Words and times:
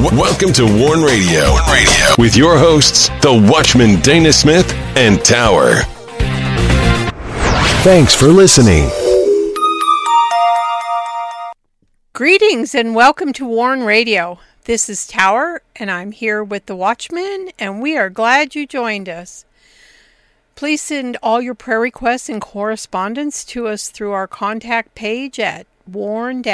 Welcome 0.00 0.54
to 0.54 0.64
Warn 0.64 1.02
Radio. 1.02 1.50
Warn 1.50 1.70
Radio 1.70 2.14
with 2.16 2.34
your 2.34 2.56
hosts, 2.56 3.10
the 3.20 3.46
Watchman 3.52 4.00
Dana 4.00 4.32
Smith 4.32 4.72
and 4.96 5.22
Tower. 5.22 5.74
Thanks 7.82 8.14
for 8.14 8.28
listening. 8.28 8.88
Greetings 12.14 12.74
and 12.74 12.94
welcome 12.94 13.34
to 13.34 13.44
Warn 13.44 13.82
Radio. 13.82 14.38
This 14.64 14.88
is 14.88 15.06
Tower, 15.06 15.60
and 15.76 15.90
I'm 15.90 16.12
here 16.12 16.42
with 16.42 16.64
the 16.64 16.76
Watchman, 16.76 17.50
and 17.58 17.82
we 17.82 17.98
are 17.98 18.08
glad 18.08 18.54
you 18.54 18.66
joined 18.66 19.10
us. 19.10 19.44
Please 20.54 20.80
send 20.80 21.18
all 21.22 21.42
your 21.42 21.54
prayer 21.54 21.78
requests 21.78 22.30
and 22.30 22.40
correspondence 22.40 23.44
to 23.44 23.68
us 23.68 23.90
through 23.90 24.12
our 24.12 24.26
contact 24.26 24.94
page 24.94 25.38
at 25.38 25.66
warn-usa.com. 25.86 26.46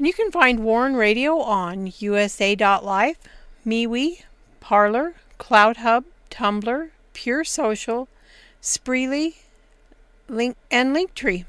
And 0.00 0.06
you 0.06 0.14
can 0.14 0.30
find 0.30 0.64
Warn 0.64 0.96
Radio 0.96 1.40
on 1.40 1.92
usa.life, 1.98 3.18
MeWe, 3.66 4.22
Parler, 4.58 5.12
CloutHub, 5.38 6.04
Tumblr, 6.30 6.88
Pure 7.12 7.44
Social, 7.44 8.08
Spreely, 8.62 9.34
Link, 10.26 10.56
and 10.70 10.96
Linktree. 10.96 11.44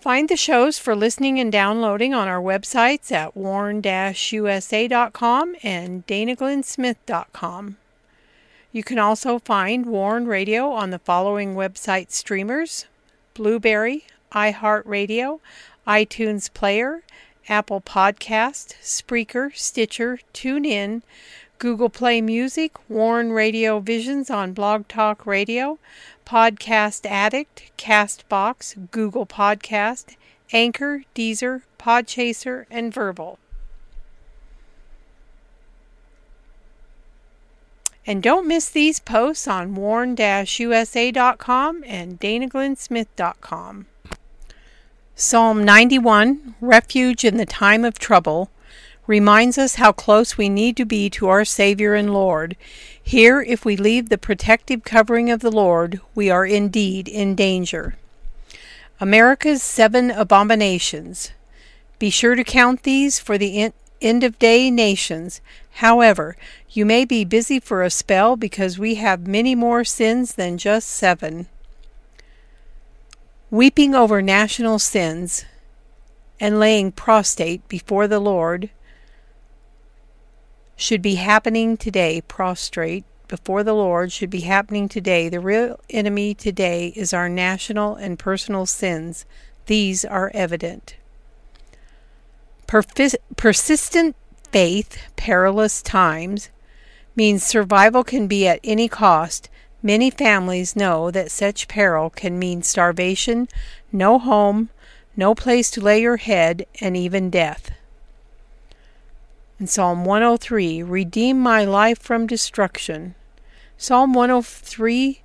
Find 0.00 0.30
the 0.30 0.38
shows 0.38 0.78
for 0.78 0.96
listening 0.96 1.38
and 1.38 1.52
downloading 1.52 2.14
on 2.14 2.26
our 2.26 2.40
websites 2.40 3.12
at 3.12 3.36
warn-usa.com 3.36 3.84
and 5.62 6.06
danaglennsmith.com. 6.06 7.76
You 8.72 8.82
can 8.82 8.98
also 8.98 9.38
find 9.38 9.84
Warn 9.84 10.26
Radio 10.26 10.70
on 10.70 10.88
the 10.88 10.98
following 10.98 11.54
website 11.54 12.10
streamers 12.10 12.86
Blubrry, 13.34 14.06
iHeartRadio, 14.32 15.40
iTunes 15.86 16.52
Player, 16.52 17.02
Apple 17.48 17.80
Podcast, 17.80 18.74
Spreaker, 18.80 19.54
Stitcher, 19.56 20.20
TuneIn, 20.32 21.02
Google 21.58 21.90
Play 21.90 22.20
Music, 22.20 22.72
Warn 22.88 23.32
Radio 23.32 23.80
Visions 23.80 24.30
on 24.30 24.52
Blog 24.52 24.88
Talk 24.88 25.26
Radio, 25.26 25.78
Podcast 26.24 27.04
Addict, 27.04 27.72
Castbox, 27.76 28.90
Google 28.90 29.26
Podcast, 29.26 30.16
Anchor, 30.52 31.02
Deezer, 31.14 31.62
Podchaser, 31.78 32.66
and 32.70 32.94
Verbal. 32.94 33.38
And 38.06 38.22
don't 38.22 38.48
miss 38.48 38.70
these 38.70 38.98
posts 38.98 39.46
on 39.46 39.74
warn-usa.com 39.74 41.84
and 41.86 42.18
danaglennsmith.com. 42.18 43.86
Psalm 45.22 45.62
91, 45.66 46.54
Refuge 46.62 47.26
in 47.26 47.36
the 47.36 47.44
Time 47.44 47.84
of 47.84 47.98
Trouble, 47.98 48.50
reminds 49.06 49.58
us 49.58 49.74
how 49.74 49.92
close 49.92 50.38
we 50.38 50.48
need 50.48 50.78
to 50.78 50.86
be 50.86 51.10
to 51.10 51.28
our 51.28 51.44
Savior 51.44 51.94
and 51.94 52.14
Lord. 52.14 52.56
Here, 53.02 53.42
if 53.42 53.62
we 53.62 53.76
leave 53.76 54.08
the 54.08 54.16
protective 54.16 54.82
covering 54.82 55.30
of 55.30 55.40
the 55.40 55.50
Lord, 55.50 56.00
we 56.14 56.30
are 56.30 56.46
indeed 56.46 57.06
in 57.06 57.34
danger. 57.34 57.96
America's 58.98 59.62
Seven 59.62 60.10
Abominations. 60.10 61.32
Be 61.98 62.08
sure 62.08 62.34
to 62.34 62.42
count 62.42 62.84
these 62.84 63.18
for 63.18 63.36
the 63.36 63.74
end 64.00 64.24
of 64.24 64.38
day 64.38 64.70
nations. 64.70 65.42
However, 65.72 66.34
you 66.70 66.86
may 66.86 67.04
be 67.04 67.26
busy 67.26 67.60
for 67.60 67.82
a 67.82 67.90
spell 67.90 68.36
because 68.36 68.78
we 68.78 68.94
have 68.94 69.26
many 69.26 69.54
more 69.54 69.84
sins 69.84 70.36
than 70.36 70.56
just 70.56 70.88
seven. 70.88 71.46
Weeping 73.52 73.96
over 73.96 74.22
national 74.22 74.78
sins 74.78 75.44
and 76.38 76.60
laying 76.60 76.92
prostrate 76.92 77.66
before 77.66 78.06
the 78.06 78.20
Lord 78.20 78.70
should 80.76 81.02
be 81.02 81.16
happening 81.16 81.76
today. 81.76 82.20
Prostrate 82.20 83.04
before 83.26 83.64
the 83.64 83.72
Lord 83.72 84.12
should 84.12 84.30
be 84.30 84.42
happening 84.42 84.88
today. 84.88 85.28
The 85.28 85.40
real 85.40 85.80
enemy 85.90 86.32
today 86.32 86.92
is 86.94 87.12
our 87.12 87.28
national 87.28 87.96
and 87.96 88.20
personal 88.20 88.66
sins. 88.66 89.26
These 89.66 90.04
are 90.04 90.30
evident. 90.32 90.94
Persis- 92.68 93.16
persistent 93.36 94.14
faith, 94.52 94.96
perilous 95.16 95.82
times, 95.82 96.50
means 97.16 97.42
survival 97.42 98.04
can 98.04 98.28
be 98.28 98.46
at 98.46 98.60
any 98.62 98.88
cost. 98.88 99.48
Many 99.82 100.10
families 100.10 100.76
know 100.76 101.10
that 101.10 101.30
such 101.30 101.66
peril 101.66 102.10
can 102.10 102.38
mean 102.38 102.62
starvation, 102.62 103.48
no 103.90 104.18
home, 104.18 104.68
no 105.16 105.34
place 105.34 105.70
to 105.70 105.80
lay 105.80 106.02
your 106.02 106.18
head, 106.18 106.66
and 106.80 106.96
even 106.96 107.30
death. 107.30 107.70
In 109.58 109.66
Psalm 109.66 110.04
103, 110.04 110.82
Redeem 110.82 111.38
my 111.38 111.64
life 111.64 111.98
from 111.98 112.26
destruction. 112.26 113.14
Psalm 113.78 114.12
103 114.12 115.22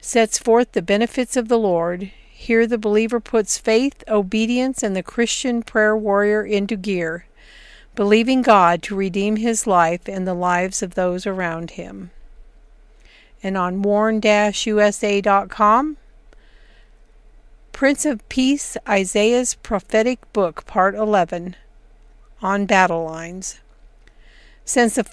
sets 0.00 0.38
forth 0.38 0.72
the 0.72 0.82
benefits 0.82 1.36
of 1.36 1.48
the 1.48 1.58
Lord. 1.58 2.10
Here 2.32 2.66
the 2.66 2.78
believer 2.78 3.20
puts 3.20 3.58
faith, 3.58 4.02
obedience, 4.08 4.82
and 4.82 4.96
the 4.96 5.02
Christian 5.02 5.62
prayer 5.62 5.96
warrior 5.96 6.42
into 6.42 6.76
gear, 6.76 7.26
believing 7.94 8.42
God 8.42 8.82
to 8.82 8.96
redeem 8.96 9.36
his 9.36 9.66
life 9.66 10.08
and 10.08 10.26
the 10.26 10.34
lives 10.34 10.82
of 10.82 10.94
those 10.94 11.26
around 11.26 11.72
him. 11.72 12.10
And 13.44 13.56
on 13.58 13.82
warn-usa.com, 13.82 14.26
Prince 17.72 18.06
of 18.06 18.28
Peace, 18.30 18.76
Isaiah's 18.88 19.54
prophetic 19.54 20.32
book, 20.32 20.64
part 20.64 20.94
11, 20.94 21.54
on 22.40 22.64
battle 22.64 23.04
lines. 23.04 23.60
Since 24.64 24.94
the, 24.94 25.04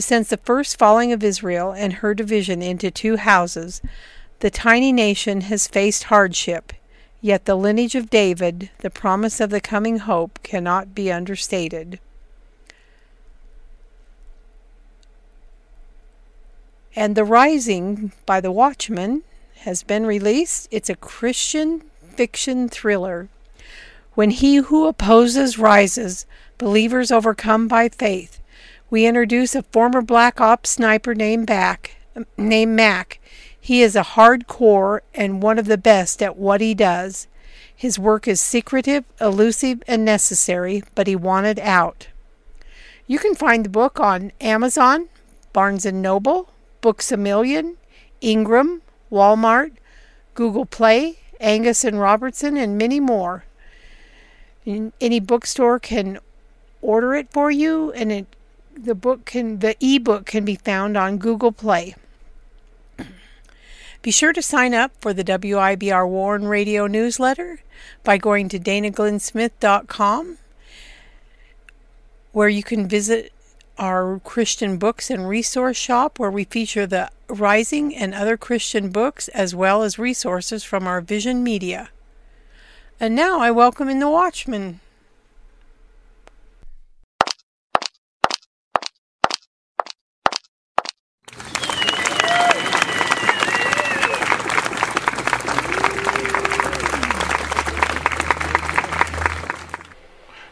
since 0.00 0.30
the 0.30 0.38
first 0.38 0.78
falling 0.78 1.12
of 1.12 1.22
Israel 1.22 1.72
and 1.72 1.92
her 1.94 2.14
division 2.14 2.62
into 2.62 2.90
two 2.90 3.16
houses, 3.16 3.82
the 4.40 4.50
tiny 4.50 4.90
nation 4.90 5.42
has 5.42 5.68
faced 5.68 6.04
hardship, 6.04 6.72
yet 7.20 7.44
the 7.44 7.54
lineage 7.54 7.94
of 7.94 8.08
David, 8.08 8.70
the 8.78 8.88
promise 8.88 9.40
of 9.40 9.50
the 9.50 9.60
coming 9.60 9.98
hope, 9.98 10.42
cannot 10.42 10.94
be 10.94 11.12
understated. 11.12 12.00
And 16.96 17.16
The 17.16 17.24
Rising 17.24 18.12
by 18.26 18.40
The 18.40 18.52
Watchman 18.52 19.22
has 19.58 19.82
been 19.82 20.06
released. 20.06 20.68
It's 20.70 20.90
a 20.90 20.96
Christian 20.96 21.82
fiction 22.14 22.68
thriller. 22.68 23.28
When 24.14 24.30
he 24.30 24.56
who 24.56 24.86
opposes 24.86 25.58
rises, 25.58 26.26
believers 26.58 27.10
overcome 27.10 27.66
by 27.66 27.88
faith 27.88 28.40
we 28.94 29.06
introduce 29.06 29.56
a 29.56 29.62
former 29.64 30.02
Black 30.02 30.40
Ops 30.40 30.70
sniper 30.70 31.16
named 31.16 31.48
Back, 31.48 31.96
named 32.36 32.76
Mac. 32.76 33.18
He 33.58 33.82
is 33.82 33.96
a 33.96 34.04
hardcore 34.04 35.00
and 35.12 35.42
one 35.42 35.58
of 35.58 35.66
the 35.66 35.76
best 35.76 36.22
at 36.22 36.36
what 36.36 36.60
he 36.60 36.74
does. 36.74 37.26
His 37.74 37.98
work 37.98 38.28
is 38.28 38.40
secretive, 38.40 39.04
elusive, 39.20 39.82
and 39.88 40.04
necessary, 40.04 40.84
but 40.94 41.08
he 41.08 41.16
wanted 41.16 41.58
out. 41.58 42.06
You 43.08 43.18
can 43.18 43.34
find 43.34 43.64
the 43.64 43.68
book 43.68 43.98
on 43.98 44.30
Amazon, 44.40 45.08
Barnes 45.52 45.84
& 45.86 45.92
Noble, 45.92 46.50
Books 46.84 47.10
A 47.10 47.16
Million, 47.16 47.78
Ingram, 48.20 48.82
Walmart, 49.10 49.72
Google 50.34 50.66
Play, 50.66 51.16
Angus 51.40 51.82
and 51.82 51.98
Robertson, 51.98 52.58
and 52.58 52.76
many 52.76 53.00
more. 53.00 53.46
Any 54.66 55.18
bookstore 55.18 55.78
can 55.78 56.18
order 56.82 57.14
it 57.14 57.30
for 57.30 57.50
you, 57.50 57.90
and 57.92 58.12
it 58.12 58.26
the 58.76 58.94
book 58.94 59.24
can 59.24 59.60
the 59.60 59.76
ebook 59.80 60.26
can 60.26 60.44
be 60.44 60.56
found 60.56 60.98
on 60.98 61.16
Google 61.16 61.52
Play. 61.52 61.94
Be 64.02 64.10
sure 64.10 64.34
to 64.34 64.42
sign 64.42 64.74
up 64.74 64.92
for 65.00 65.14
the 65.14 65.24
WIBR 65.24 66.06
Warn 66.06 66.46
Radio 66.46 66.86
newsletter 66.86 67.60
by 68.02 68.18
going 68.18 68.50
to 68.50 68.58
danaglennsmith.com 68.58 70.36
where 72.32 72.48
you 72.50 72.62
can 72.62 72.86
visit 72.86 73.32
our 73.78 74.20
Christian 74.24 74.78
books 74.78 75.10
and 75.10 75.28
resource 75.28 75.76
shop 75.76 76.18
where 76.18 76.30
we 76.30 76.44
feature 76.44 76.86
the 76.86 77.10
Rising 77.28 77.94
and 77.96 78.14
other 78.14 78.36
Christian 78.36 78.90
books 78.90 79.28
as 79.28 79.54
well 79.54 79.82
as 79.82 79.98
resources 79.98 80.62
from 80.62 80.86
our 80.86 81.00
Vision 81.00 81.42
Media. 81.42 81.88
And 83.00 83.14
now 83.14 83.40
I 83.40 83.50
welcome 83.50 83.88
in 83.88 83.98
the 83.98 84.10
Watchman. 84.10 84.80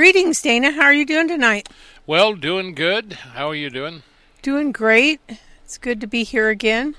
Greetings, 0.00 0.40
Dana. 0.40 0.70
How 0.70 0.84
are 0.84 0.94
you 0.94 1.04
doing 1.04 1.28
tonight? 1.28 1.68
Well, 2.06 2.34
doing 2.34 2.74
good. 2.74 3.12
How 3.12 3.50
are 3.50 3.54
you 3.54 3.68
doing? 3.68 4.02
Doing 4.40 4.72
great. 4.72 5.20
It's 5.62 5.76
good 5.76 6.00
to 6.00 6.06
be 6.06 6.24
here 6.24 6.48
again. 6.48 6.94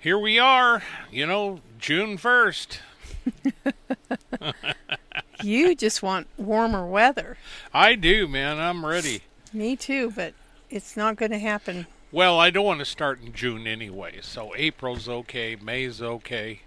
Here 0.00 0.18
we 0.18 0.36
are, 0.36 0.82
you 1.12 1.28
know, 1.28 1.60
June 1.78 2.18
1st. 2.18 2.78
you 5.44 5.76
just 5.76 6.02
want 6.02 6.26
warmer 6.36 6.84
weather. 6.84 7.36
I 7.72 7.94
do, 7.94 8.26
man. 8.26 8.58
I'm 8.58 8.84
ready. 8.84 9.22
Me 9.52 9.76
too, 9.76 10.10
but 10.10 10.34
it's 10.70 10.96
not 10.96 11.14
going 11.14 11.30
to 11.30 11.38
happen. 11.38 11.86
Well, 12.10 12.40
I 12.40 12.50
don't 12.50 12.66
want 12.66 12.80
to 12.80 12.84
start 12.84 13.22
in 13.22 13.32
June 13.32 13.68
anyway, 13.68 14.18
so 14.22 14.56
April's 14.56 15.08
okay, 15.08 15.54
May's 15.54 16.02
okay. 16.02 16.62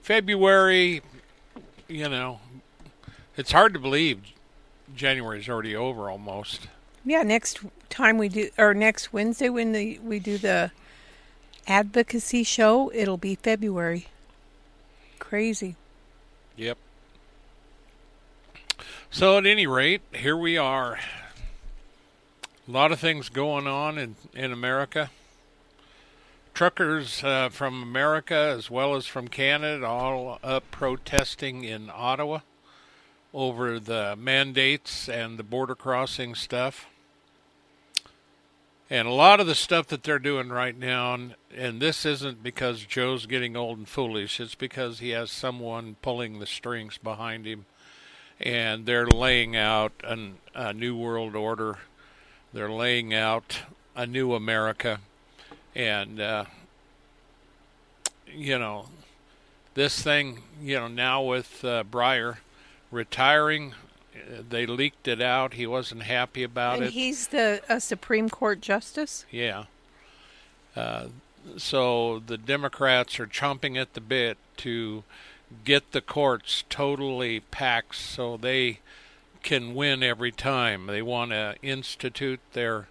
February, 0.00 1.02
you 1.88 2.08
know, 2.08 2.40
it's 3.36 3.52
hard 3.52 3.74
to 3.74 3.78
believe 3.78 4.22
January's 4.94 5.48
already 5.48 5.74
over 5.74 6.10
almost. 6.10 6.68
Yeah, 7.04 7.22
next 7.22 7.60
time 7.88 8.18
we 8.18 8.28
do, 8.28 8.50
or 8.58 8.74
next 8.74 9.12
Wednesday 9.12 9.48
when 9.48 9.72
the, 9.72 9.98
we 9.98 10.18
do 10.18 10.38
the 10.38 10.72
advocacy 11.66 12.42
show, 12.42 12.90
it'll 12.94 13.16
be 13.16 13.36
February. 13.36 14.06
Crazy. 15.18 15.76
Yep. 16.56 16.78
So, 19.10 19.38
at 19.38 19.46
any 19.46 19.66
rate, 19.66 20.02
here 20.12 20.36
we 20.36 20.58
are. 20.58 20.98
A 22.68 22.70
lot 22.70 22.90
of 22.90 22.98
things 22.98 23.28
going 23.28 23.66
on 23.66 23.98
in, 23.98 24.16
in 24.34 24.52
America. 24.52 25.10
Truckers 26.54 27.22
uh, 27.22 27.50
from 27.50 27.82
America 27.82 28.34
as 28.34 28.70
well 28.70 28.96
as 28.96 29.06
from 29.06 29.28
Canada 29.28 29.86
all 29.86 30.40
up 30.42 30.70
protesting 30.70 31.64
in 31.64 31.90
Ottawa 31.92 32.40
over 33.36 33.78
the 33.78 34.16
mandates 34.18 35.10
and 35.10 35.38
the 35.38 35.42
border 35.42 35.74
crossing 35.74 36.34
stuff. 36.34 36.86
And 38.88 39.06
a 39.06 39.12
lot 39.12 39.40
of 39.40 39.46
the 39.46 39.54
stuff 39.54 39.88
that 39.88 40.04
they're 40.04 40.18
doing 40.18 40.48
right 40.48 40.76
now, 40.76 41.12
and, 41.54 41.80
this 41.82 42.06
isn't 42.06 42.42
because 42.42 42.86
Joe's 42.86 43.26
getting 43.26 43.54
old 43.54 43.76
and 43.76 43.86
foolish, 43.86 44.40
it's 44.40 44.54
because 44.54 45.00
he 45.00 45.10
has 45.10 45.30
someone 45.30 45.96
pulling 46.00 46.38
the 46.38 46.46
strings 46.46 46.96
behind 46.96 47.44
him. 47.44 47.66
And 48.40 48.86
they're 48.86 49.06
laying 49.06 49.54
out 49.54 49.92
an, 50.02 50.36
a 50.54 50.72
new 50.72 50.96
world 50.96 51.36
order. 51.36 51.78
They're 52.54 52.72
laying 52.72 53.12
out 53.12 53.60
a 53.94 54.06
new 54.06 54.32
America. 54.32 55.00
And, 55.74 56.20
uh, 56.20 56.44
you 58.32 58.58
know, 58.58 58.88
this 59.74 60.00
thing, 60.00 60.42
you 60.62 60.76
know, 60.76 60.88
now 60.88 61.22
with 61.22 61.62
uh, 61.62 61.84
Breyer 61.84 62.38
retiring, 62.90 63.74
they 64.48 64.66
leaked 64.66 65.08
it 65.08 65.20
out. 65.20 65.54
He 65.54 65.66
wasn't 65.66 66.02
happy 66.02 66.42
about 66.42 66.76
and 66.78 66.86
it. 66.86 66.92
he's 66.92 67.28
the 67.28 67.62
a 67.68 67.80
Supreme 67.80 68.28
Court 68.28 68.60
justice. 68.60 69.24
Yeah. 69.30 69.64
Uh, 70.74 71.06
so 71.56 72.22
the 72.26 72.38
Democrats 72.38 73.18
are 73.20 73.26
chomping 73.26 73.80
at 73.80 73.94
the 73.94 74.00
bit 74.00 74.36
to 74.58 75.04
get 75.64 75.92
the 75.92 76.00
courts 76.00 76.64
totally 76.68 77.40
packed 77.40 77.94
so 77.94 78.36
they 78.36 78.80
can 79.42 79.74
win 79.74 80.02
every 80.02 80.32
time. 80.32 80.86
They 80.86 81.02
want 81.02 81.30
to 81.30 81.54
institute 81.62 82.40
their 82.52 82.88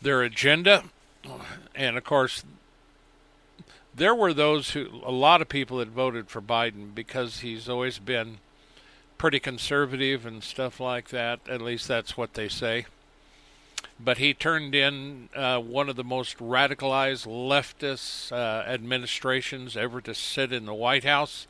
their 0.00 0.22
agenda, 0.22 0.84
and 1.74 1.96
of 1.96 2.04
course, 2.04 2.44
there 3.94 4.14
were 4.14 4.32
those 4.32 4.70
who 4.70 4.88
a 5.04 5.10
lot 5.10 5.42
of 5.42 5.48
people 5.48 5.78
that 5.78 5.88
voted 5.88 6.28
for 6.28 6.40
Biden 6.40 6.94
because 6.94 7.40
he's 7.40 7.68
always 7.68 7.98
been 7.98 8.38
pretty 9.18 9.40
conservative 9.40 10.26
and 10.26 10.42
stuff 10.42 10.80
like 10.80 11.08
that. 11.08 11.40
At 11.48 11.60
least 11.60 11.88
that's 11.88 12.16
what 12.16 12.34
they 12.34 12.48
say. 12.48 12.86
But 13.98 14.18
he 14.18 14.34
turned 14.34 14.74
in 14.74 15.30
uh, 15.34 15.58
one 15.58 15.88
of 15.88 15.96
the 15.96 16.04
most 16.04 16.38
radicalized 16.38 17.26
leftist 17.26 18.30
uh, 18.30 18.68
administrations 18.68 19.76
ever 19.76 20.00
to 20.02 20.14
sit 20.14 20.52
in 20.52 20.66
the 20.66 20.74
White 20.74 21.04
House. 21.04 21.46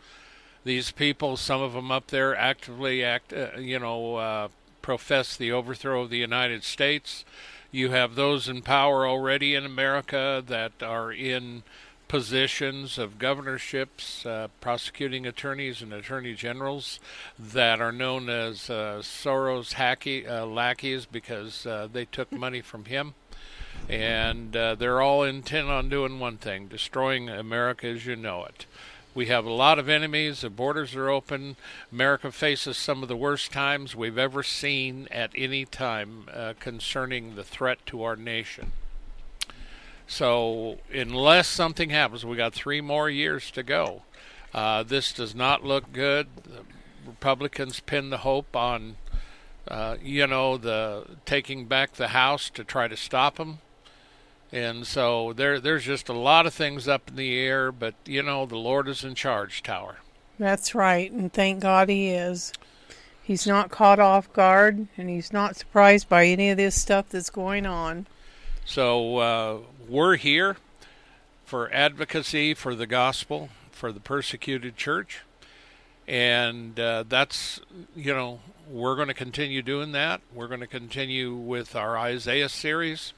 These 0.65 0.93
people, 0.93 1.37
some 1.37 1.61
of 1.61 1.73
them 1.73 1.91
up 1.91 2.09
there, 2.09 2.37
actively 2.37 3.03
act, 3.03 3.33
uh, 3.33 3.59
you 3.59 3.79
know, 3.79 4.17
uh, 4.17 4.49
profess 4.81 5.37
the 5.37 5.51
overthrow 5.51 6.03
of 6.03 6.11
the 6.11 6.19
United 6.19 6.63
States. 6.63 7.25
You 7.73 7.91
have 7.91 8.15
those 8.15 8.49
in 8.49 8.63
power 8.63 9.07
already 9.07 9.55
in 9.55 9.67
America 9.67 10.43
that 10.47 10.83
are 10.83 11.13
in 11.13 11.65
positions 12.09 12.99
of 12.99 13.19
governorships, 13.19 14.25
uh, 14.25 14.49
prosecuting 14.61 15.27
attorneys, 15.27 15.83
and 15.83 15.93
attorney 15.93 16.35
generals 16.35 17.01
that 17.39 17.81
are 17.81 17.93
known 17.93 18.29
as 18.29 18.71
uh, 18.71 19.01
Soros 19.03 19.75
hacky, 19.75 20.29
uh, 20.29 20.47
lackeys 20.47 21.07
because 21.07 21.67
uh, 21.67 21.89
they 21.93 22.05
took 22.05 22.31
money 22.31 22.61
from 22.61 22.85
him. 22.85 23.15
And 23.89 24.57
uh, 24.57 24.75
they're 24.75 25.03
all 25.03 25.23
intent 25.23 25.69
on 25.69 25.89
doing 25.89 26.19
one 26.19 26.39
thing 26.39 26.67
destroying 26.67 27.29
America 27.29 27.87
as 27.87 28.07
you 28.07 28.17
know 28.17 28.45
it. 28.45 28.67
We 29.15 29.27
have 29.27 29.47
a 29.47 29.53
lot 29.53 29.79
of 29.79 29.89
enemies. 29.89 30.43
The 30.43 30.51
borders 30.51 30.95
are 30.95 31.09
open. 31.09 31.57
America 31.91 32.31
faces 32.31 32.77
some 32.77 33.03
of 33.03 33.09
the 33.09 33.17
worst 33.17 33.51
times 33.51 33.97
we've 33.97 34.19
ever 34.19 34.43
seen 34.43 35.09
at 35.11 35.31
any 35.35 35.65
time 35.65 36.27
uh, 36.33 36.53
concerning 36.61 37.35
the 37.35 37.45
threat 37.45 37.79
to 37.87 38.03
our 38.03 38.17
nation. 38.17 38.73
So, 40.07 40.79
unless 40.93 41.49
something 41.49 41.91
happens, 41.91 42.25
we 42.25 42.37
got 42.37 42.55
three 42.55 42.81
more 42.81 43.11
years 43.11 43.51
to 43.53 43.63
go. 43.63 44.03
Uh, 44.55 44.83
this 44.83 45.13
does 45.13 45.35
not 45.35 45.65
look 45.65 45.93
good. 45.93 46.29
The 46.45 46.63
Republicans 47.07 47.81
pin 47.81 48.11
the 48.11 48.19
hope 48.19 48.55
on, 48.55 48.97
uh, 49.69 49.97
you 50.01 50.27
know, 50.27 50.57
the 50.57 51.07
taking 51.25 51.67
back 51.67 51.95
the 51.95 52.09
House 52.09 52.51
to 52.51 52.65
try 52.65 52.89
to 52.89 52.97
stop 52.97 53.37
them. 53.37 53.59
And 54.53 54.87
so 54.87 55.33
there, 55.33 55.59
there's 55.61 55.85
just 55.85 56.09
a 56.09 56.13
lot 56.13 56.47
of 56.47 56.55
things 56.55 56.87
up 56.87 57.09
in 57.09 57.17
the 57.17 57.37
air. 57.39 57.73
But 57.73 57.95
you 58.07 58.23
know, 58.23 58.47
the 58.47 58.57
Lord 58.57 58.89
is 58.89 59.05
in 59.05 59.15
charge, 59.15 59.63
Tower. 59.63 59.97
That's 60.39 60.75
right, 60.75 61.11
and 61.11 61.33
thank 61.33 61.61
God 61.61 61.89
He 61.89 62.11
is. 62.11 62.53
He's 63.23 63.47
not 63.47 63.71
caught 63.71 63.99
off 63.99 64.33
guard, 64.33 64.87
and 64.97 65.09
He's 65.09 65.33
not 65.33 65.57
surprised 65.57 66.09
by 66.09 66.27
any 66.27 66.51
of 66.51 66.57
this 66.57 66.81
stuff 66.81 67.09
that's 67.09 67.31
going 67.31 67.67
on. 67.67 68.07
So 68.65 69.19
uh, 69.19 69.59
we're 69.89 70.17
here 70.17 70.57
for 71.45 71.73
advocacy 71.73 72.55
for 72.55 72.75
the 72.75 72.87
gospel, 72.87 73.51
for 73.71 73.93
the 73.93 74.01
persecuted 74.01 74.77
church. 74.77 75.23
And 76.09 76.79
uh, 76.79 77.05
that's, 77.09 77.61
you 77.95 78.13
know, 78.13 78.41
we're 78.71 78.97
going 78.97 79.09
to 79.09 79.15
continue 79.15 79.63
doing 79.63 79.93
that. 79.93 80.21
We're 80.33 80.49
going 80.49 80.61
to 80.61 80.67
continue 80.67 81.35
with 81.35 81.77
our 81.77 81.97
Isaiah 81.99 82.49
series. 82.49 83.13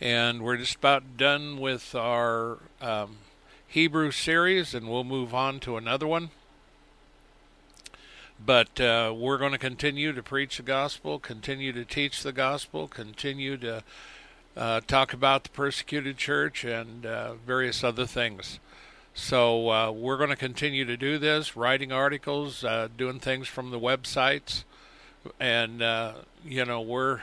And 0.00 0.42
we're 0.42 0.56
just 0.56 0.76
about 0.76 1.16
done 1.16 1.58
with 1.58 1.94
our 1.94 2.58
um, 2.80 3.18
Hebrew 3.66 4.10
series, 4.10 4.74
and 4.74 4.88
we'll 4.88 5.04
move 5.04 5.34
on 5.34 5.60
to 5.60 5.76
another 5.76 6.06
one. 6.06 6.30
But 8.44 8.80
uh, 8.80 9.12
we're 9.16 9.38
going 9.38 9.52
to 9.52 9.58
continue 9.58 10.12
to 10.12 10.22
preach 10.22 10.58
the 10.58 10.62
gospel, 10.62 11.18
continue 11.18 11.72
to 11.72 11.84
teach 11.84 12.22
the 12.22 12.32
gospel, 12.32 12.86
continue 12.86 13.56
to 13.56 13.82
uh, 14.58 14.80
talk 14.86 15.12
about 15.12 15.44
the 15.44 15.50
persecuted 15.50 16.16
church 16.16 16.64
and 16.64 17.06
uh, 17.06 17.34
various 17.34 17.84
other 17.84 18.06
things. 18.06 18.58
So 19.14 19.70
uh, 19.70 19.90
we're 19.92 20.16
going 20.16 20.30
to 20.30 20.36
continue 20.36 20.84
to 20.84 20.96
do 20.96 21.18
this, 21.18 21.56
writing 21.56 21.92
articles, 21.92 22.64
uh, 22.64 22.88
doing 22.96 23.20
things 23.20 23.48
from 23.48 23.70
the 23.70 23.78
websites, 23.78 24.64
and 25.40 25.80
uh, 25.80 26.14
you 26.44 26.64
know 26.64 26.80
we're 26.80 27.20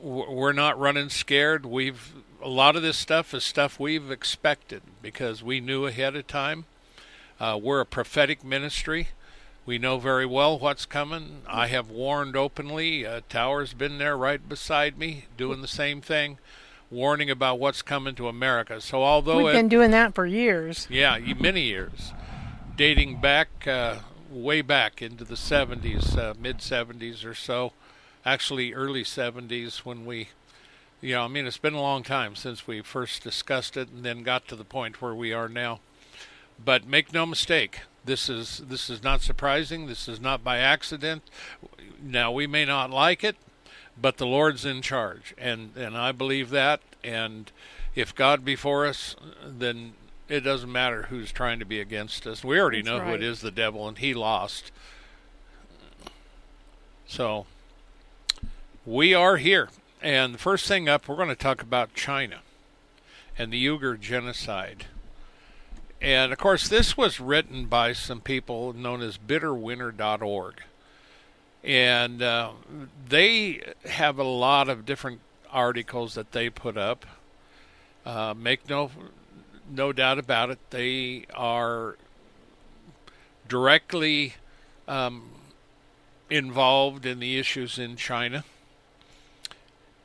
we're 0.00 0.52
not 0.52 0.78
running 0.78 1.08
scared. 1.08 1.66
We've 1.66 2.14
a 2.42 2.48
lot 2.48 2.76
of 2.76 2.82
this 2.82 2.96
stuff 2.96 3.32
is 3.32 3.44
stuff 3.44 3.80
we've 3.80 4.10
expected 4.10 4.82
because 5.02 5.42
we 5.42 5.60
knew 5.60 5.86
ahead 5.86 6.14
of 6.16 6.26
time. 6.26 6.64
Uh, 7.40 7.58
we're 7.60 7.80
a 7.80 7.86
prophetic 7.86 8.44
ministry. 8.44 9.08
We 9.66 9.78
know 9.78 9.98
very 9.98 10.26
well 10.26 10.58
what's 10.58 10.84
coming. 10.84 11.42
I 11.48 11.68
have 11.68 11.88
warned 11.88 12.36
openly. 12.36 13.06
Uh, 13.06 13.22
Tower's 13.30 13.72
been 13.72 13.96
there 13.96 14.16
right 14.16 14.46
beside 14.46 14.98
me, 14.98 15.24
doing 15.38 15.62
the 15.62 15.68
same 15.68 16.02
thing, 16.02 16.38
warning 16.90 17.30
about 17.30 17.58
what's 17.58 17.80
coming 17.80 18.14
to 18.16 18.28
America. 18.28 18.80
So 18.82 19.02
although 19.02 19.38
we've 19.38 19.48
it, 19.48 19.58
been 19.58 19.68
doing 19.68 19.90
that 19.92 20.14
for 20.14 20.26
years, 20.26 20.86
yeah, 20.90 21.18
many 21.40 21.62
years, 21.62 22.12
dating 22.76 23.22
back 23.22 23.66
uh, 23.66 23.96
way 24.30 24.60
back 24.60 25.00
into 25.00 25.24
the 25.24 25.34
70s, 25.34 26.18
uh, 26.18 26.34
mid 26.38 26.58
70s 26.58 27.24
or 27.24 27.34
so, 27.34 27.72
actually 28.26 28.74
early 28.74 29.02
70s 29.02 29.78
when 29.78 30.04
we, 30.04 30.28
You 31.00 31.14
know, 31.14 31.24
I 31.24 31.28
mean, 31.28 31.46
it's 31.46 31.56
been 31.56 31.74
a 31.74 31.80
long 31.80 32.02
time 32.02 32.36
since 32.36 32.66
we 32.66 32.82
first 32.82 33.22
discussed 33.22 33.78
it 33.78 33.88
and 33.88 34.04
then 34.04 34.22
got 34.22 34.46
to 34.48 34.56
the 34.56 34.64
point 34.64 35.00
where 35.00 35.14
we 35.14 35.32
are 35.32 35.48
now. 35.48 35.80
But 36.62 36.86
make 36.86 37.12
no 37.14 37.24
mistake, 37.24 37.80
this 38.04 38.28
is 38.28 38.62
this 38.68 38.90
is 38.90 39.02
not 39.02 39.22
surprising. 39.22 39.86
This 39.86 40.08
is 40.08 40.20
not 40.20 40.44
by 40.44 40.58
accident. 40.58 41.22
Now 42.02 42.30
we 42.30 42.46
may 42.46 42.64
not 42.64 42.90
like 42.90 43.24
it, 43.24 43.36
but 44.00 44.18
the 44.18 44.26
Lord's 44.26 44.64
in 44.64 44.82
charge, 44.82 45.34
and 45.38 45.76
and 45.76 45.96
I 45.96 46.12
believe 46.12 46.50
that. 46.50 46.80
And 47.02 47.50
if 47.94 48.14
God 48.14 48.44
be 48.44 48.56
for 48.56 48.86
us, 48.86 49.16
then 49.46 49.94
it 50.28 50.40
doesn't 50.40 50.70
matter 50.72 51.04
who's 51.04 51.32
trying 51.32 51.58
to 51.58 51.64
be 51.64 51.80
against 51.80 52.26
us. 52.26 52.42
We 52.44 52.58
already 52.58 52.82
That's 52.82 52.98
know 52.98 53.04
who 53.04 53.14
it 53.14 53.22
is, 53.22 53.40
the 53.40 53.50
devil, 53.50 53.86
and 53.86 53.98
he 53.98 54.14
lost. 54.14 54.72
So 57.06 57.46
we 58.86 59.14
are 59.14 59.36
here. 59.36 59.68
And 60.00 60.34
the 60.34 60.38
first 60.38 60.66
thing 60.66 60.88
up, 60.88 61.08
we're 61.08 61.16
going 61.16 61.28
to 61.28 61.34
talk 61.34 61.62
about 61.62 61.94
China 61.94 62.40
and 63.38 63.52
the 63.52 63.66
Uyghur 63.66 63.98
genocide. 63.98 64.86
And 66.04 66.32
of 66.32 66.38
course, 66.38 66.68
this 66.68 66.98
was 66.98 67.18
written 67.18 67.64
by 67.64 67.94
some 67.94 68.20
people 68.20 68.74
known 68.74 69.00
as 69.00 69.16
bitterwinter.org. 69.16 70.62
And 71.64 72.22
uh, 72.22 72.50
they 73.08 73.62
have 73.86 74.18
a 74.18 74.24
lot 74.24 74.68
of 74.68 74.84
different 74.84 75.20
articles 75.50 76.12
that 76.12 76.32
they 76.32 76.50
put 76.50 76.76
up. 76.76 77.06
Uh, 78.04 78.34
make 78.36 78.68
no 78.68 78.90
no 79.70 79.94
doubt 79.94 80.18
about 80.18 80.50
it, 80.50 80.58
they 80.68 81.24
are 81.32 81.96
directly 83.48 84.34
um, 84.86 85.30
involved 86.28 87.06
in 87.06 87.18
the 87.18 87.38
issues 87.38 87.78
in 87.78 87.96
China, 87.96 88.44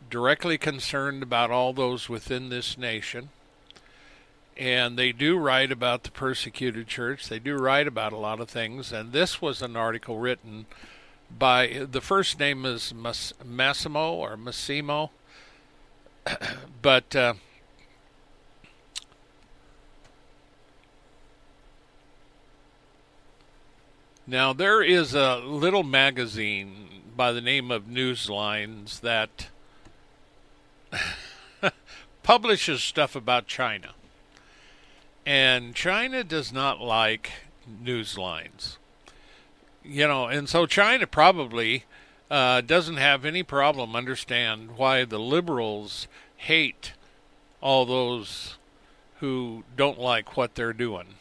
directly 0.10 0.58
concerned 0.58 1.22
about 1.22 1.52
all 1.52 1.74
those 1.74 2.08
within 2.08 2.48
this 2.48 2.78
nation. 2.78 3.32
And 4.60 5.00
they 5.00 5.14
do 5.14 5.38
write 5.38 5.72
about 5.72 6.04
the 6.04 6.12
persecuted 6.12 6.88
church. 6.88 7.30
They 7.30 7.40
do 7.40 7.56
write 7.56 7.88
about 7.88 8.12
a 8.12 8.18
lot 8.18 8.42
of 8.42 8.50
things. 8.50 8.92
And 8.92 9.14
this 9.14 9.42
was 9.42 9.62
an 9.62 9.78
article 9.78 10.20
written 10.20 10.66
by 11.38 11.88
the 11.90 12.02
first 12.02 12.40
name 12.40 12.66
is 12.66 12.94
Mas- 12.94 13.34
Massimo 13.46 14.14
or 14.14 14.36
Massimo, 14.36 15.12
but 16.82 17.16
uh, 17.16 17.36
Now, 24.28 24.54
there 24.54 24.84
is 24.84 25.16
a 25.16 25.38
little 25.38 25.82
magazine 25.82 27.02
by 27.18 27.32
the 27.32 27.42
name 27.42 27.72
of 27.72 27.86
Newslines 27.86 29.00
that 29.00 29.48
publishes 32.22 32.84
stuff 32.84 33.16
about 33.16 33.48
China. 33.48 33.96
And 35.26 35.76
China 35.76 36.24
does 36.24 36.52
not 36.52 36.80
like 36.80 37.32
Newslines. 37.84 38.78
You 39.84 40.08
know, 40.08 40.28
and 40.28 40.48
so 40.50 40.66
China 40.66 41.08
probably 41.08 41.86
uh, 42.30 42.62
doesn't 42.62 42.98
have 42.98 43.26
any 43.26 43.44
problem 43.44 43.96
understand 43.96 44.78
why 44.78 45.06
the 45.06 45.20
liberals 45.20 46.08
hate 46.38 46.94
all 47.62 47.86
those 47.86 48.58
who 49.20 49.64
don't 49.76 50.00
like 50.00 50.38
what 50.38 50.56
they're 50.56 50.74
doing 50.74 51.16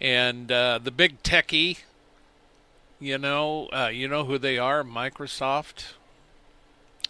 and 0.00 0.50
uh, 0.52 0.78
the 0.82 0.90
big 0.90 1.22
techie, 1.22 1.78
you 3.00 3.18
know, 3.18 3.68
uh, 3.72 3.90
you 3.92 4.08
know 4.08 4.24
who 4.24 4.38
they 4.38 4.58
are: 4.58 4.82
Microsoft, 4.82 5.94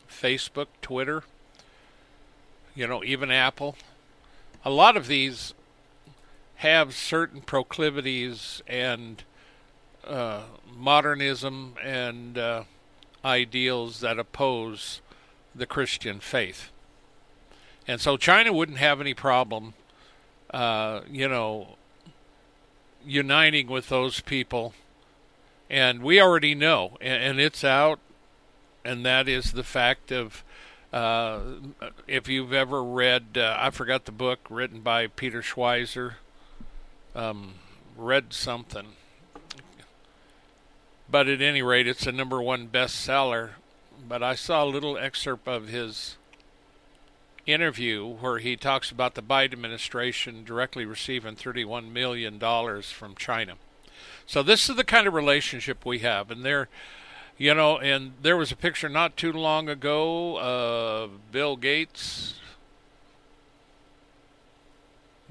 Facebook, 0.09 0.69
Twitter. 0.83 1.25
You 2.75 2.87
know, 2.87 3.03
even 3.03 3.31
Apple. 3.31 3.77
A 4.65 4.71
lot 4.71 4.97
of 4.97 5.07
these 5.07 5.55
have 6.57 6.95
certain 6.95 7.41
proclivities 7.41 8.63
and 8.67 9.23
uh, 10.07 10.43
modernism 10.75 11.75
and 11.83 12.39
uh, 12.39 12.63
ideals 13.25 14.01
that 14.01 14.19
oppose 14.19 15.01
the 15.55 15.67
Christian 15.67 16.21
faith. 16.21 16.71
And 17.89 18.01
so 18.01 18.17
China 18.17 18.53
wouldn't 18.53 18.79
have 18.79 19.01
any 19.01 19.15
problem, 19.15 19.75
uh, 20.51 21.01
you 21.11 21.29
know, 21.29 21.77
uniting 23.05 23.69
with 23.69 23.89
those 23.89 24.21
people. 24.21 24.75
And 25.69 26.03
we 26.03 26.21
already 26.21 26.55
know, 26.55 26.97
and, 27.01 27.23
and 27.23 27.41
it's 27.41 27.65
out, 27.65 27.99
and 28.85 29.05
that 29.05 29.29
is 29.29 29.53
the 29.53 29.65
fact 29.65 30.13
of 30.13 30.45
uh, 30.93 31.41
if 32.07 32.29
you've 32.29 32.53
ever 32.53 32.83
read, 32.83 33.37
uh, 33.37 33.57
I 33.59 33.71
forgot 33.71 34.05
the 34.05 34.13
book 34.13 34.39
written 34.49 34.81
by 34.81 35.09
Peter 35.09 35.43
Schweizer, 35.43 36.15
um, 37.17 37.55
read 37.97 38.33
something. 38.33 38.89
But 41.09 41.29
at 41.29 41.41
any 41.41 41.63
rate, 41.63 41.89
it's 41.89 42.07
a 42.07 42.13
number 42.13 42.41
one 42.43 42.69
bestseller. 42.69 43.51
But 44.07 44.23
I 44.23 44.35
saw 44.35 44.63
a 44.63 44.67
little 44.67 44.99
excerpt 44.99 45.49
of 45.49 45.69
his 45.69 46.17
interview 47.47 48.07
where 48.07 48.39
he 48.39 48.57
talks 48.57 48.91
about 48.91 49.15
the 49.15 49.23
Biden 49.23 49.55
administration 49.55 50.45
directly 50.45 50.85
receiving 50.85 51.37
$31 51.37 51.91
million 51.91 52.39
from 52.39 53.15
China. 53.17 53.55
So 54.27 54.43
this 54.43 54.69
is 54.69 54.77
the 54.77 54.85
kind 54.85 55.07
of 55.07 55.15
relationship 55.15 55.87
we 55.87 56.01
have. 56.01 56.31
And 56.31 56.45
there, 56.45 56.69
you 57.39 57.55
know, 57.55 57.79
and 57.79 58.13
there 58.21 58.37
was 58.37 58.53
a 58.53 58.57
picture 58.57 58.89
not 58.89 59.17
too 59.17 59.33
long 59.33 59.69
ago 59.69 60.39
of 60.39 61.33
Bill 61.33 61.57
Gates 61.57 62.35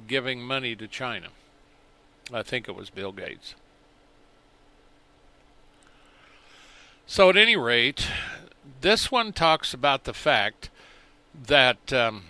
giving 0.07 0.41
money 0.41 0.75
to 0.75 0.87
China. 0.87 1.27
I 2.33 2.41
think 2.41 2.67
it 2.67 2.75
was 2.75 2.89
Bill 2.89 3.11
Gates. 3.11 3.55
So, 7.05 7.29
at 7.29 7.37
any 7.37 7.55
rate, 7.55 8.07
this 8.81 9.11
one 9.11 9.31
talks 9.31 9.73
about 9.73 10.05
the 10.05 10.13
fact 10.13 10.71
that 11.35 11.93
um, 11.93 12.23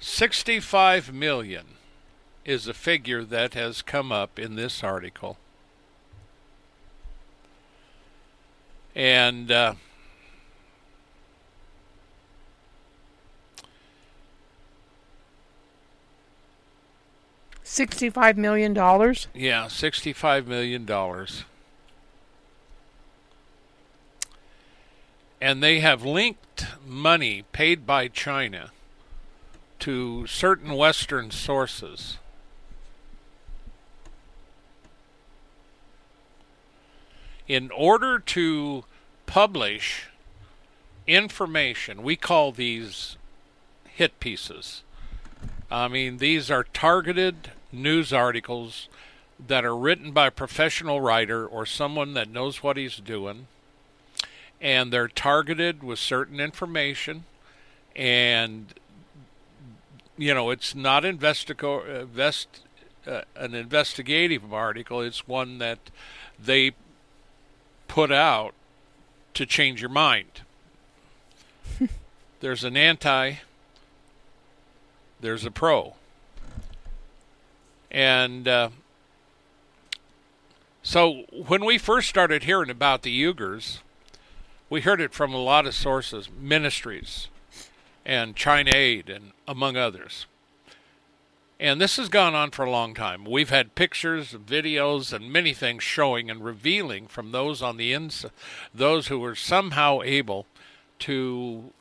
65 0.00 1.12
million 1.12 1.66
is 2.44 2.66
a 2.66 2.74
figure 2.74 3.24
that 3.24 3.54
has 3.54 3.82
come 3.82 4.10
up 4.10 4.38
in 4.38 4.56
this 4.56 4.82
article. 4.82 5.36
And 8.94 9.52
uh, 9.52 9.74
65 17.68 18.38
million. 18.38 18.72
dollars. 18.72 19.26
yeah, 19.34 19.66
65 19.66 20.46
million 20.46 20.84
dollars. 20.84 21.44
And 25.40 25.60
they 25.60 25.80
have 25.80 26.04
linked 26.04 26.64
money 26.86 27.44
paid 27.50 27.84
by 27.84 28.06
China 28.06 28.70
to 29.80 30.28
certain 30.28 30.74
Western 30.74 31.32
sources. 31.32 32.18
In 37.48 37.72
order 37.72 38.20
to 38.20 38.84
publish 39.26 40.06
information, 41.08 42.04
we 42.04 42.14
call 42.14 42.52
these 42.52 43.16
hit 43.86 44.20
pieces. 44.20 44.84
I 45.68 45.88
mean, 45.88 46.18
these 46.18 46.48
are 46.48 46.62
targeted 46.62 47.50
news 47.72 48.12
articles 48.12 48.88
that 49.44 49.64
are 49.64 49.76
written 49.76 50.12
by 50.12 50.28
a 50.28 50.30
professional 50.30 51.00
writer 51.00 51.46
or 51.46 51.66
someone 51.66 52.14
that 52.14 52.30
knows 52.30 52.62
what 52.62 52.76
he's 52.76 52.96
doing 52.96 53.46
and 54.60 54.92
they're 54.92 55.08
targeted 55.08 55.82
with 55.82 55.98
certain 55.98 56.40
information 56.40 57.24
and 57.94 58.74
you 60.16 60.32
know 60.32 60.50
it's 60.50 60.74
not 60.74 61.02
investigo- 61.02 62.02
invest, 62.02 62.60
uh, 63.06 63.22
an 63.34 63.54
investigative 63.54 64.52
article 64.52 65.00
it's 65.00 65.28
one 65.28 65.58
that 65.58 65.78
they 66.42 66.72
put 67.88 68.10
out 68.10 68.54
to 69.34 69.46
change 69.46 69.80
your 69.80 69.90
mind. 69.90 70.42
There's 72.40 72.64
an 72.64 72.76
anti 72.76 73.34
there's 75.18 75.46
a 75.46 75.50
pro 75.50 75.94
and 77.96 78.46
uh, 78.46 78.68
so 80.82 81.24
when 81.32 81.64
we 81.64 81.78
first 81.78 82.08
started 82.08 82.42
hearing 82.42 82.70
about 82.70 83.02
the 83.02 83.24
Uyghurs 83.24 83.78
we 84.68 84.80
heard 84.80 85.00
it 85.00 85.14
from 85.14 85.32
a 85.32 85.38
lot 85.38 85.66
of 85.66 85.74
sources, 85.74 86.28
ministries, 86.30 87.28
and 88.04 88.34
China 88.34 88.72
Aid, 88.74 89.08
and 89.08 89.32
among 89.46 89.76
others. 89.76 90.26
And 91.58 91.80
this 91.80 91.96
has 91.96 92.08
gone 92.08 92.34
on 92.34 92.50
for 92.50 92.64
a 92.64 92.70
long 92.70 92.92
time. 92.92 93.24
We've 93.24 93.50
had 93.50 93.74
pictures, 93.74 94.32
videos, 94.32 95.12
and 95.12 95.32
many 95.32 95.54
things 95.54 95.82
showing 95.82 96.30
and 96.30 96.44
revealing 96.44 97.06
from 97.06 97.32
those 97.32 97.62
on 97.62 97.76
the 97.76 97.92
inside, 97.92 98.32
those 98.74 99.06
who 99.06 99.18
were 99.18 99.34
somehow 99.34 100.02
able 100.02 100.46
to 101.00 101.72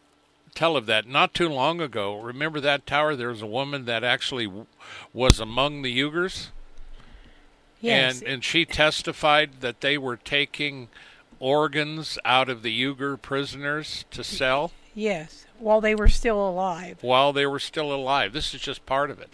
tell 0.56 0.76
of 0.76 0.86
that. 0.88 1.08
Not 1.08 1.34
too 1.34 1.50
long 1.50 1.82
ago, 1.82 2.20
remember 2.20 2.60
that 2.62 2.88
tower? 2.88 3.16
There 3.16 3.30
was 3.30 3.42
a 3.42 3.48
woman 3.48 3.86
that 3.86 4.04
actually 4.04 4.52
was 5.14 5.40
among 5.40 5.82
the 5.82 6.00
Uyghurs. 6.00 6.48
Yes. 7.82 8.22
And 8.22 8.30
and 8.30 8.44
she 8.44 8.66
testified 8.66 9.62
that 9.62 9.82
they 9.82 9.98
were 9.98 10.18
taking 10.18 10.88
organs 11.40 12.18
out 12.26 12.50
of 12.50 12.64
the 12.64 12.84
Uyghur 12.84 13.22
prisoners 13.22 14.06
to 14.12 14.24
sell 14.24 14.72
yes. 14.96 15.46
While 15.60 15.82
they 15.82 15.96
were 15.96 16.08
still 16.08 16.48
alive. 16.48 16.98
while 17.02 17.32
they 17.32 17.46
were 17.46 17.60
still 17.60 17.94
alive. 17.94 18.34
This 18.34 18.54
is 18.54 18.62
just 18.62 18.86
part 18.86 19.12
of 19.12 19.20
it. 19.20 19.30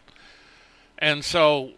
And 0.98 1.24
so, 1.26 1.72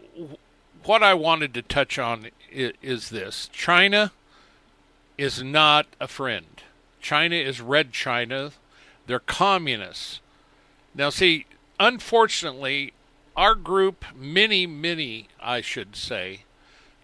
what 0.84 1.02
I 1.02 1.14
wanted 1.14 1.54
to 1.54 1.62
touch 1.62 1.98
on 1.98 2.28
is, 2.50 2.72
is 2.82 3.10
this 3.10 3.48
China 3.52 4.12
is 5.16 5.42
not 5.42 5.86
a 6.00 6.08
friend. 6.08 6.62
China 7.00 7.36
is 7.36 7.60
Red 7.60 7.92
China. 7.92 8.52
They're 9.06 9.18
communists. 9.18 10.20
Now, 10.94 11.10
see, 11.10 11.46
unfortunately, 11.78 12.92
our 13.36 13.54
group, 13.54 14.04
many, 14.14 14.66
many, 14.66 15.28
I 15.40 15.60
should 15.60 15.96
say, 15.96 16.44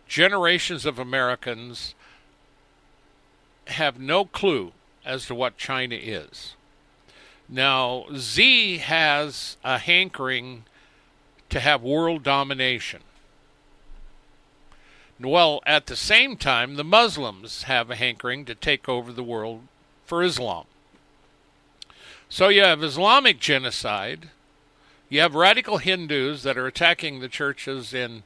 generations 0.06 0.86
of 0.86 0.98
Americans 0.98 1.94
have 3.66 3.98
no 3.98 4.24
clue 4.24 4.72
as 5.04 5.26
to 5.26 5.34
what 5.34 5.56
China 5.56 5.96
is. 5.96 6.54
Now, 7.48 8.06
Xi 8.16 8.78
has 8.78 9.56
a 9.64 9.78
hankering 9.78 10.64
to 11.48 11.60
have 11.60 11.82
world 11.82 12.22
domination. 12.22 13.02
Well, 15.18 15.60
at 15.66 15.86
the 15.86 15.96
same 15.96 16.36
time, 16.36 16.76
the 16.76 16.84
Muslims 16.84 17.64
have 17.64 17.90
a 17.90 17.96
hankering 17.96 18.44
to 18.46 18.54
take 18.54 18.88
over 18.88 19.12
the 19.12 19.22
world 19.22 19.62
for 20.06 20.22
Islam. 20.22 20.64
So 22.32 22.46
you 22.46 22.62
have 22.62 22.84
Islamic 22.84 23.40
genocide, 23.40 24.28
you 25.08 25.18
have 25.20 25.34
radical 25.34 25.78
Hindus 25.78 26.44
that 26.44 26.56
are 26.56 26.68
attacking 26.68 27.18
the 27.18 27.28
churches 27.28 27.92
in 27.92 28.22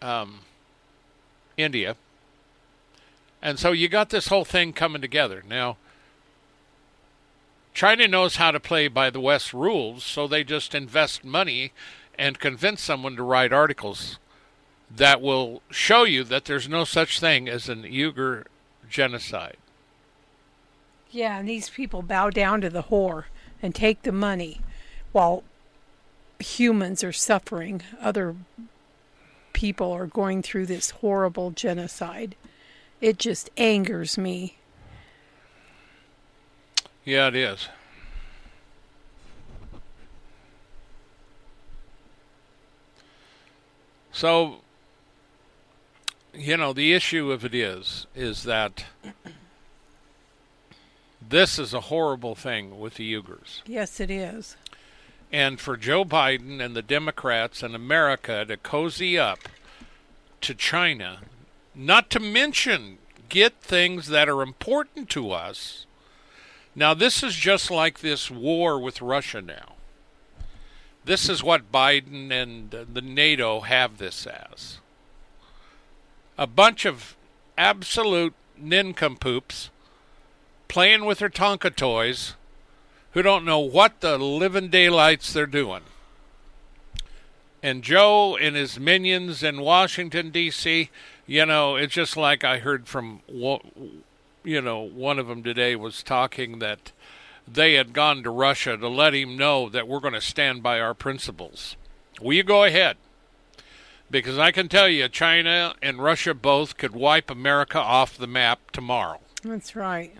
um, 0.00 0.40
India. 1.58 1.96
And 3.42 3.58
so 3.58 3.72
you 3.72 3.88
got 3.88 4.08
this 4.08 4.28
whole 4.28 4.46
thing 4.46 4.72
coming 4.72 5.02
together. 5.02 5.44
Now, 5.46 5.76
China 7.74 8.08
knows 8.08 8.36
how 8.36 8.50
to 8.50 8.58
play 8.58 8.88
by 8.88 9.10
the 9.10 9.20
West 9.20 9.52
rules, 9.52 10.04
so 10.04 10.26
they 10.26 10.42
just 10.42 10.74
invest 10.74 11.26
money 11.26 11.72
and 12.18 12.40
convince 12.40 12.80
someone 12.80 13.16
to 13.16 13.22
write 13.22 13.52
articles 13.52 14.18
that 14.90 15.20
will 15.20 15.60
show 15.70 16.04
you 16.04 16.24
that 16.24 16.46
there's 16.46 16.70
no 16.70 16.84
such 16.84 17.20
thing 17.20 17.50
as 17.50 17.68
an 17.68 17.82
Uyghur 17.82 18.44
genocide. 18.88 19.58
Yeah, 21.10 21.38
and 21.38 21.48
these 21.48 21.70
people 21.70 22.02
bow 22.02 22.30
down 22.30 22.60
to 22.60 22.70
the 22.70 22.84
whore 22.84 23.24
and 23.62 23.74
take 23.74 24.02
the 24.02 24.12
money 24.12 24.60
while 25.12 25.42
humans 26.38 27.02
are 27.02 27.12
suffering. 27.12 27.82
Other 28.00 28.36
people 29.52 29.90
are 29.90 30.06
going 30.06 30.42
through 30.42 30.66
this 30.66 30.90
horrible 30.90 31.50
genocide. 31.50 32.36
It 33.00 33.18
just 33.18 33.50
angers 33.56 34.18
me. 34.18 34.56
Yeah, 37.04 37.28
it 37.28 37.36
is. 37.36 37.68
So, 44.12 44.56
you 46.34 46.56
know, 46.56 46.72
the 46.72 46.92
issue 46.92 47.32
of 47.32 47.44
it 47.44 47.54
is, 47.54 48.06
is 48.14 48.42
that 48.42 48.84
this 51.28 51.58
is 51.58 51.74
a 51.74 51.82
horrible 51.82 52.34
thing 52.34 52.78
with 52.78 52.94
the 52.94 53.14
Uyghurs. 53.14 53.60
Yes, 53.66 54.00
it 54.00 54.10
is. 54.10 54.56
And 55.30 55.60
for 55.60 55.76
Joe 55.76 56.04
Biden 56.04 56.60
and 56.60 56.74
the 56.74 56.82
Democrats 56.82 57.62
and 57.62 57.74
America 57.74 58.44
to 58.46 58.56
cozy 58.56 59.18
up 59.18 59.40
to 60.40 60.54
China, 60.54 61.18
not 61.74 62.08
to 62.10 62.20
mention 62.20 62.98
get 63.28 63.60
things 63.60 64.08
that 64.08 64.28
are 64.28 64.42
important 64.42 65.10
to 65.10 65.30
us. 65.32 65.86
Now, 66.74 66.94
this 66.94 67.22
is 67.22 67.34
just 67.34 67.70
like 67.70 68.00
this 68.00 68.30
war 68.30 68.78
with 68.78 69.02
Russia 69.02 69.42
now. 69.42 69.74
This 71.04 71.28
is 71.28 71.42
what 71.42 71.72
Biden 71.72 72.30
and 72.30 72.70
the 72.70 73.00
NATO 73.02 73.60
have 73.60 73.98
this 73.98 74.26
as 74.26 74.78
a 76.38 76.46
bunch 76.46 76.84
of 76.84 77.16
absolute 77.56 78.34
nincompoops 78.56 79.70
playing 80.68 81.04
with 81.04 81.18
their 81.18 81.30
Tonka 81.30 81.74
toys 81.74 82.34
who 83.12 83.22
don't 83.22 83.44
know 83.44 83.58
what 83.58 84.00
the 84.00 84.18
living 84.18 84.68
daylights 84.68 85.32
they're 85.32 85.46
doing. 85.46 85.82
And 87.62 87.82
Joe 87.82 88.36
and 88.36 88.54
his 88.54 88.78
minions 88.78 89.42
in 89.42 89.60
Washington, 89.60 90.30
D.C., 90.30 90.90
you 91.26 91.46
know, 91.46 91.76
it's 91.76 91.94
just 91.94 92.16
like 92.16 92.44
I 92.44 92.58
heard 92.58 92.86
from, 92.86 93.20
you 93.28 94.60
know, 94.60 94.80
one 94.80 95.18
of 95.18 95.26
them 95.26 95.42
today 95.42 95.74
was 95.74 96.02
talking 96.02 96.58
that 96.60 96.92
they 97.46 97.74
had 97.74 97.92
gone 97.92 98.22
to 98.22 98.30
Russia 98.30 98.76
to 98.76 98.88
let 98.88 99.14
him 99.14 99.36
know 99.36 99.68
that 99.68 99.88
we're 99.88 100.00
going 100.00 100.14
to 100.14 100.20
stand 100.20 100.62
by 100.62 100.78
our 100.80 100.94
principles. 100.94 101.76
Will 102.20 102.34
you 102.34 102.44
go 102.44 102.64
ahead? 102.64 102.96
Because 104.10 104.38
I 104.38 104.52
can 104.52 104.68
tell 104.68 104.88
you, 104.88 105.08
China 105.08 105.74
and 105.82 106.02
Russia 106.02 106.34
both 106.34 106.78
could 106.78 106.92
wipe 106.92 107.30
America 107.30 107.78
off 107.78 108.16
the 108.16 108.26
map 108.26 108.70
tomorrow. 108.70 109.20
That's 109.42 109.76
right. 109.76 110.14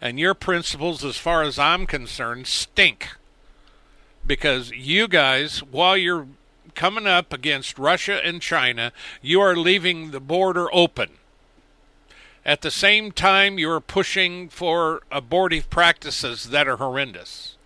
And 0.00 0.18
your 0.18 0.34
principles, 0.34 1.04
as 1.04 1.16
far 1.16 1.42
as 1.42 1.58
I'm 1.58 1.86
concerned, 1.86 2.46
stink. 2.46 3.08
Because 4.26 4.70
you 4.72 5.08
guys, 5.08 5.62
while 5.62 5.96
you're 5.96 6.26
coming 6.74 7.06
up 7.06 7.32
against 7.32 7.78
Russia 7.78 8.20
and 8.24 8.42
China, 8.42 8.92
you 9.22 9.40
are 9.40 9.56
leaving 9.56 10.10
the 10.10 10.20
border 10.20 10.68
open. 10.74 11.10
At 12.44 12.60
the 12.62 12.70
same 12.70 13.10
time, 13.10 13.58
you're 13.58 13.80
pushing 13.80 14.48
for 14.48 15.02
abortive 15.10 15.68
practices 15.68 16.50
that 16.50 16.68
are 16.68 16.76
horrendous. 16.76 17.56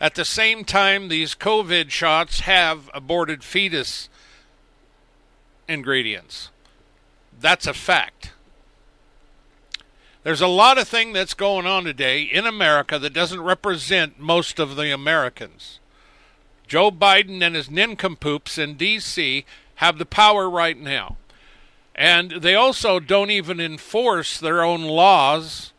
At 0.00 0.14
the 0.14 0.24
same 0.24 0.64
time, 0.64 1.08
these 1.08 1.34
COVID 1.34 1.90
shots 1.90 2.40
have 2.40 2.88
aborted 2.94 3.44
fetus 3.44 4.08
ingredients. 5.68 6.50
That's 7.38 7.66
a 7.66 7.74
fact. 7.74 8.32
There's 10.24 10.40
a 10.40 10.46
lot 10.46 10.78
of 10.78 10.86
thing 10.86 11.12
that's 11.12 11.34
going 11.34 11.66
on 11.66 11.84
today 11.84 12.22
in 12.22 12.46
America 12.46 12.98
that 12.98 13.12
doesn't 13.12 13.40
represent 13.40 14.20
most 14.20 14.60
of 14.60 14.76
the 14.76 14.92
Americans. 14.92 15.80
Joe 16.68 16.92
Biden 16.92 17.42
and 17.42 17.56
his 17.56 17.70
nincompoops 17.70 18.56
in 18.56 18.74
D.C. 18.74 19.44
have 19.76 19.98
the 19.98 20.06
power 20.06 20.48
right 20.48 20.78
now. 20.78 21.16
And 21.94 22.30
they 22.40 22.54
also 22.54 23.00
don't 23.00 23.30
even 23.30 23.60
enforce 23.60 24.38
their 24.38 24.62
own 24.62 24.82
laws 24.82 25.72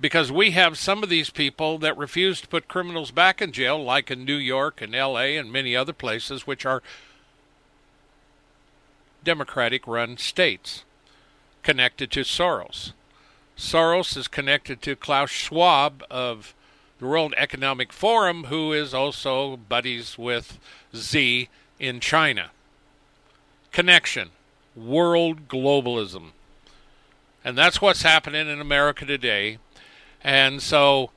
because 0.00 0.32
we 0.32 0.50
have 0.50 0.76
some 0.76 1.02
of 1.02 1.08
these 1.08 1.30
people 1.30 1.78
that 1.78 1.96
refuse 1.96 2.40
to 2.40 2.48
put 2.48 2.68
criminals 2.68 3.12
back 3.12 3.40
in 3.40 3.52
jail, 3.52 3.82
like 3.82 4.10
in 4.10 4.24
New 4.24 4.36
York 4.36 4.82
and 4.82 4.94
L.A. 4.94 5.36
and 5.36 5.52
many 5.52 5.76
other 5.76 5.92
places, 5.92 6.46
which 6.46 6.66
are 6.66 6.82
Democratic 9.22 9.86
run 9.86 10.16
states 10.16 10.84
connected 11.62 12.10
to 12.10 12.20
Soros. 12.20 12.92
Soros 13.60 14.16
is 14.16 14.26
connected 14.26 14.80
to 14.80 14.96
Klaus 14.96 15.28
Schwab 15.28 16.02
of 16.10 16.54
the 16.98 17.04
World 17.04 17.34
Economic 17.36 17.92
Forum, 17.92 18.44
who 18.44 18.72
is 18.72 18.94
also 18.94 19.58
buddies 19.58 20.16
with 20.16 20.58
Xi 20.94 21.50
in 21.78 22.00
China. 22.00 22.52
Connection, 23.70 24.30
world 24.74 25.46
globalism. 25.46 26.30
And 27.44 27.56
that's 27.56 27.82
what's 27.82 28.00
happening 28.00 28.48
in 28.48 28.62
America 28.62 29.04
today. 29.04 29.58
And 30.24 30.62
so 30.62 31.10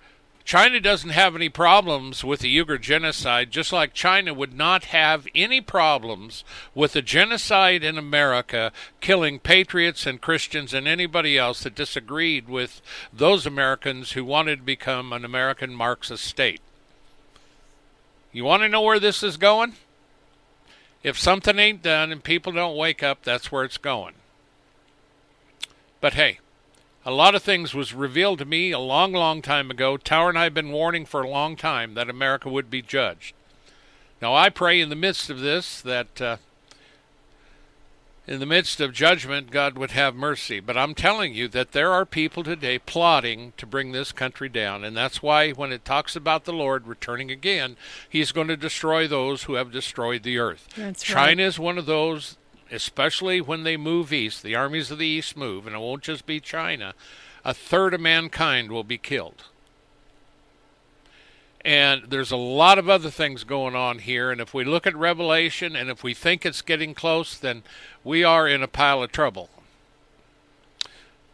China 0.46 0.80
doesn't 0.80 1.12
have 1.12 1.36
any 1.36 1.48
problems 1.48 2.24
with 2.24 2.42
the 2.42 2.58
Uyghur 2.58 2.80
genocide, 2.80 3.50
just 3.50 3.72
like 3.72 3.94
China 3.94 4.34
would 4.34 4.54
not 4.54 4.86
have 4.86 5.26
any 5.34 5.62
problems 5.62 6.44
with 6.76 6.94
the 6.94 7.02
genocide 7.02 7.84
in 7.84 7.98
America, 7.98 8.74
killing 9.00 9.40
patriots 9.40 10.06
and 10.06 10.20
Christians 10.20 10.74
and 10.74 10.86
anybody 10.86 11.38
else 11.38 11.64
that 11.64 11.76
disagreed 11.76 12.50
with 12.50 12.82
those 13.14 13.46
Americans 13.46 14.12
who 14.12 14.26
wanted 14.26 14.58
to 14.58 14.64
become 14.64 15.14
an 15.14 15.24
American 15.24 15.74
Marxist 15.74 16.26
state. 16.26 16.62
You 18.34 18.44
want 18.44 18.64
to 18.64 18.70
know 18.70 18.82
where 18.82 19.00
this 19.00 19.24
is 19.24 19.38
going? 19.38 19.74
If 21.04 21.18
something 21.18 21.58
ain't 21.58 21.84
done 21.84 22.12
and 22.12 22.24
people 22.24 22.52
don't 22.52 22.76
wake 22.76 23.02
up, 23.02 23.24
that's 23.24 23.52
where 23.52 23.64
it's 23.64 23.78
going. 23.78 24.16
But 26.02 26.16
hey, 26.16 26.40
a 27.06 27.12
lot 27.12 27.36
of 27.36 27.44
things 27.44 27.74
was 27.74 27.94
revealed 27.94 28.40
to 28.40 28.46
me 28.46 28.72
a 28.72 28.80
long, 28.80 29.12
long 29.12 29.42
time 29.42 29.70
ago. 29.70 29.98
Tower 29.98 30.30
and 30.30 30.38
I 30.38 30.46
have 30.46 30.54
been 30.54 30.72
warning 30.72 31.06
for 31.06 31.22
a 31.22 31.30
long 31.30 31.56
time 31.56 31.94
that 31.96 32.10
America 32.10 32.50
would 32.50 32.70
be 32.70 32.82
judged. 32.82 33.34
Now, 34.22 34.34
I 34.34 34.50
pray 34.50 34.80
in 34.80 34.90
the 34.90 34.96
midst 34.96 35.30
of 35.30 35.40
this 35.40 35.82
that 35.82 36.22
uh, 36.22 36.38
in 38.26 38.40
the 38.40 38.46
midst 38.46 38.80
of 38.80 38.94
judgment, 38.94 39.52
God 39.52 39.78
would 39.78 39.92
have 39.92 40.16
mercy. 40.16 40.62
But 40.62 40.78
I'm 40.78 40.96
telling 40.96 41.34
you 41.34 41.50
that 41.50 41.74
there 41.74 41.92
are 41.92 42.06
people 42.06 42.42
today 42.44 42.80
plotting 42.80 43.52
to 43.58 43.66
bring 43.66 43.92
this 43.92 44.14
country 44.14 44.48
down. 44.48 44.86
And 44.86 44.96
that's 44.96 45.22
why 45.22 45.52
when 45.52 45.74
it 45.74 45.84
talks 45.84 46.16
about 46.16 46.46
the 46.46 46.54
Lord 46.54 46.88
returning 46.88 47.32
again, 47.32 47.76
he's 48.08 48.32
going 48.32 48.48
to 48.48 48.56
destroy 48.56 49.08
those 49.08 49.44
who 49.44 49.56
have 49.56 49.74
destroyed 49.74 50.24
the 50.24 50.38
earth. 50.38 50.70
That's 50.78 51.04
China 51.04 51.42
right. 51.44 51.48
is 51.48 51.60
one 51.60 51.78
of 51.78 51.86
those, 51.86 52.38
especially 52.72 53.42
when 53.42 53.64
they 53.64 53.78
move 53.78 54.14
east, 54.14 54.44
the 54.44 54.56
armies 54.56 54.92
of 54.92 54.98
the 54.98 55.08
east 55.08 55.38
move, 55.38 55.66
and 55.68 55.76
it 55.76 55.80
won't 55.80 56.04
just 56.04 56.26
be 56.26 56.40
China. 56.40 56.94
A 57.46 57.54
third 57.54 57.94
of 57.94 58.02
mankind 58.02 58.72
will 58.72 58.84
be 58.84 58.98
killed. 58.98 59.44
And 61.66 62.04
there's 62.10 62.32
a 62.32 62.38
lot 62.38 62.78
of 62.78 62.90
other 62.90 63.10
things 63.10 63.44
going 63.44 63.76
on 63.76 64.00
here. 64.00 64.32
And 64.32 64.42
if 64.42 64.54
we 64.54 64.66
look 64.66 64.86
at 64.86 64.96
Revelation 64.96 65.76
and 65.76 65.90
if 65.90 66.04
we 66.04 66.14
think 66.14 66.46
it's 66.46 66.62
getting 66.62 66.94
close, 66.94 67.38
then 67.38 67.64
we 68.04 68.24
are 68.24 68.48
in 68.48 68.62
a 68.62 68.68
pile 68.68 69.02
of 69.02 69.12
trouble. 69.12 69.50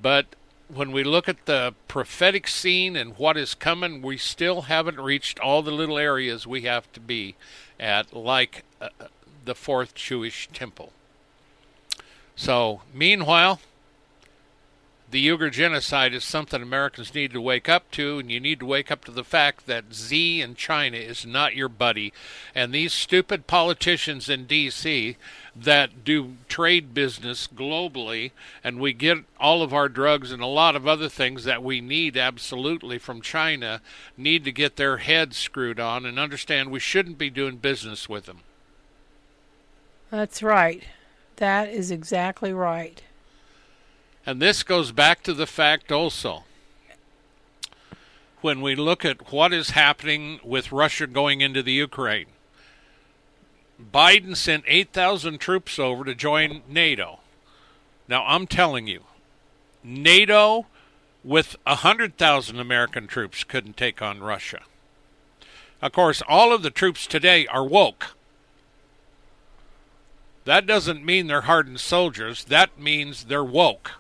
But 0.02 0.28
when 0.68 0.92
we 0.92 1.04
look 1.04 1.28
at 1.28 1.46
the 1.46 1.74
prophetic 1.88 2.48
scene 2.48 2.96
and 2.96 3.18
what 3.18 3.38
is 3.38 3.56
coming, 3.56 4.04
we 4.04 4.18
still 4.18 4.64
haven't 4.64 5.00
reached 5.00 5.40
all 5.40 5.64
the 5.64 5.72
little 5.72 5.98
areas 5.98 6.46
we 6.46 6.62
have 6.62 6.92
to 6.94 7.00
be 7.00 7.36
at, 7.80 8.14
like 8.14 8.64
uh, 8.80 8.90
the 9.46 9.56
fourth 9.56 9.96
Jewish 9.96 10.48
temple. 10.54 10.94
So, 12.40 12.84
meanwhile, 12.94 13.60
the 15.12 15.28
Uyghur 15.28 15.52
genocide 15.52 16.14
is 16.14 16.24
something 16.24 16.62
Americans 16.62 17.14
need 17.14 17.34
to 17.34 17.42
wake 17.42 17.68
up 17.68 17.92
to, 17.92 18.18
and 18.18 18.32
you 18.32 18.40
need 18.40 18.60
to 18.60 18.66
wake 18.66 18.90
up 18.90 19.04
to 19.06 19.12
the 19.12 19.26
fact 19.26 19.68
that 19.68 19.94
Xi 19.94 20.42
in 20.42 20.56
China 20.56 20.96
is 20.96 21.26
not 21.26 21.54
your 21.54 21.68
buddy. 21.68 22.14
And 22.56 22.72
these 22.74 22.94
stupid 22.94 23.46
politicians 23.46 24.30
in 24.30 24.46
D.C. 24.46 25.18
that 25.54 26.06
do 26.06 26.38
trade 26.48 26.94
business 26.94 27.46
globally, 27.46 28.32
and 28.64 28.80
we 28.80 28.94
get 28.94 29.18
all 29.38 29.62
of 29.62 29.74
our 29.74 29.90
drugs 29.90 30.32
and 30.32 30.42
a 30.42 30.48
lot 30.48 30.78
of 30.78 30.88
other 30.88 31.10
things 31.10 31.44
that 31.44 31.62
we 31.62 31.82
need 31.82 32.16
absolutely 32.16 32.98
from 32.98 33.22
China, 33.22 33.82
need 34.16 34.46
to 34.46 34.54
get 34.54 34.78
their 34.78 35.00
heads 35.00 35.36
screwed 35.36 35.78
on 35.78 36.06
and 36.06 36.18
understand 36.18 36.72
we 36.72 36.80
shouldn't 36.80 37.18
be 37.18 37.30
doing 37.30 37.58
business 37.58 38.08
with 38.08 38.28
them. 38.28 38.40
That's 40.10 40.42
right. 40.42 40.86
That 41.40 41.70
is 41.70 41.90
exactly 41.90 42.52
right. 42.52 43.02
And 44.26 44.42
this 44.42 44.62
goes 44.62 44.92
back 44.92 45.24
to 45.24 45.34
the 45.34 45.48
fact 45.48 45.90
also 45.90 46.44
when 48.42 48.60
we 48.60 48.76
look 48.76 49.06
at 49.06 49.32
what 49.32 49.54
is 49.54 49.70
happening 49.70 50.42
with 50.44 50.74
Russia 50.74 51.08
going 51.08 51.40
into 51.40 51.64
the 51.64 51.72
Ukraine. 51.72 52.26
Biden 53.82 54.36
sent 54.36 54.66
8,000 54.68 55.40
troops 55.40 55.80
over 55.80 56.04
to 56.04 56.14
join 56.14 56.62
NATO. 56.68 57.20
Now, 58.10 58.26
I'm 58.26 58.46
telling 58.46 58.88
you, 58.88 59.04
NATO 59.82 60.66
with 61.24 61.56
100,000 61.64 62.60
American 62.60 63.08
troops 63.08 63.46
couldn't 63.46 63.78
take 63.78 64.02
on 64.02 64.20
Russia. 64.20 64.60
Of 65.82 65.94
course, 65.94 66.22
all 66.28 66.52
of 66.52 66.64
the 66.64 66.72
troops 66.72 67.08
today 67.08 67.48
are 67.48 67.64
woke. 67.64 68.16
That 70.50 70.66
doesn't 70.66 71.06
mean 71.06 71.28
they're 71.28 71.42
hardened 71.42 71.80
soldiers, 71.80 72.46
that 72.46 72.80
means 72.80 73.26
they're 73.26 73.44
woke. 73.44 73.92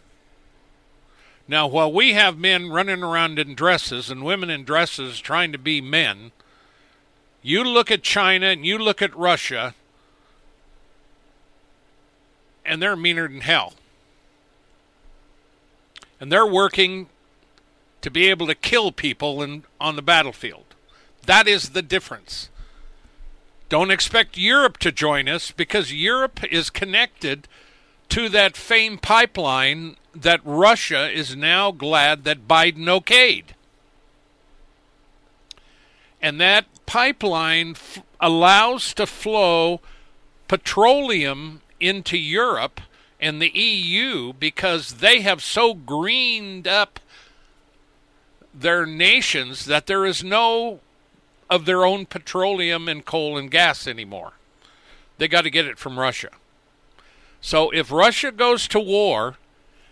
Now, 1.48 1.68
while 1.68 1.94
we 1.94 2.14
have 2.14 2.40
men 2.40 2.72
running 2.72 3.04
around 3.04 3.38
in 3.38 3.54
dresses 3.54 4.10
and 4.10 4.26
women 4.26 4.50
in 4.50 4.64
dresses 4.64 5.20
trying 5.20 5.52
to 5.52 5.60
be 5.60 5.80
men, 5.80 6.32
you 7.44 7.64
look 7.64 7.92
at 7.92 8.02
China 8.02 8.48
and 8.48 8.66
you 8.66 8.80
look 8.80 9.00
at 9.00 9.16
Russia, 9.16 9.76
and 12.66 12.82
they're 12.82 12.96
meaner 12.96 13.28
than 13.28 13.42
hell. 13.42 13.76
And 16.20 16.32
they're 16.32 16.48
working 16.48 17.10
to 18.02 18.10
be 18.10 18.28
able 18.28 18.48
to 18.48 18.56
kill 18.56 18.92
people 18.92 19.44
in, 19.44 19.66
on 19.80 19.96
the 19.96 20.02
battlefield. 20.02 20.66
That 21.28 21.48
is 21.48 21.70
the 21.70 21.84
difference. 21.84 22.50
Don't 23.70 23.92
expect 23.92 24.38
Europe 24.38 24.78
to 24.80 24.92
join 24.92 25.30
us 25.30 25.52
because 25.52 25.94
Europe 25.94 26.44
is 26.52 26.72
connected 26.72 27.48
to 28.10 28.28
that 28.30 28.58
famed 28.58 29.04
pipeline 29.04 29.96
that 30.16 30.42
Russia 30.44 31.10
is 31.10 31.36
now 31.36 31.72
glad 31.72 32.24
that 32.24 32.48
Biden 32.48 32.86
okayed. 32.86 33.54
And 36.20 36.42
that 36.42 36.66
pipeline 36.88 37.72
f- 37.72 38.04
allows 38.20 38.94
to 38.96 39.06
flow 39.06 39.82
petroleum 40.48 41.62
into 41.80 42.18
Europe 42.18 42.82
and 43.22 43.40
the 43.40 43.52
EU 43.52 44.34
because 44.34 44.96
they 44.96 45.22
have 45.22 45.44
so 45.44 45.76
greened 45.76 46.68
up 46.68 47.00
their 48.54 48.86
nations 48.86 49.66
that 49.66 49.86
there 49.86 50.06
is 50.06 50.24
no 50.24 50.80
of 51.50 51.66
their 51.66 51.86
own 51.86 52.06
petroleum 52.06 52.88
and 52.88 53.06
coal 53.06 53.38
and 53.38 53.50
gas 53.50 53.88
anymore. 53.88 54.34
They 55.18 55.28
got 55.28 55.42
to 55.42 55.50
get 55.50 55.66
it 55.66 55.78
from 55.78 56.00
Russia. 56.00 56.30
So 57.42 57.70
if 57.72 57.92
Russia 57.92 58.32
goes 58.32 58.68
to 58.70 58.80
war, 58.80 59.38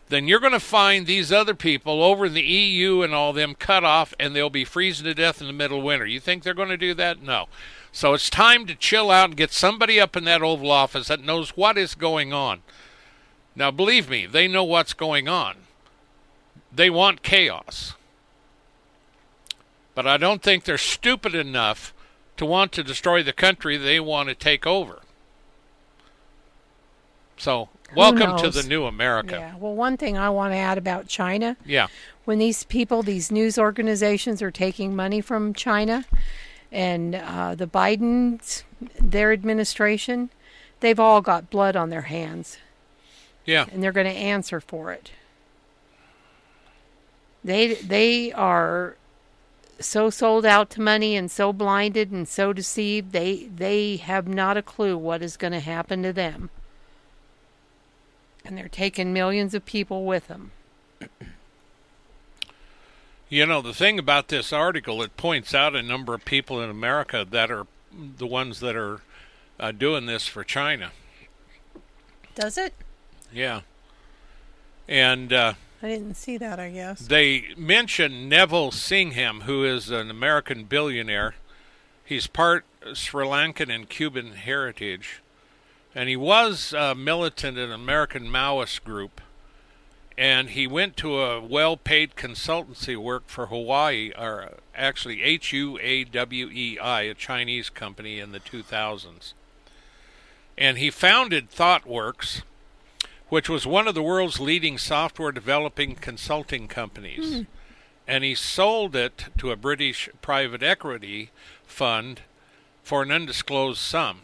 then 0.09 0.27
you're 0.27 0.39
going 0.39 0.53
to 0.53 0.59
find 0.59 1.05
these 1.05 1.31
other 1.31 1.53
people 1.53 2.01
over 2.01 2.27
in 2.27 2.33
the 2.33 2.41
EU 2.41 3.01
and 3.01 3.13
all 3.13 3.33
them 3.33 3.55
cut 3.55 3.83
off 3.83 4.13
and 4.19 4.35
they'll 4.35 4.49
be 4.49 4.63
freezing 4.63 5.05
to 5.05 5.13
death 5.13 5.41
in 5.41 5.47
the 5.47 5.53
middle 5.53 5.79
of 5.79 5.83
winter. 5.83 6.05
You 6.05 6.19
think 6.19 6.43
they're 6.43 6.53
going 6.53 6.69
to 6.69 6.77
do 6.77 6.93
that? 6.93 7.21
No. 7.21 7.47
So 7.91 8.13
it's 8.13 8.29
time 8.29 8.65
to 8.67 8.75
chill 8.75 9.11
out 9.11 9.29
and 9.29 9.37
get 9.37 9.51
somebody 9.51 9.99
up 9.99 10.15
in 10.15 10.23
that 10.25 10.41
Oval 10.41 10.71
Office 10.71 11.07
that 11.07 11.23
knows 11.23 11.57
what 11.57 11.77
is 11.77 11.95
going 11.95 12.31
on. 12.31 12.61
Now, 13.55 13.71
believe 13.71 14.09
me, 14.09 14.25
they 14.25 14.47
know 14.47 14.63
what's 14.63 14.93
going 14.93 15.27
on. 15.27 15.55
They 16.71 16.89
want 16.89 17.23
chaos. 17.23 17.95
But 19.97 20.05
I 20.05 20.17
don't 20.17 20.43
think 20.43 20.65
they're 20.65 20.77
stupid 20.77 21.33
enough 21.33 21.91
to 22.37 22.45
want 22.45 22.71
to 22.73 22.83
destroy 22.83 23.23
the 23.23 23.33
country 23.33 23.77
they 23.77 23.99
want 23.99 24.29
to 24.29 24.35
take 24.35 24.67
over. 24.67 25.01
So, 27.35 27.69
welcome 27.95 28.37
to 28.37 28.51
the 28.51 28.61
new 28.61 28.85
America. 28.85 29.37
Yeah. 29.39 29.55
Well, 29.57 29.73
one 29.73 29.97
thing 29.97 30.15
I 30.15 30.29
want 30.29 30.53
to 30.53 30.57
add 30.57 30.77
about 30.77 31.07
China 31.07 31.57
Yeah. 31.65 31.87
when 32.25 32.37
these 32.37 32.63
people, 32.65 33.01
these 33.01 33.31
news 33.31 33.57
organizations 33.57 34.39
are 34.43 34.51
taking 34.51 34.95
money 34.95 35.19
from 35.19 35.55
China 35.55 36.05
and 36.71 37.15
uh, 37.15 37.55
the 37.55 37.65
Bidens, 37.65 38.61
their 39.01 39.33
administration, 39.33 40.29
they've 40.79 40.99
all 40.99 41.21
got 41.21 41.49
blood 41.49 41.75
on 41.75 41.89
their 41.89 42.03
hands 42.03 42.59
Yeah. 43.47 43.65
and 43.71 43.81
they're 43.81 43.91
going 43.91 44.05
to 44.05 44.13
answer 44.13 44.61
for 44.61 44.91
it. 44.91 45.09
They 47.43 47.73
they 47.73 48.31
are 48.33 48.95
so 49.79 50.09
sold 50.09 50.45
out 50.45 50.69
to 50.71 50.81
money 50.81 51.15
and 51.15 51.29
so 51.29 51.53
blinded 51.53 52.11
and 52.11 52.27
so 52.27 52.53
deceived 52.53 53.11
they 53.11 53.45
they 53.45 53.97
have 53.97 54.27
not 54.27 54.57
a 54.57 54.61
clue 54.61 54.97
what 54.97 55.21
is 55.21 55.37
going 55.37 55.53
to 55.53 55.59
happen 55.59 56.03
to 56.03 56.13
them. 56.13 56.49
And 58.43 58.57
they're 58.57 58.69
taking 58.69 59.13
millions 59.13 59.53
of 59.53 59.65
people 59.65 60.05
with 60.05 60.27
them. 60.27 60.51
You 63.29 63.45
know, 63.45 63.61
the 63.61 63.73
thing 63.73 63.99
about 63.99 64.29
this 64.29 64.53
article, 64.53 65.01
it 65.01 65.17
points 65.17 65.53
out 65.53 65.75
a 65.75 65.83
number 65.83 66.13
of 66.13 66.23
people 66.23 66.61
in 66.61 66.69
America 66.69 67.27
that 67.29 67.51
are 67.51 67.67
the 67.91 68.25
ones 68.25 68.61
that 68.61 68.75
are 68.77 69.01
uh, 69.59 69.73
doing 69.73 70.05
this 70.05 70.27
for 70.27 70.45
China. 70.45 70.91
Does 72.35 72.57
it? 72.57 72.73
Yeah. 73.33 73.61
And 74.87 75.33
uh, 75.33 75.53
I 75.81 75.89
didn't 75.89 76.15
see 76.15 76.37
that, 76.37 76.59
I 76.59 76.71
guess. 76.71 77.01
they 77.01 77.53
mention 77.55 78.27
Neville 78.27 78.71
Singham, 78.71 79.41
who 79.41 79.63
is 79.63 79.89
an 79.89 80.09
American 80.09 80.63
billionaire. 80.63 81.35
He's 82.03 82.25
part 82.25 82.65
Sri 82.93 83.25
Lankan 83.25 83.73
and 83.73 83.87
Cuban 83.87 84.33
heritage. 84.33 85.21
And 85.93 86.09
he 86.09 86.15
was 86.15 86.73
a 86.73 86.95
militant 86.95 87.57
in 87.57 87.65
an 87.65 87.71
American 87.71 88.25
Maoist 88.27 88.83
group. 88.83 89.21
And 90.17 90.49
he 90.49 90.65
went 90.65 90.97
to 90.97 91.19
a 91.19 91.39
well 91.41 91.77
paid 91.77 92.15
consultancy 92.15 92.97
work 92.97 93.27
for 93.27 93.47
Hawaii, 93.47 94.11
or 94.17 94.53
actually 94.75 95.21
H 95.21 95.53
U 95.53 95.77
A 95.81 96.03
W 96.05 96.49
E 96.49 96.79
I, 96.79 97.01
a 97.03 97.13
Chinese 97.13 97.69
company 97.69 98.19
in 98.19 98.31
the 98.31 98.39
2000s. 98.39 99.33
And 100.57 100.79
he 100.79 100.89
founded 100.89 101.51
ThoughtWorks, 101.51 102.41
which 103.29 103.49
was 103.49 103.67
one 103.67 103.87
of 103.87 103.95
the 103.95 104.01
world's 104.01 104.39
leading 104.39 104.77
software 104.77 105.31
developing 105.31 105.95
consulting 105.95 106.67
companies. 106.67 107.45
And 108.07 108.23
he 108.23 108.35
sold 108.35 108.95
it 108.95 109.25
to 109.37 109.51
a 109.51 109.57
British 109.57 110.09
private 110.21 110.63
equity 110.63 111.31
fund 111.65 112.21
for 112.83 113.03
an 113.03 113.11
undisclosed 113.11 113.79
sum. 113.79 114.21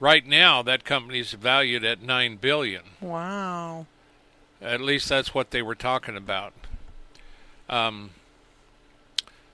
Right 0.00 0.26
now, 0.26 0.60
that 0.62 0.84
company 0.84 1.20
is 1.20 1.32
valued 1.32 1.82
at 1.82 2.02
nine 2.02 2.36
billion. 2.36 2.82
Wow. 3.00 3.86
At 4.60 4.82
least 4.82 5.08
that's 5.08 5.34
what 5.34 5.50
they 5.50 5.62
were 5.62 5.74
talking 5.74 6.16
about. 6.16 6.52
Um, 7.70 8.10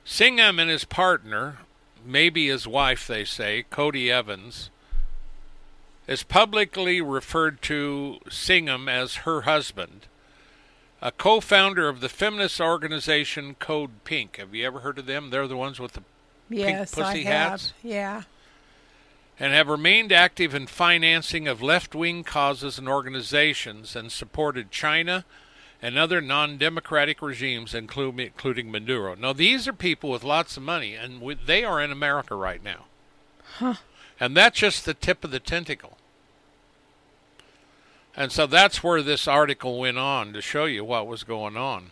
Singham 0.05 0.59
and 0.59 0.69
his 0.69 0.85
partner, 0.85 1.59
maybe 2.05 2.49
his 2.49 2.67
wife, 2.67 3.07
they 3.07 3.25
say, 3.25 3.65
Jodie 3.71 4.11
Evans, 4.11 4.71
has 6.11 6.25
publicly 6.25 7.01
referred 7.01 7.63
to 7.63 8.19
Singham 8.29 8.89
as 8.89 9.15
her 9.19 9.43
husband, 9.43 10.09
a 11.01 11.13
co 11.13 11.41
founder 11.41 11.89
of 11.89 12.01
the 12.01 12.09
feminist 12.09 12.61
organization 12.61 13.55
Code 13.55 14.03
Pink. 14.03 14.37
Have 14.37 14.53
you 14.53 14.67
ever 14.67 14.81
heard 14.81 14.99
of 14.99 15.07
them? 15.07 15.31
They're 15.31 15.47
the 15.47 15.57
ones 15.57 15.79
with 15.79 15.93
the 15.93 16.03
yes, 16.49 16.93
pussy 16.93 17.27
I 17.29 17.31
have. 17.31 17.51
hats? 17.51 17.73
Yeah. 17.85 18.23
and 19.39 19.53
have 19.53 19.69
remained 19.69 20.11
active 20.11 20.53
in 20.53 20.67
financing 20.67 21.47
of 21.47 21.63
left 21.63 21.95
wing 21.95 22.25
causes 22.25 22.77
and 22.77 22.89
organizations 22.89 23.95
and 23.95 24.11
supported 24.11 24.73
China 24.73 25.25
and 25.81 25.97
other 25.97 26.21
non 26.21 26.59
democratic 26.59 27.23
regimes, 27.23 27.73
including, 27.73 28.19
including 28.19 28.69
Maduro. 28.73 29.15
Now, 29.15 29.33
these 29.33 29.69
are 29.69 29.73
people 29.73 30.11
with 30.11 30.25
lots 30.25 30.57
of 30.57 30.65
money, 30.65 30.97
and 30.97 31.23
they 31.47 31.63
are 31.63 31.81
in 31.81 31.93
America 31.93 32.35
right 32.35 32.63
now. 32.65 32.87
Huh. 33.59 33.75
And 34.19 34.37
that's 34.37 34.59
just 34.59 34.85
the 34.85 34.93
tip 34.93 35.23
of 35.25 35.31
the 35.31 35.39
tentacle. 35.39 35.97
And 38.17 38.33
so 38.33 38.47
that's 38.47 38.83
where 38.83 39.03
this 39.03 39.29
article 39.29 39.79
went 39.79 39.99
on 39.99 40.33
to 40.33 40.43
show 40.43 40.65
you 40.65 40.85
what 40.85 41.07
was 41.07 41.25
going 41.25 41.57
on. 41.57 41.91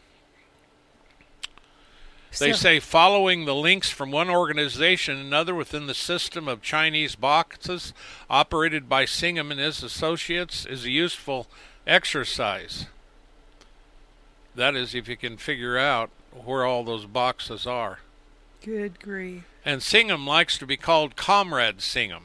They 2.38 2.52
say 2.52 2.78
following 2.78 3.46
the 3.46 3.54
links 3.54 3.90
from 3.90 4.10
one 4.10 4.28
organization 4.28 5.16
another 5.16 5.54
within 5.54 5.86
the 5.86 5.94
system 5.94 6.46
of 6.46 6.62
Chinese 6.62 7.16
boxes 7.16 7.92
operated 8.28 8.88
by 8.88 9.06
Singham 9.06 9.50
and 9.50 9.58
his 9.58 9.82
associates 9.82 10.66
is 10.66 10.84
a 10.84 10.90
useful 10.90 11.46
exercise. 11.86 12.86
That 14.54 14.76
is, 14.76 14.94
if 14.94 15.08
you 15.08 15.16
can 15.16 15.36
figure 15.36 15.78
out 15.78 16.10
where 16.44 16.64
all 16.64 16.84
those 16.84 17.06
boxes 17.06 17.66
are. 17.66 18.00
Good 18.62 19.00
grief. 19.00 19.44
And 19.64 19.80
Singham 19.80 20.26
likes 20.26 20.58
to 20.58 20.66
be 20.66 20.76
called 20.76 21.16
Comrade 21.16 21.80
Singham. 21.80 22.24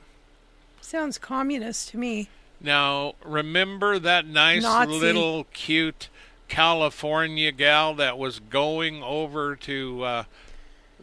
Sounds 0.82 1.17
communist 1.17 1.89
to 1.89 1.97
me. 1.97 2.29
Now, 2.63 3.15
remember 3.23 3.99
that 3.99 4.26
nice 4.26 4.63
Nazi. 4.63 4.91
little 4.91 5.45
cute 5.54 6.08
California 6.47 7.52
gal 7.52 7.93
that 7.95 8.17
was 8.17 8.39
going 8.39 9.04
over 9.04 9.56
to 9.58 10.04
uh, 10.04 10.23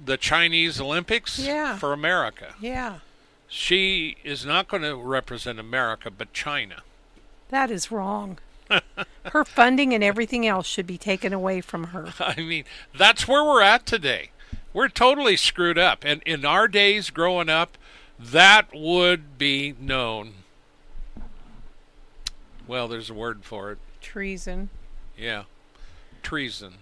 the 0.03 0.17
Chinese 0.17 0.81
Olympics 0.81 1.39
Yeah. 1.39 1.77
for 1.77 1.93
America? 1.93 2.55
Yeah. 2.61 3.01
She 3.47 4.17
is 4.25 4.47
not 4.47 4.69
going 4.69 4.83
to 4.85 4.97
represent 4.97 5.59
America, 5.59 6.11
but 6.11 6.33
China. 6.33 6.83
That 7.51 7.71
is 7.71 7.91
wrong. 7.91 8.39
her 9.33 9.45
funding 9.45 9.93
and 9.93 10.03
everything 10.05 10.47
else 10.47 10.67
should 10.67 10.87
be 10.87 10.97
taken 10.97 11.33
away 11.33 11.61
from 11.61 11.85
her. 11.89 12.15
I 12.21 12.37
mean, 12.41 12.65
that's 12.97 13.27
where 13.29 13.45
we're 13.45 13.63
at 13.63 13.85
today. 13.85 14.31
We're 14.73 14.89
totally 14.89 15.37
screwed 15.37 15.79
up. 15.79 16.05
And 16.05 16.23
in 16.25 16.45
our 16.45 16.69
days 16.69 17.11
growing 17.11 17.49
up, 17.49 17.77
that 18.19 18.69
would 18.73 19.37
be 19.37 19.75
known. 19.81 20.35
Well, 22.71 22.87
there's 22.87 23.11
a 23.11 23.15
word 23.15 23.41
for 23.43 23.73
it. 23.73 23.79
Treason. 24.01 24.71
Yeah. 25.19 25.43
Treason. 26.23 26.75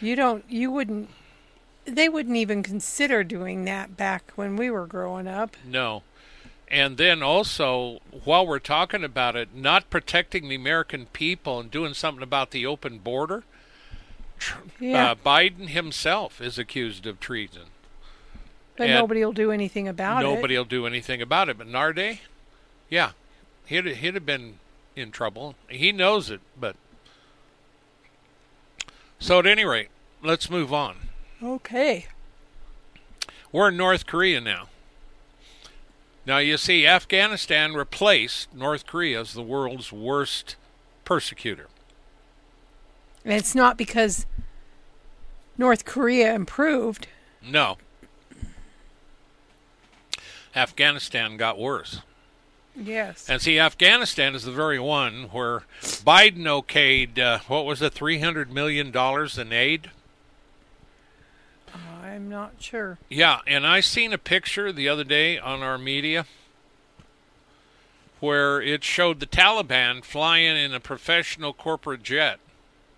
You 0.00 0.14
don't 0.14 0.44
you 0.48 0.70
wouldn't 0.70 1.10
they 1.84 2.08
wouldn't 2.08 2.36
even 2.36 2.62
consider 2.62 3.24
doing 3.24 3.64
that 3.64 3.96
back 3.96 4.30
when 4.36 4.54
we 4.54 4.70
were 4.70 4.86
growing 4.86 5.26
up. 5.26 5.56
No. 5.64 6.04
And 6.68 6.96
then 6.96 7.24
also, 7.24 7.98
while 8.22 8.46
we're 8.46 8.60
talking 8.60 9.02
about 9.02 9.34
it, 9.34 9.52
not 9.52 9.90
protecting 9.90 10.48
the 10.48 10.54
American 10.54 11.06
people 11.06 11.58
and 11.58 11.68
doing 11.68 11.92
something 11.92 12.22
about 12.22 12.52
the 12.52 12.64
open 12.66 12.98
border, 12.98 13.42
Yeah. 14.78 15.10
uh, 15.10 15.14
Biden 15.16 15.70
himself 15.70 16.40
is 16.40 16.56
accused 16.56 17.04
of 17.04 17.18
treason. 17.18 17.64
but 18.76 18.84
and 18.84 18.94
nobody 18.94 19.24
will 19.24 19.32
do 19.32 19.50
anything 19.50 19.88
about 19.88 20.20
it. 20.24 20.28
Nobody 20.28 20.56
will 20.56 20.64
do 20.64 20.86
anything 20.86 21.20
about 21.20 21.48
it. 21.48 21.58
But 21.58 21.66
in 21.66 21.74
our 21.74 21.92
day, 21.92 22.20
yeah, 22.88 23.10
he'd, 23.66 23.86
he'd 23.86 24.14
have 24.14 24.26
been 24.26 24.58
in 24.94 25.10
trouble. 25.10 25.54
He 25.68 25.92
knows 25.92 26.30
it, 26.30 26.40
but. 26.58 26.76
So, 29.18 29.38
at 29.38 29.46
any 29.46 29.64
rate, 29.64 29.88
let's 30.22 30.50
move 30.50 30.72
on. 30.72 30.96
Okay. 31.42 32.06
We're 33.52 33.68
in 33.68 33.76
North 33.76 34.06
Korea 34.06 34.40
now. 34.40 34.68
Now, 36.26 36.38
you 36.38 36.56
see, 36.56 36.86
Afghanistan 36.86 37.74
replaced 37.74 38.52
North 38.52 38.86
Korea 38.86 39.20
as 39.20 39.32
the 39.32 39.42
world's 39.42 39.92
worst 39.92 40.56
persecutor. 41.04 41.68
And 43.24 43.32
it's 43.32 43.54
not 43.54 43.76
because 43.76 44.26
North 45.56 45.84
Korea 45.84 46.34
improved. 46.34 47.06
No. 47.42 47.78
Afghanistan 50.54 51.36
got 51.36 51.58
worse. 51.58 52.00
Yes. 52.76 53.28
And 53.28 53.40
see, 53.40 53.58
Afghanistan 53.58 54.34
is 54.34 54.44
the 54.44 54.52
very 54.52 54.78
one 54.78 55.24
where 55.32 55.62
Biden 55.80 56.44
okayed, 56.44 57.18
uh, 57.18 57.38
what 57.48 57.64
was 57.64 57.80
it, 57.80 57.94
$300 57.94 58.50
million 58.50 58.92
in 58.94 59.52
aid? 59.52 59.90
I'm 62.02 62.28
not 62.28 62.54
sure. 62.58 62.98
Yeah, 63.08 63.40
and 63.46 63.66
I 63.66 63.80
seen 63.80 64.12
a 64.12 64.18
picture 64.18 64.72
the 64.72 64.88
other 64.88 65.04
day 65.04 65.38
on 65.38 65.62
our 65.62 65.76
media 65.76 66.26
where 68.20 68.60
it 68.62 68.84
showed 68.84 69.20
the 69.20 69.26
Taliban 69.26 70.02
flying 70.04 70.56
in 70.56 70.72
a 70.72 70.80
professional 70.80 71.52
corporate 71.52 72.02
jet. 72.02 72.38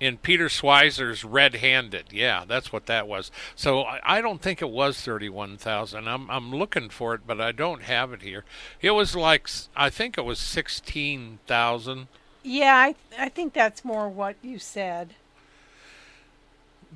in 0.00 0.16
Peter 0.16 0.46
Schweizer's 0.46 1.22
red-handed, 1.22 2.06
yeah, 2.12 2.44
that's 2.46 2.72
what 2.72 2.86
that 2.86 3.06
was. 3.06 3.30
So 3.54 3.82
I, 3.82 4.00
I 4.04 4.20
don't 4.20 4.40
think 4.40 4.60
it 4.60 4.70
was 4.70 5.00
thirty-one 5.00 5.58
thousand. 5.58 6.08
I'm 6.08 6.30
I'm 6.30 6.50
looking 6.50 6.88
for 6.88 7.14
it, 7.14 7.20
but 7.26 7.40
I 7.40 7.52
don't 7.52 7.82
have 7.82 8.12
it 8.12 8.22
here. 8.22 8.44
It 8.80 8.92
was 8.92 9.14
like 9.14 9.48
I 9.76 9.90
think 9.90 10.16
it 10.18 10.24
was 10.24 10.38
sixteen 10.38 11.38
thousand. 11.46 12.08
Yeah, 12.42 12.74
I 12.74 12.94
I 13.18 13.28
think 13.28 13.52
that's 13.52 13.84
more 13.84 14.08
what 14.08 14.36
you 14.42 14.58
said. 14.58 15.14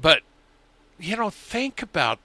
But 0.01 0.23
you 0.99 1.17
know, 1.17 1.31
think 1.31 1.83
about 1.83 2.19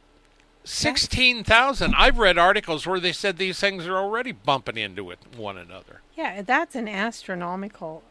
sixteen 0.66 1.44
thousand. 1.44 1.96
I've 1.96 2.18
read 2.18 2.38
articles 2.38 2.86
where 2.86 3.00
they 3.00 3.14
said 3.14 3.38
these 3.38 3.60
things 3.60 3.88
are 3.88 3.98
already 3.98 4.34
bumping 4.34 4.78
into 4.78 5.12
it 5.12 5.20
one 5.38 5.58
another. 5.58 6.02
Yeah, 6.18 6.42
that's 6.42 6.76
an 6.76 6.88
astronomical 6.88 8.04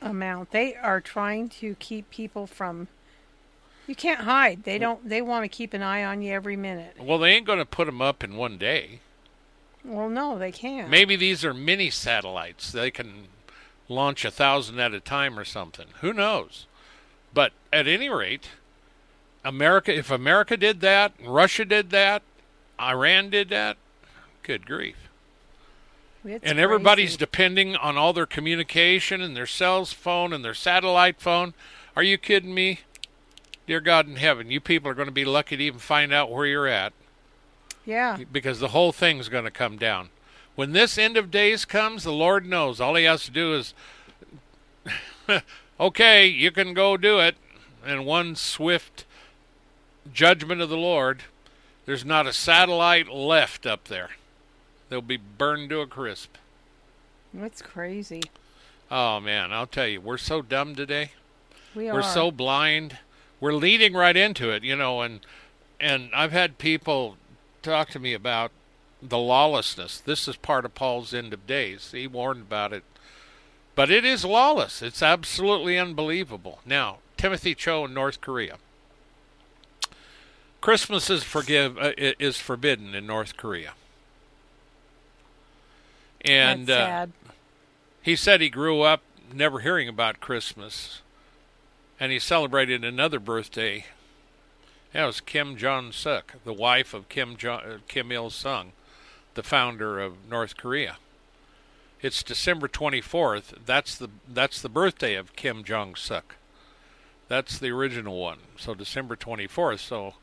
amount. 0.00 0.50
They 0.50 0.74
are 0.74 1.00
trying 1.00 1.48
to 1.50 1.76
keep 1.78 2.10
people 2.10 2.46
from 2.46 2.88
You 3.86 3.94
can't 3.94 4.20
hide. 4.20 4.64
They 4.64 4.78
don't. 4.78 5.08
They 5.08 5.22
want 5.22 5.44
to 5.44 5.48
keep 5.48 5.72
an 5.74 5.82
eye 5.82 6.04
on 6.04 6.22
you 6.22 6.32
every 6.32 6.56
minute. 6.56 6.96
Well, 7.00 7.18
they 7.18 7.30
ain't 7.30 7.46
going 7.46 7.58
to 7.58 7.64
put 7.64 7.86
them 7.86 8.02
up 8.02 8.22
in 8.22 8.36
one 8.36 8.58
day. 8.58 9.00
Well, 9.84 10.08
no, 10.08 10.38
they 10.38 10.52
can't. 10.52 10.90
Maybe 10.90 11.16
these 11.16 11.44
are 11.44 11.54
mini 11.54 11.88
satellites. 11.88 12.72
They 12.72 12.90
can 12.90 13.28
launch 13.88 14.24
a 14.24 14.30
thousand 14.30 14.78
at 14.80 14.92
a 14.92 15.00
time 15.00 15.38
or 15.38 15.44
something. 15.44 15.86
Who 16.00 16.12
knows? 16.12 16.66
But 17.32 17.52
at 17.72 17.86
any 17.86 18.08
rate, 18.08 18.48
America. 19.48 19.96
If 19.96 20.10
America 20.10 20.56
did 20.56 20.80
that, 20.82 21.14
Russia 21.24 21.64
did 21.64 21.88
that, 21.90 22.22
Iran 22.78 23.30
did 23.30 23.48
that, 23.48 23.78
good 24.42 24.66
grief. 24.66 25.08
It's 26.24 26.44
and 26.44 26.58
everybody's 26.58 27.10
crazy. 27.10 27.18
depending 27.18 27.76
on 27.76 27.96
all 27.96 28.12
their 28.12 28.26
communication 28.26 29.22
and 29.22 29.34
their 29.34 29.46
cell 29.46 29.86
phone 29.86 30.34
and 30.34 30.44
their 30.44 30.54
satellite 30.54 31.20
phone. 31.20 31.54
Are 31.96 32.02
you 32.02 32.18
kidding 32.18 32.52
me? 32.52 32.80
Dear 33.66 33.80
God 33.80 34.06
in 34.06 34.16
heaven, 34.16 34.50
you 34.50 34.60
people 34.60 34.90
are 34.90 34.94
going 34.94 35.08
to 35.08 35.12
be 35.12 35.24
lucky 35.24 35.56
to 35.56 35.62
even 35.64 35.78
find 35.78 36.12
out 36.12 36.30
where 36.30 36.46
you're 36.46 36.66
at 36.66 36.92
yeah. 37.86 38.18
because 38.30 38.60
the 38.60 38.68
whole 38.68 38.92
thing's 38.92 39.28
going 39.30 39.44
to 39.44 39.50
come 39.50 39.78
down. 39.78 40.10
When 40.56 40.72
this 40.72 40.98
end 40.98 41.16
of 41.16 41.30
days 41.30 41.64
comes, 41.64 42.04
the 42.04 42.12
Lord 42.12 42.44
knows. 42.44 42.80
All 42.80 42.94
he 42.96 43.04
has 43.04 43.24
to 43.24 43.30
do 43.30 43.54
is, 43.54 43.74
okay, 45.80 46.26
you 46.26 46.50
can 46.50 46.74
go 46.74 46.96
do 46.96 47.18
it. 47.18 47.36
And 47.86 48.04
one 48.04 48.36
swift 48.36 49.06
judgment 50.12 50.60
of 50.60 50.68
the 50.68 50.76
Lord, 50.76 51.22
there's 51.86 52.04
not 52.04 52.26
a 52.26 52.32
satellite 52.32 53.08
left 53.08 53.66
up 53.66 53.84
there. 53.84 54.10
They'll 54.88 55.00
be 55.00 55.16
burned 55.16 55.70
to 55.70 55.80
a 55.80 55.86
crisp. 55.86 56.36
That's 57.32 57.62
crazy. 57.62 58.22
Oh 58.90 59.20
man, 59.20 59.52
I'll 59.52 59.66
tell 59.66 59.86
you, 59.86 60.00
we're 60.00 60.18
so 60.18 60.42
dumb 60.42 60.74
today. 60.74 61.12
We 61.74 61.88
are. 61.88 61.94
We're 61.94 62.02
so 62.02 62.30
blind. 62.30 62.98
We're 63.40 63.52
leading 63.52 63.94
right 63.94 64.16
into 64.16 64.50
it, 64.50 64.64
you 64.64 64.76
know, 64.76 65.02
and 65.02 65.20
and 65.78 66.10
I've 66.14 66.32
had 66.32 66.58
people 66.58 67.16
talk 67.62 67.90
to 67.90 67.98
me 67.98 68.14
about 68.14 68.50
the 69.02 69.18
lawlessness. 69.18 70.00
This 70.00 70.26
is 70.26 70.36
part 70.36 70.64
of 70.64 70.74
Paul's 70.74 71.14
end 71.14 71.32
of 71.32 71.46
days. 71.46 71.92
He 71.92 72.06
warned 72.06 72.42
about 72.42 72.72
it. 72.72 72.82
But 73.74 73.90
it 73.90 74.04
is 74.04 74.24
lawless. 74.24 74.82
It's 74.82 75.02
absolutely 75.02 75.78
unbelievable. 75.78 76.58
Now, 76.66 76.98
Timothy 77.16 77.54
Cho 77.54 77.84
in 77.84 77.94
North 77.94 78.20
Korea. 78.20 78.56
Christmas 80.60 81.08
is 81.08 81.22
forgive 81.22 81.78
uh, 81.78 81.92
is 81.96 82.36
forbidden 82.36 82.94
in 82.94 83.06
North 83.06 83.36
Korea. 83.36 83.72
And 86.22 86.68
uh, 86.68 87.06
he 88.02 88.16
said 88.16 88.40
he 88.40 88.50
grew 88.50 88.82
up 88.82 89.02
never 89.32 89.60
hearing 89.60 89.88
about 89.88 90.20
Christmas, 90.20 91.00
and 92.00 92.10
he 92.10 92.18
celebrated 92.18 92.84
another 92.84 93.20
birthday. 93.20 93.86
That 94.92 95.04
was 95.04 95.20
Kim 95.20 95.56
Jong 95.56 95.92
Suk, 95.92 96.34
the 96.44 96.52
wife 96.52 96.92
of 96.92 97.08
Kim 97.08 97.36
jo- 97.36 97.54
uh, 97.54 97.78
Kim 97.86 98.10
Il 98.10 98.30
Sung, 98.30 98.72
the 99.34 99.42
founder 99.42 100.00
of 100.00 100.28
North 100.28 100.56
Korea. 100.56 100.96
It's 102.00 102.22
December 102.22 102.68
24th. 102.68 103.54
That's 103.64 103.96
the 103.96 104.08
that's 104.28 104.62
the 104.62 104.68
birthday 104.68 105.14
of 105.14 105.36
Kim 105.36 105.62
Jong 105.64 105.94
Suk. 105.94 106.36
That's 107.28 107.58
the 107.58 107.70
original 107.70 108.18
one. 108.18 108.38
So 108.56 108.74
December 108.74 109.16
24th. 109.16 109.80
So 109.80 110.14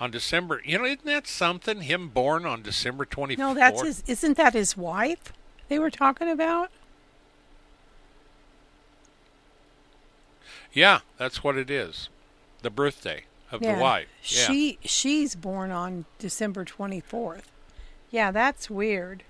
on 0.00 0.10
December, 0.10 0.62
you 0.64 0.78
know, 0.78 0.84
isn't 0.84 1.04
that 1.04 1.26
something? 1.26 1.82
Him 1.82 2.08
born 2.08 2.46
on 2.46 2.62
December 2.62 3.04
24th. 3.04 3.38
No, 3.38 3.54
that's 3.54 3.82
his. 3.82 4.04
Isn't 4.06 4.36
that 4.36 4.54
his 4.54 4.76
wife? 4.76 5.32
They 5.68 5.78
were 5.78 5.90
talking 5.90 6.28
about. 6.30 6.70
Yeah, 10.72 11.00
that's 11.16 11.42
what 11.42 11.56
it 11.56 11.70
is. 11.70 12.08
The 12.62 12.70
birthday 12.70 13.24
of 13.50 13.62
yeah. 13.62 13.74
the 13.74 13.80
wife. 13.80 14.08
Yeah. 14.22 14.46
She 14.46 14.78
she's 14.84 15.34
born 15.34 15.70
on 15.70 16.04
December 16.18 16.64
twenty 16.64 17.00
fourth. 17.00 17.50
Yeah, 18.10 18.30
that's 18.30 18.70
weird. 18.70 19.22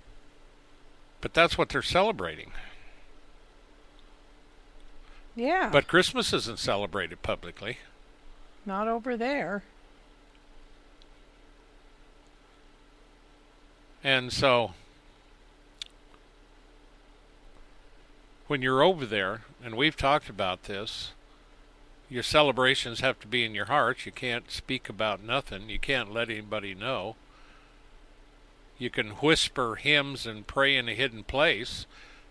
But 1.20 1.34
that's 1.34 1.58
what 1.58 1.68
they're 1.68 1.82
celebrating. 1.82 2.52
Yeah. 5.34 5.70
But 5.70 5.88
Christmas 5.88 6.32
isn't 6.32 6.58
celebrated 6.58 7.22
publicly. 7.22 7.78
not 8.66 8.88
over 8.88 9.16
there. 9.16 9.62
And 14.02 14.32
so 14.32 14.72
when 18.46 18.62
you're 18.62 18.82
over 18.82 19.04
there, 19.04 19.42
and 19.62 19.76
we've 19.76 19.96
talked 19.96 20.28
about 20.28 20.64
this, 20.64 21.12
your 22.08 22.22
celebrations 22.22 23.00
have 23.00 23.20
to 23.20 23.26
be 23.26 23.44
in 23.44 23.54
your 23.54 23.66
heart. 23.66 24.06
You 24.06 24.12
can't 24.12 24.50
speak 24.50 24.88
about 24.88 25.22
nothing. 25.22 25.68
You 25.68 25.78
can't 25.78 26.12
let 26.12 26.30
anybody 26.30 26.74
know. 26.74 27.16
You 28.78 28.88
can 28.88 29.08
whisper 29.10 29.74
hymns 29.74 30.26
and 30.26 30.46
pray 30.46 30.76
in 30.76 30.88
a 30.88 30.94
hidden 30.94 31.24
place 31.24 31.84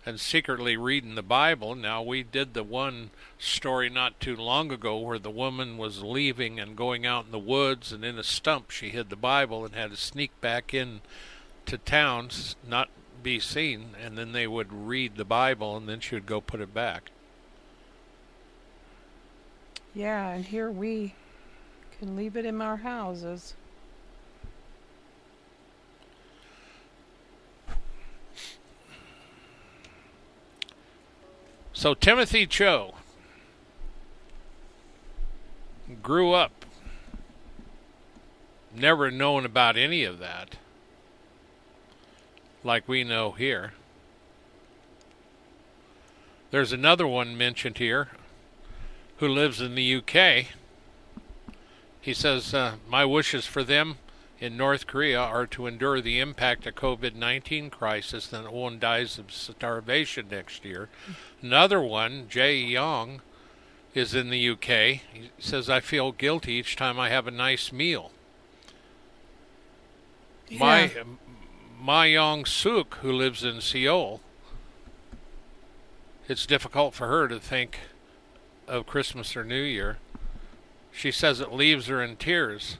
and 0.04 0.18
secretly 0.18 0.76
read 0.76 1.04
in 1.04 1.14
the 1.14 1.22
Bible. 1.22 1.74
Now, 1.74 2.02
we 2.02 2.22
did 2.22 2.54
the 2.54 2.64
one 2.64 3.10
story 3.38 3.90
not 3.90 4.18
too 4.18 4.34
long 4.34 4.72
ago 4.72 4.96
where 4.96 5.18
the 5.18 5.30
woman 5.30 5.76
was 5.76 6.02
leaving 6.02 6.58
and 6.58 6.74
going 6.74 7.04
out 7.04 7.26
in 7.26 7.30
the 7.30 7.38
woods, 7.38 7.92
and 7.92 8.04
in 8.04 8.18
a 8.18 8.24
stump 8.24 8.70
she 8.70 8.88
hid 8.88 9.10
the 9.10 9.16
Bible 9.16 9.64
and 9.64 9.74
had 9.74 9.90
to 9.90 9.96
sneak 9.96 10.40
back 10.40 10.72
in 10.72 11.02
to 11.68 11.78
towns, 11.78 12.56
not 12.66 12.88
be 13.22 13.38
seen, 13.38 13.90
and 14.02 14.16
then 14.16 14.32
they 14.32 14.46
would 14.46 14.72
read 14.72 15.16
the 15.16 15.24
Bible, 15.24 15.76
and 15.76 15.88
then 15.88 16.00
she 16.00 16.14
would 16.14 16.26
go 16.26 16.40
put 16.40 16.60
it 16.60 16.74
back. 16.74 17.10
Yeah, 19.94 20.30
and 20.30 20.44
here 20.44 20.70
we 20.70 21.14
can 21.98 22.16
leave 22.16 22.36
it 22.36 22.44
in 22.44 22.60
our 22.60 22.78
houses. 22.78 23.54
So 31.72 31.94
Timothy 31.94 32.46
Cho 32.46 32.94
grew 36.02 36.32
up 36.32 36.64
never 38.74 39.10
knowing 39.10 39.44
about 39.44 39.76
any 39.76 40.02
of 40.04 40.18
that, 40.18 40.56
like 42.68 42.86
we 42.86 43.02
know 43.02 43.32
here. 43.32 43.72
There's 46.50 46.72
another 46.72 47.06
one 47.06 47.36
mentioned 47.36 47.78
here 47.78 48.08
who 49.16 49.26
lives 49.26 49.60
in 49.62 49.74
the 49.74 49.94
UK. 49.96 50.48
He 52.00 52.12
says, 52.12 52.52
uh, 52.52 52.74
My 52.86 53.06
wishes 53.06 53.46
for 53.46 53.64
them 53.64 53.96
in 54.38 54.56
North 54.56 54.86
Korea 54.86 55.18
are 55.18 55.46
to 55.46 55.66
endure 55.66 56.02
the 56.02 56.20
impact 56.20 56.66
of 56.66 56.74
COVID 56.74 57.14
19 57.14 57.70
crisis, 57.70 58.28
then 58.28 58.52
one 58.52 58.78
dies 58.78 59.18
of 59.18 59.32
starvation 59.32 60.26
next 60.30 60.64
year. 60.64 60.90
Another 61.42 61.80
one, 61.80 62.26
Jay 62.28 62.56
Young, 62.56 63.22
is 63.94 64.14
in 64.14 64.28
the 64.28 64.50
UK. 64.50 65.00
He 65.12 65.30
says, 65.38 65.70
I 65.70 65.80
feel 65.80 66.12
guilty 66.12 66.52
each 66.52 66.76
time 66.76 67.00
I 67.00 67.08
have 67.08 67.26
a 67.26 67.32
nice 67.32 67.72
meal. 67.72 68.12
My 70.50 70.92
Yeah. 70.94 71.02
Ma 71.80 72.02
Young 72.02 72.44
Suk, 72.44 72.96
who 72.96 73.12
lives 73.12 73.44
in 73.44 73.60
Seoul, 73.60 74.20
it's 76.28 76.44
difficult 76.44 76.92
for 76.92 77.06
her 77.06 77.28
to 77.28 77.38
think 77.38 77.78
of 78.66 78.86
Christmas 78.86 79.36
or 79.36 79.44
New 79.44 79.62
Year. 79.62 79.98
She 80.90 81.12
says 81.12 81.40
it 81.40 81.52
leaves 81.52 81.86
her 81.86 82.02
in 82.02 82.16
tears. 82.16 82.78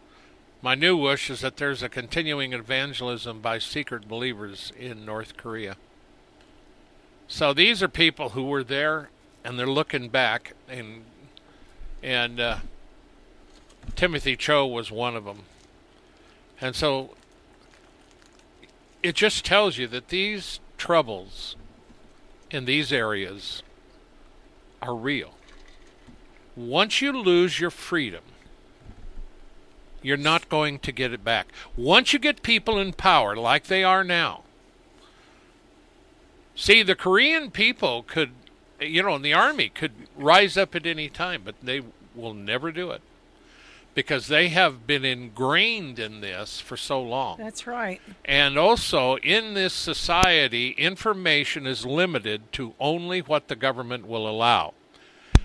My 0.60 0.74
new 0.74 0.96
wish 0.96 1.30
is 1.30 1.40
that 1.40 1.56
there's 1.56 1.82
a 1.82 1.88
continuing 1.88 2.52
evangelism 2.52 3.40
by 3.40 3.58
secret 3.58 4.08
believers 4.08 4.72
in 4.76 5.04
North 5.04 5.36
Korea. 5.36 5.76
So 7.28 7.54
these 7.54 7.82
are 7.82 7.88
people 7.88 8.30
who 8.30 8.44
were 8.44 8.64
there, 8.64 9.10
and 9.44 9.58
they're 9.58 9.66
looking 9.66 10.08
back, 10.08 10.54
and 10.68 11.04
and 12.02 12.40
uh, 12.40 12.56
Timothy 13.94 14.36
Cho 14.36 14.66
was 14.66 14.90
one 14.90 15.14
of 15.14 15.24
them. 15.24 15.42
And 16.60 16.74
so 16.74 17.10
it 19.02 19.14
just 19.14 19.44
tells 19.44 19.78
you 19.78 19.86
that 19.88 20.08
these 20.08 20.60
troubles 20.76 21.56
in 22.50 22.64
these 22.64 22.92
areas 22.92 23.62
are 24.82 24.94
real. 24.94 25.34
Once 26.56 27.00
you 27.00 27.12
lose 27.12 27.60
your 27.60 27.70
freedom, 27.70 28.22
you're 30.02 30.16
not 30.16 30.48
going 30.48 30.78
to 30.78 30.92
get 30.92 31.12
it 31.12 31.24
back. 31.24 31.48
Once 31.76 32.12
you 32.12 32.18
get 32.18 32.42
people 32.42 32.78
in 32.78 32.92
power 32.92 33.36
like 33.36 33.64
they 33.64 33.84
are 33.84 34.04
now, 34.04 34.42
see, 36.54 36.82
the 36.82 36.94
Korean 36.94 37.50
people 37.50 38.02
could, 38.02 38.30
you 38.80 39.02
know, 39.02 39.14
and 39.14 39.24
the 39.24 39.34
army 39.34 39.68
could 39.68 39.92
rise 40.16 40.56
up 40.56 40.74
at 40.74 40.86
any 40.86 41.08
time, 41.08 41.42
but 41.44 41.54
they 41.62 41.82
will 42.14 42.34
never 42.34 42.72
do 42.72 42.90
it 42.90 43.02
because 43.98 44.28
they 44.28 44.46
have 44.46 44.86
been 44.86 45.04
ingrained 45.04 45.98
in 45.98 46.20
this 46.20 46.60
for 46.60 46.76
so 46.76 47.02
long. 47.02 47.36
That's 47.36 47.66
right. 47.66 48.00
And 48.24 48.56
also, 48.56 49.16
in 49.16 49.54
this 49.54 49.74
society, 49.74 50.70
information 50.78 51.66
is 51.66 51.84
limited 51.84 52.52
to 52.52 52.74
only 52.78 53.18
what 53.18 53.48
the 53.48 53.56
government 53.56 54.06
will 54.06 54.28
allow. 54.28 54.74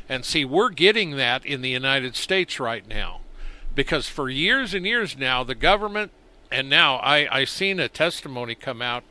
And 0.08 0.24
see, 0.24 0.46
we're 0.46 0.70
getting 0.70 1.16
that 1.18 1.44
in 1.44 1.64
the 1.64 1.72
United 1.72 2.16
States 2.16 2.60
right 2.60 2.88
now. 2.88 3.22
Because 3.74 4.08
for 4.08 4.30
years 4.30 4.76
and 4.76 4.86
years 4.86 5.18
now, 5.18 5.44
the 5.44 5.56
government, 5.56 6.12
and 6.52 6.70
now 6.70 6.98
I, 6.98 7.40
I 7.40 7.46
seen 7.46 7.80
a 7.80 7.90
testimony 7.90 8.54
come 8.54 8.84
out 8.84 9.04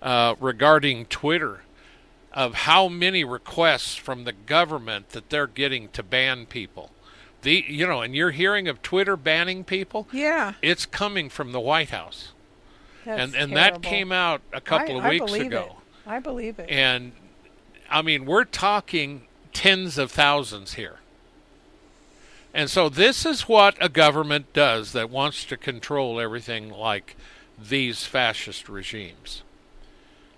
uh, 0.00 0.36
regarding 0.38 1.06
Twitter 1.06 1.62
of 2.32 2.54
how 2.54 2.86
many 2.86 3.24
requests 3.24 3.96
from 3.96 4.22
the 4.22 4.32
government 4.32 5.08
that 5.08 5.28
they're 5.28 5.48
getting 5.48 5.88
to 5.88 6.04
ban 6.04 6.46
people. 6.46 6.92
The 7.46 7.64
you 7.68 7.86
know, 7.86 8.02
and 8.02 8.12
you're 8.12 8.32
hearing 8.32 8.66
of 8.66 8.82
Twitter 8.82 9.16
banning 9.16 9.62
people. 9.62 10.08
Yeah, 10.10 10.54
It's 10.62 10.84
coming 10.84 11.28
from 11.28 11.52
the 11.52 11.60
White 11.60 11.90
House, 11.90 12.32
that's 13.04 13.22
and 13.22 13.36
and 13.36 13.56
that 13.56 13.82
came 13.82 14.10
out 14.10 14.42
a 14.52 14.60
couple 14.60 14.96
I, 14.96 14.98
of 14.98 15.04
I 15.04 15.10
weeks 15.10 15.26
believe 15.26 15.46
ago. 15.46 15.76
It. 15.78 16.10
I 16.10 16.18
believe 16.18 16.58
it. 16.58 16.68
And 16.68 17.12
I 17.88 18.02
mean, 18.02 18.26
we're 18.26 18.42
talking 18.42 19.28
tens 19.52 19.96
of 19.96 20.10
thousands 20.10 20.74
here. 20.74 20.96
And 22.52 22.68
so 22.68 22.88
this 22.88 23.24
is 23.24 23.42
what 23.42 23.76
a 23.80 23.88
government 23.88 24.52
does 24.52 24.90
that 24.90 25.08
wants 25.08 25.44
to 25.44 25.56
control 25.56 26.18
everything 26.18 26.68
like 26.68 27.16
these 27.56 28.06
fascist 28.06 28.68
regimes. 28.68 29.44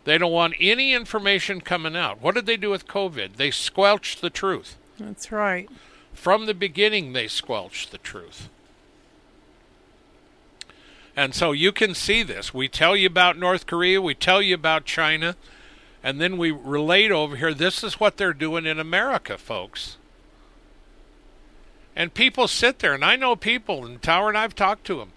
They 0.05 0.19
don't 0.19 0.31
want 0.31 0.57
any 0.61 0.93
information 0.93 1.63
coming 1.63 1.97
out. 1.97 2.21
What 2.21 2.35
did 2.35 2.45
they 2.45 2.59
do 2.59 2.69
with 2.69 2.87
COVID? 2.87 3.37
They 3.37 3.51
squelched 3.51 4.21
the 4.21 4.29
truth. 4.29 4.77
That's 4.99 5.33
right. 5.33 5.71
From 6.19 6.47
the 6.47 6.55
beginning, 6.55 7.13
they 7.13 7.29
squelched 7.29 7.93
the 7.93 7.99
truth. 7.99 8.49
And 11.17 11.33
so 11.33 11.53
you 11.53 11.71
can 11.71 11.95
see 11.95 12.25
this. 12.25 12.53
We 12.53 12.67
tell 12.67 12.97
you 12.97 13.07
about 13.07 13.39
North 13.39 13.67
Korea, 13.67 14.03
we 14.03 14.17
tell 14.17 14.43
you 14.43 14.57
about 14.57 14.85
China, 14.85 15.37
and 16.03 16.21
then 16.21 16.37
we 16.37 16.51
relate 16.51 17.13
over 17.13 17.37
here 17.37 17.55
this 17.55 17.85
is 17.85 18.01
what 18.01 18.17
they're 18.17 18.33
doing 18.33 18.67
in 18.67 18.81
America, 18.81 19.39
folks. 19.39 19.97
And 21.95 22.13
people 22.13 22.49
sit 22.49 22.81
there, 22.81 22.95
and 22.95 23.05
I 23.05 23.15
know 23.15 23.37
people, 23.37 23.87
and 23.87 24.03
Tower 24.03 24.29
and 24.29 24.37
I've 24.37 24.57
talked 24.57 24.85
to 24.87 24.99
them, 24.99 25.13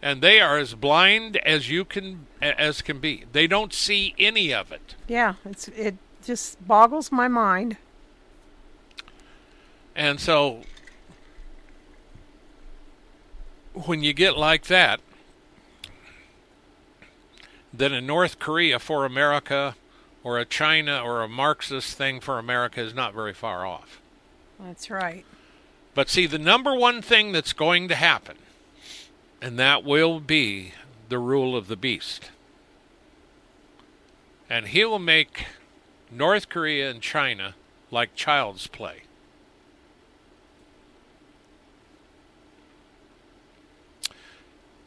and 0.00 0.22
they 0.22 0.40
are 0.40 0.58
as 0.58 0.74
blind 0.74 1.38
as 1.38 1.68
you 1.68 1.84
can 1.84 2.28
as 2.40 2.82
can 2.82 3.00
be. 3.00 3.24
They 3.32 3.48
don't 3.48 3.74
see 3.74 4.14
any 4.16 4.54
of 4.54 4.70
it. 4.70 4.94
Yeah, 5.08 5.34
it's 5.44 5.66
it 5.68 5.96
just 6.22 6.64
boggles 6.66 7.10
my 7.10 7.26
mind. 7.26 7.78
And 9.96 10.20
so 10.20 10.60
when 13.72 14.02
you 14.02 14.12
get 14.12 14.36
like 14.36 14.66
that, 14.66 15.00
then 17.72 17.94
a 17.94 18.00
North 18.00 18.38
Korea 18.38 18.78
for 18.78 19.06
America 19.06 19.74
or 20.22 20.38
a 20.38 20.44
China 20.44 21.00
or 21.02 21.22
a 21.22 21.28
Marxist 21.28 21.96
thing 21.96 22.20
for 22.20 22.38
America 22.38 22.80
is 22.80 22.94
not 22.94 23.14
very 23.14 23.32
far 23.32 23.64
off. 23.64 24.00
That's 24.60 24.90
right. 24.90 25.24
But 25.94 26.10
see, 26.10 26.26
the 26.26 26.38
number 26.38 26.74
one 26.74 27.00
thing 27.00 27.32
that's 27.32 27.54
going 27.54 27.88
to 27.88 27.94
happen, 27.94 28.36
and 29.40 29.58
that 29.58 29.82
will 29.82 30.20
be 30.20 30.72
the 31.08 31.18
rule 31.18 31.56
of 31.56 31.68
the 31.68 31.76
beast. 31.76 32.30
And 34.50 34.68
he 34.68 34.84
will 34.84 34.98
make 34.98 35.46
North 36.10 36.50
Korea 36.50 36.90
and 36.90 37.00
China 37.00 37.54
like 37.90 38.14
child's 38.14 38.66
play. 38.66 39.05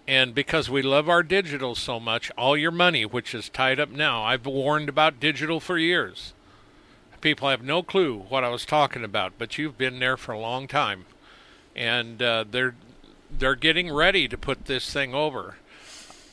And 0.09 0.33
because 0.33 0.71
we 0.71 0.81
love 0.81 1.07
our 1.07 1.21
digital 1.21 1.75
so 1.75 1.99
much, 1.99 2.31
all 2.35 2.57
your 2.57 2.71
money, 2.71 3.05
which 3.05 3.35
is 3.35 3.47
tied 3.47 3.79
up 3.79 3.91
now, 3.91 4.23
I've 4.23 4.47
warned 4.47 4.89
about 4.89 5.19
digital 5.19 5.59
for 5.59 5.77
years. 5.77 6.33
People 7.21 7.47
have 7.47 7.61
no 7.61 7.83
clue 7.83 8.25
what 8.27 8.43
I 8.43 8.49
was 8.49 8.65
talking 8.65 9.03
about, 9.03 9.33
but 9.37 9.59
you've 9.59 9.77
been 9.77 9.99
there 9.99 10.17
for 10.17 10.31
a 10.31 10.39
long 10.39 10.67
time, 10.67 11.05
and 11.75 12.23
uh, 12.23 12.43
they're 12.49 12.73
they're 13.29 13.53
getting 13.53 13.93
ready 13.93 14.27
to 14.27 14.35
put 14.35 14.65
this 14.65 14.91
thing 14.91 15.13
over. 15.13 15.57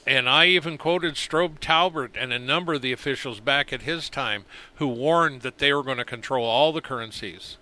And 0.07 0.27
I 0.27 0.47
even 0.47 0.79
quoted 0.79 1.17
Strobe 1.17 1.59
Talbott 1.61 2.13
and 2.19 2.33
a 2.33 2.39
number 2.39 2.73
of 2.73 2.81
the 2.81 2.93
officials 2.93 3.41
back 3.41 3.75
at 3.75 3.83
his 3.83 4.09
time 4.09 4.47
who 4.77 4.89
warned 4.89 5.43
that 5.43 5.59
they 5.59 5.75
were 5.75 5.83
going 5.83 5.99
to 5.99 6.05
control 6.07 6.47
all 6.47 6.73
the 6.73 6.81
currencies. 6.81 7.59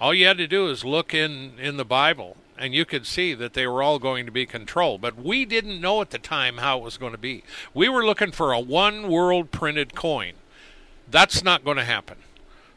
All 0.00 0.14
you 0.14 0.24
had 0.26 0.38
to 0.38 0.46
do 0.46 0.70
is 0.70 0.82
look 0.82 1.12
in, 1.12 1.58
in 1.58 1.76
the 1.76 1.84
Bible, 1.84 2.38
and 2.58 2.74
you 2.74 2.84
could 2.84 3.06
see 3.06 3.34
that 3.34 3.54
they 3.54 3.66
were 3.66 3.82
all 3.82 3.98
going 3.98 4.26
to 4.26 4.32
be 4.32 4.46
controlled. 4.46 5.00
But 5.00 5.16
we 5.16 5.44
didn't 5.44 5.80
know 5.80 6.00
at 6.00 6.10
the 6.10 6.18
time 6.18 6.58
how 6.58 6.78
it 6.78 6.84
was 6.84 6.98
going 6.98 7.12
to 7.12 7.18
be. 7.18 7.42
We 7.74 7.88
were 7.88 8.04
looking 8.04 8.32
for 8.32 8.52
a 8.52 8.60
one 8.60 9.08
world 9.08 9.50
printed 9.50 9.94
coin. 9.94 10.34
That's 11.10 11.44
not 11.44 11.64
going 11.64 11.76
to 11.76 11.84
happen. 11.84 12.16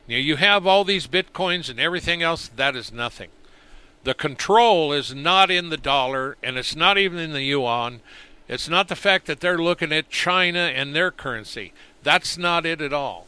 You, 0.08 0.18
you 0.18 0.36
have 0.38 0.68
all 0.68 0.84
these 0.84 1.08
bitcoins 1.08 1.70
and 1.70 1.80
everything 1.80 2.22
else, 2.22 2.50
that 2.56 2.76
is 2.76 2.92
nothing. 2.92 3.30
The 4.04 4.14
control 4.14 4.94
is 4.94 5.14
not 5.14 5.52
in 5.52 5.70
the 5.70 5.78
dollar, 5.78 6.38
and 6.42 6.58
it's 6.58 6.76
not 6.76 6.98
even 6.98 7.20
in 7.20 7.34
the 7.34 7.44
yuan. 7.44 8.02
It's 8.48 8.70
not 8.70 8.88
the 8.88 8.96
fact 8.96 9.28
that 9.28 9.40
they're 9.40 9.58
looking 9.58 9.92
at 9.92 10.10
China 10.10 10.60
and 10.60 10.96
their 10.96 11.12
currency. 11.12 11.74
That's 12.02 12.38
not 12.38 12.66
it 12.66 12.82
at 12.82 12.94
all. 12.94 13.28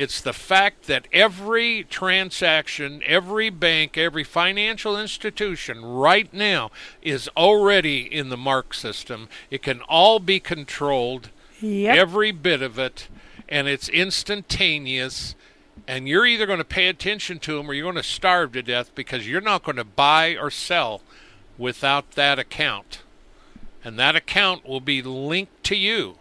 It's 0.00 0.22
the 0.22 0.32
fact 0.32 0.86
that 0.86 1.06
every 1.12 1.84
transaction, 1.84 3.02
every 3.04 3.50
bank, 3.50 3.98
every 3.98 4.24
financial 4.24 4.98
institution 4.98 5.84
right 5.84 6.32
now 6.32 6.70
is 7.02 7.28
already 7.36 8.10
in 8.10 8.30
the 8.30 8.36
mark 8.38 8.72
system. 8.72 9.28
It 9.50 9.62
can 9.62 9.82
all 9.82 10.18
be 10.18 10.40
controlled, 10.40 11.28
Yep. 11.60 11.94
every 11.94 12.32
bit 12.32 12.62
of 12.62 12.78
it, 12.78 13.08
and 13.46 13.68
it's 13.68 13.90
instantaneous. 13.90 15.34
And 15.86 16.08
you're 16.08 16.24
either 16.24 16.46
going 16.46 16.56
to 16.56 16.64
pay 16.64 16.88
attention 16.88 17.38
to 17.40 17.58
them 17.58 17.68
or 17.70 17.74
you're 17.74 17.84
going 17.92 18.02
to 18.02 18.02
starve 18.02 18.52
to 18.52 18.62
death 18.62 18.94
because 18.94 19.28
you're 19.28 19.42
not 19.42 19.64
going 19.64 19.76
to 19.76 19.84
buy 19.84 20.34
or 20.34 20.50
sell 20.50 21.02
without 21.58 22.12
that 22.12 22.38
account. 22.38 23.00
And 23.84 23.98
that 23.98 24.16
account 24.16 24.66
will 24.66 24.80
be 24.80 25.02
linked 25.02 25.62
to 25.64 25.76
you. 25.76 26.19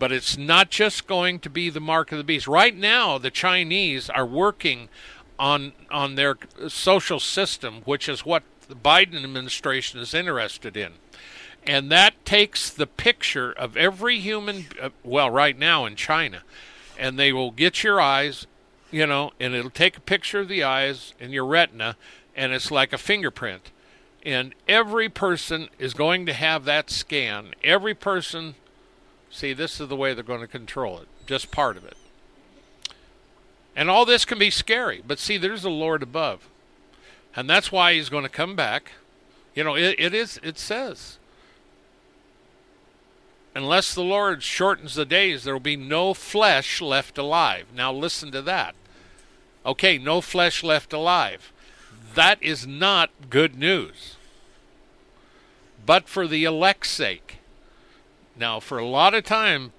But 0.00 0.10
it's 0.10 0.38
not 0.38 0.70
just 0.70 1.06
going 1.06 1.38
to 1.40 1.50
be 1.50 1.68
the 1.68 1.78
mark 1.78 2.10
of 2.10 2.18
the 2.18 2.24
beast. 2.24 2.48
Right 2.48 2.74
now, 2.74 3.18
the 3.18 3.30
Chinese 3.30 4.08
are 4.10 4.26
working 4.26 4.88
on 5.38 5.74
on 5.90 6.14
their 6.14 6.38
social 6.68 7.20
system, 7.20 7.82
which 7.84 8.08
is 8.08 8.24
what 8.24 8.42
the 8.66 8.74
Biden 8.74 9.22
administration 9.22 10.00
is 10.00 10.14
interested 10.14 10.74
in. 10.76 10.92
And 11.66 11.92
that 11.92 12.24
takes 12.24 12.70
the 12.70 12.86
picture 12.86 13.52
of 13.52 13.76
every 13.76 14.18
human, 14.18 14.66
uh, 14.80 14.88
well, 15.04 15.28
right 15.28 15.58
now 15.58 15.84
in 15.84 15.96
China, 15.96 16.44
and 16.98 17.18
they 17.18 17.32
will 17.32 17.50
get 17.50 17.84
your 17.84 18.00
eyes, 18.00 18.46
you 18.90 19.06
know, 19.06 19.32
and 19.38 19.54
it'll 19.54 19.70
take 19.70 19.98
a 19.98 20.00
picture 20.00 20.40
of 20.40 20.48
the 20.48 20.64
eyes 20.64 21.12
and 21.20 21.32
your 21.32 21.44
retina, 21.44 21.98
and 22.34 22.52
it's 22.52 22.70
like 22.70 22.94
a 22.94 22.98
fingerprint. 22.98 23.70
And 24.24 24.54
every 24.66 25.10
person 25.10 25.68
is 25.78 25.92
going 25.92 26.24
to 26.26 26.32
have 26.32 26.64
that 26.64 26.88
scan. 26.88 27.52
Every 27.62 27.94
person 27.94 28.54
See, 29.30 29.52
this 29.52 29.80
is 29.80 29.88
the 29.88 29.96
way 29.96 30.12
they're 30.12 30.24
going 30.24 30.40
to 30.40 30.46
control 30.46 30.98
it, 30.98 31.08
just 31.26 31.50
part 31.50 31.76
of 31.76 31.84
it. 31.84 31.96
And 33.76 33.88
all 33.88 34.04
this 34.04 34.24
can 34.24 34.38
be 34.38 34.50
scary, 34.50 35.02
but 35.06 35.18
see, 35.18 35.36
there's 35.36 35.62
the 35.62 35.70
Lord 35.70 36.02
above. 36.02 36.48
And 37.36 37.48
that's 37.48 37.70
why 37.70 37.94
he's 37.94 38.08
going 38.08 38.24
to 38.24 38.28
come 38.28 38.56
back. 38.56 38.92
You 39.54 39.64
know, 39.64 39.76
it, 39.76 39.94
it 39.98 40.12
is, 40.12 40.40
it 40.42 40.58
says, 40.58 41.18
unless 43.54 43.94
the 43.94 44.02
Lord 44.02 44.42
shortens 44.42 44.94
the 44.94 45.04
days, 45.04 45.44
there 45.44 45.54
will 45.54 45.60
be 45.60 45.76
no 45.76 46.12
flesh 46.14 46.80
left 46.80 47.16
alive. 47.18 47.66
Now, 47.74 47.92
listen 47.92 48.32
to 48.32 48.42
that. 48.42 48.74
Okay, 49.64 49.98
no 49.98 50.20
flesh 50.20 50.64
left 50.64 50.92
alive. 50.92 51.52
That 52.14 52.42
is 52.42 52.66
not 52.66 53.10
good 53.28 53.56
news. 53.56 54.16
But 55.86 56.08
for 56.08 56.26
the 56.26 56.44
elect's 56.44 56.90
sake, 56.90 57.39
now, 58.36 58.60
for 58.60 58.78
a 58.78 58.86
lot 58.86 59.14
of 59.14 59.24
time, 59.24 59.72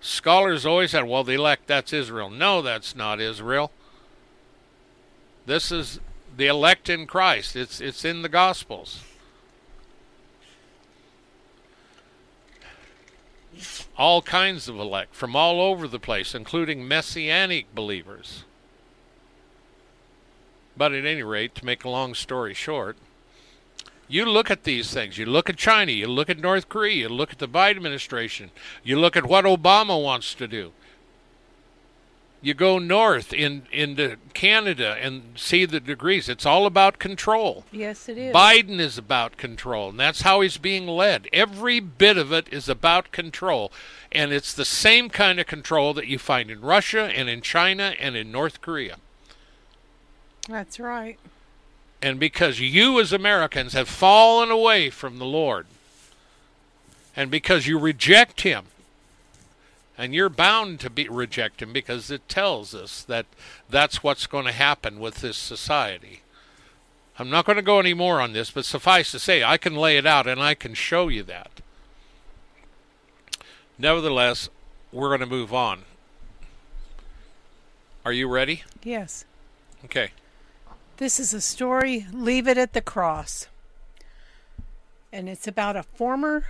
scholars 0.00 0.66
always 0.66 0.90
said, 0.90 1.04
well, 1.04 1.24
the 1.24 1.34
elect, 1.34 1.66
that's 1.66 1.92
Israel. 1.92 2.28
No, 2.28 2.60
that's 2.60 2.94
not 2.94 3.20
Israel. 3.20 3.70
This 5.46 5.72
is 5.72 6.00
the 6.36 6.46
elect 6.46 6.88
in 6.88 7.06
Christ. 7.06 7.56
It's, 7.56 7.80
it's 7.80 8.04
in 8.04 8.22
the 8.22 8.28
Gospels. 8.28 9.02
All 13.96 14.22
kinds 14.22 14.68
of 14.68 14.78
elect 14.78 15.14
from 15.14 15.36
all 15.36 15.60
over 15.60 15.86
the 15.86 15.98
place, 15.98 16.34
including 16.34 16.88
messianic 16.88 17.74
believers. 17.74 18.44
But 20.76 20.92
at 20.92 21.04
any 21.04 21.22
rate, 21.22 21.54
to 21.56 21.66
make 21.66 21.84
a 21.84 21.90
long 21.90 22.14
story 22.14 22.54
short, 22.54 22.96
you 24.12 24.26
look 24.26 24.50
at 24.50 24.64
these 24.64 24.92
things. 24.92 25.16
You 25.16 25.24
look 25.24 25.48
at 25.48 25.56
China. 25.56 25.90
You 25.90 26.06
look 26.06 26.28
at 26.28 26.38
North 26.38 26.68
Korea. 26.68 26.94
You 26.94 27.08
look 27.08 27.32
at 27.32 27.38
the 27.38 27.48
Biden 27.48 27.76
administration. 27.76 28.50
You 28.84 29.00
look 29.00 29.16
at 29.16 29.24
what 29.24 29.46
Obama 29.46 30.00
wants 30.00 30.34
to 30.34 30.46
do. 30.46 30.72
You 32.42 32.52
go 32.52 32.78
north 32.78 33.32
in 33.32 33.62
into 33.72 34.16
Canada 34.34 34.98
and 35.00 35.38
see 35.38 35.64
the 35.64 35.80
degrees. 35.80 36.28
It's 36.28 36.44
all 36.44 36.66
about 36.66 36.98
control. 36.98 37.64
Yes, 37.72 38.06
it 38.06 38.18
is. 38.18 38.34
Biden 38.34 38.80
is 38.80 38.98
about 38.98 39.38
control, 39.38 39.88
and 39.88 39.98
that's 39.98 40.22
how 40.22 40.42
he's 40.42 40.58
being 40.58 40.86
led. 40.86 41.26
Every 41.32 41.80
bit 41.80 42.18
of 42.18 42.32
it 42.32 42.52
is 42.52 42.68
about 42.68 43.12
control, 43.12 43.72
and 44.10 44.30
it's 44.30 44.52
the 44.52 44.66
same 44.66 45.08
kind 45.08 45.40
of 45.40 45.46
control 45.46 45.94
that 45.94 46.08
you 46.08 46.18
find 46.18 46.50
in 46.50 46.60
Russia 46.60 47.04
and 47.04 47.30
in 47.30 47.40
China 47.40 47.94
and 47.98 48.14
in 48.14 48.30
North 48.30 48.60
Korea. 48.60 48.96
That's 50.48 50.78
right. 50.78 51.18
And 52.02 52.18
because 52.18 52.58
you 52.58 53.00
as 53.00 53.12
Americans 53.12 53.74
have 53.74 53.88
fallen 53.88 54.50
away 54.50 54.90
from 54.90 55.18
the 55.18 55.24
Lord, 55.24 55.66
and 57.14 57.30
because 57.30 57.68
you 57.68 57.78
reject 57.78 58.40
Him, 58.40 58.64
and 59.96 60.12
you're 60.12 60.28
bound 60.28 60.80
to 60.80 60.90
be 60.90 61.08
reject 61.08 61.62
Him 61.62 61.72
because 61.72 62.10
it 62.10 62.28
tells 62.28 62.74
us 62.74 63.04
that 63.04 63.26
that's 63.70 64.02
what's 64.02 64.26
going 64.26 64.46
to 64.46 64.52
happen 64.52 64.98
with 64.98 65.16
this 65.16 65.36
society. 65.36 66.22
I'm 67.18 67.30
not 67.30 67.44
going 67.44 67.56
to 67.56 67.62
go 67.62 67.78
any 67.78 67.94
more 67.94 68.20
on 68.20 68.32
this, 68.32 68.50
but 68.50 68.64
suffice 68.64 69.12
to 69.12 69.20
say, 69.20 69.44
I 69.44 69.56
can 69.56 69.76
lay 69.76 69.96
it 69.96 70.06
out 70.06 70.26
and 70.26 70.42
I 70.42 70.54
can 70.54 70.74
show 70.74 71.06
you 71.06 71.22
that. 71.24 71.60
Nevertheless, 73.78 74.48
we're 74.90 75.08
going 75.08 75.20
to 75.20 75.26
move 75.26 75.54
on. 75.54 75.82
Are 78.04 78.12
you 78.12 78.26
ready? 78.26 78.64
Yes. 78.82 79.24
Okay. 79.84 80.10
This 81.02 81.18
is 81.18 81.34
a 81.34 81.40
story, 81.40 82.06
Leave 82.12 82.46
It 82.46 82.56
at 82.56 82.74
the 82.74 82.80
Cross. 82.80 83.48
And 85.12 85.28
it's 85.28 85.48
about 85.48 85.74
a 85.74 85.82
former 85.82 86.44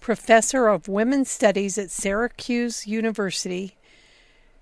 professor 0.00 0.68
of 0.68 0.88
women's 0.88 1.30
studies 1.30 1.76
at 1.76 1.90
Syracuse 1.90 2.86
University. 2.86 3.76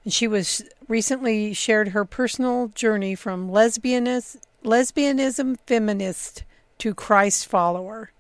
And 0.02 0.12
she 0.12 0.26
was 0.26 0.68
recently 0.88 1.54
shared 1.54 1.90
her 1.90 2.04
personal 2.04 2.72
journey 2.74 3.14
from 3.14 3.48
lesbianism, 3.48 4.38
lesbianism 4.64 5.56
feminist 5.68 6.42
to 6.78 6.92
Christ 6.92 7.46
follower. 7.46 8.10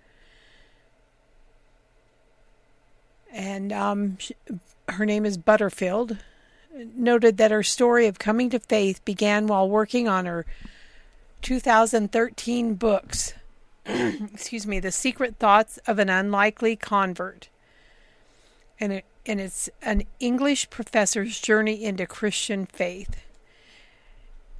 And 3.32 3.72
um, 3.72 4.18
she, 4.18 4.36
her 4.88 5.04
name 5.04 5.26
is 5.26 5.36
Butterfield. 5.36 6.18
Noted 6.72 7.38
that 7.38 7.50
her 7.50 7.64
story 7.64 8.06
of 8.06 8.20
coming 8.20 8.50
to 8.50 8.60
faith 8.60 9.04
began 9.04 9.48
while 9.48 9.68
working 9.68 10.06
on 10.06 10.26
her 10.26 10.46
2013 11.42 12.74
books. 12.74 13.34
excuse 13.86 14.66
me, 14.66 14.80
The 14.80 14.92
Secret 14.92 15.36
Thoughts 15.36 15.78
of 15.86 15.98
an 15.98 16.08
Unlikely 16.08 16.76
Convert. 16.76 17.48
And, 18.78 18.92
it, 18.92 19.04
and 19.26 19.40
it's 19.40 19.68
an 19.82 20.04
English 20.20 20.70
professor's 20.70 21.40
journey 21.40 21.84
into 21.84 22.06
Christian 22.06 22.66
faith. 22.66 23.16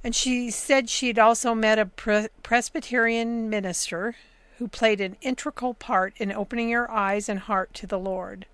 And 0.03 0.13
she 0.13 0.51
said 0.51 0.89
she'd 0.89 1.17
also 1.17 1.55
met 1.55 1.79
a 1.79 1.85
pre- 1.85 2.27
Presbyterian 2.43 3.49
minister 3.49 4.15
who 4.57 4.67
played 4.67 4.99
an 5.01 5.15
integral 5.21 5.73
part 5.73 6.13
in 6.17 6.31
opening 6.31 6.71
her 6.71 6.89
eyes 6.91 7.29
and 7.29 7.39
heart 7.39 7.73
to 7.75 7.87
the 7.87 7.99
Lord. 7.99 8.45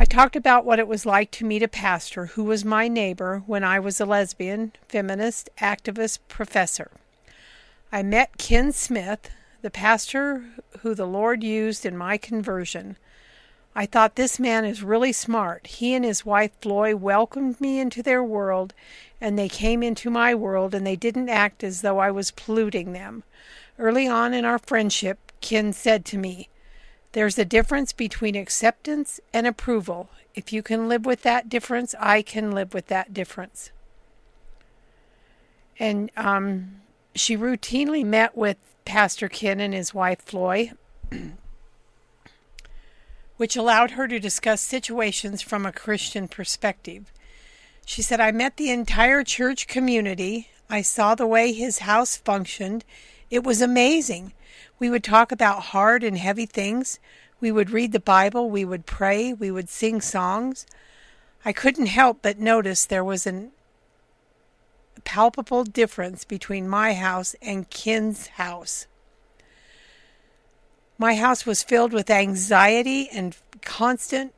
I 0.00 0.06
talked 0.06 0.34
about 0.34 0.64
what 0.64 0.78
it 0.78 0.88
was 0.88 1.04
like 1.04 1.30
to 1.32 1.44
meet 1.44 1.62
a 1.62 1.68
pastor 1.68 2.24
who 2.24 2.42
was 2.42 2.64
my 2.64 2.88
neighbor 2.88 3.42
when 3.44 3.62
I 3.62 3.78
was 3.78 4.00
a 4.00 4.06
lesbian, 4.06 4.72
feminist, 4.88 5.50
activist 5.58 6.20
professor. 6.26 6.90
I 7.92 8.02
met 8.02 8.38
Ken 8.38 8.72
Smith, 8.72 9.28
the 9.60 9.70
pastor 9.70 10.42
who 10.78 10.94
the 10.94 11.04
Lord 11.04 11.44
used 11.44 11.84
in 11.84 11.98
my 11.98 12.16
conversion. 12.16 12.96
I 13.74 13.84
thought 13.84 14.14
this 14.14 14.40
man 14.40 14.64
is 14.64 14.82
really 14.82 15.12
smart. 15.12 15.66
He 15.66 15.92
and 15.92 16.02
his 16.02 16.24
wife 16.24 16.52
Floy 16.62 16.96
welcomed 16.96 17.60
me 17.60 17.78
into 17.78 18.02
their 18.02 18.24
world, 18.24 18.72
and 19.20 19.38
they 19.38 19.50
came 19.50 19.82
into 19.82 20.08
my 20.08 20.34
world, 20.34 20.74
and 20.74 20.86
they 20.86 20.96
didn't 20.96 21.28
act 21.28 21.62
as 21.62 21.82
though 21.82 21.98
I 21.98 22.10
was 22.10 22.30
polluting 22.30 22.94
them. 22.94 23.22
Early 23.78 24.08
on 24.08 24.32
in 24.32 24.46
our 24.46 24.58
friendship, 24.58 25.18
Ken 25.42 25.74
said 25.74 26.06
to 26.06 26.16
me, 26.16 26.48
there's 27.12 27.38
a 27.38 27.44
difference 27.44 27.92
between 27.92 28.36
acceptance 28.36 29.20
and 29.32 29.46
approval. 29.46 30.10
If 30.34 30.52
you 30.52 30.62
can 30.62 30.88
live 30.88 31.04
with 31.04 31.22
that 31.22 31.48
difference, 31.48 31.94
I 31.98 32.22
can 32.22 32.52
live 32.52 32.72
with 32.72 32.86
that 32.86 33.12
difference. 33.12 33.70
And 35.78 36.10
um, 36.16 36.82
she 37.14 37.36
routinely 37.36 38.04
met 38.04 38.36
with 38.36 38.58
Pastor 38.84 39.28
Ken 39.28 39.60
and 39.60 39.74
his 39.74 39.92
wife 39.92 40.20
Floy, 40.20 40.72
which 43.36 43.56
allowed 43.56 43.92
her 43.92 44.06
to 44.06 44.20
discuss 44.20 44.60
situations 44.60 45.42
from 45.42 45.66
a 45.66 45.72
Christian 45.72 46.28
perspective. 46.28 47.12
She 47.84 48.02
said, 48.02 48.20
I 48.20 48.30
met 48.30 48.56
the 48.56 48.70
entire 48.70 49.24
church 49.24 49.66
community. 49.66 50.48
I 50.68 50.82
saw 50.82 51.14
the 51.14 51.26
way 51.26 51.52
his 51.52 51.80
house 51.80 52.16
functioned. 52.16 52.84
It 53.30 53.44
was 53.44 53.62
amazing. 53.62 54.32
We 54.78 54.90
would 54.90 55.04
talk 55.04 55.30
about 55.30 55.62
hard 55.64 56.02
and 56.02 56.18
heavy 56.18 56.46
things. 56.46 56.98
We 57.40 57.52
would 57.52 57.70
read 57.70 57.92
the 57.92 58.00
Bible. 58.00 58.50
We 58.50 58.64
would 58.64 58.86
pray. 58.86 59.32
We 59.32 59.50
would 59.50 59.68
sing 59.68 60.00
songs. 60.00 60.66
I 61.44 61.52
couldn't 61.52 61.86
help 61.86 62.18
but 62.22 62.38
notice 62.38 62.84
there 62.84 63.04
was 63.04 63.26
a 63.26 63.48
palpable 65.04 65.64
difference 65.64 66.24
between 66.24 66.68
my 66.68 66.94
house 66.94 67.34
and 67.40 67.70
Ken's 67.70 68.26
house. 68.26 68.86
My 70.98 71.14
house 71.14 71.46
was 71.46 71.62
filled 71.62 71.94
with 71.94 72.10
anxiety 72.10 73.08
and 73.08 73.34
constant, 73.62 74.34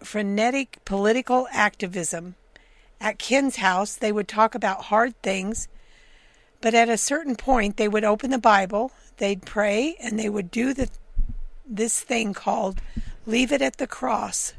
frenetic 0.00 0.78
political 0.84 1.48
activism. 1.50 2.36
At 3.00 3.18
Ken's 3.18 3.56
house, 3.56 3.96
they 3.96 4.12
would 4.12 4.28
talk 4.28 4.54
about 4.54 4.84
hard 4.84 5.20
things, 5.22 5.66
but 6.60 6.74
at 6.74 6.88
a 6.88 6.96
certain 6.96 7.36
point, 7.36 7.76
they 7.76 7.88
would 7.88 8.04
open 8.04 8.30
the 8.30 8.38
Bible, 8.38 8.92
they'd 9.18 9.42
pray 9.42 9.96
and 10.00 10.18
they 10.18 10.28
would 10.28 10.50
do 10.50 10.74
the, 10.74 10.88
this 11.66 12.00
thing 12.00 12.34
called 12.34 12.80
leave 13.26 13.52
it 13.52 13.62
at 13.62 13.76
the 13.76 13.86
cross. 13.86 14.54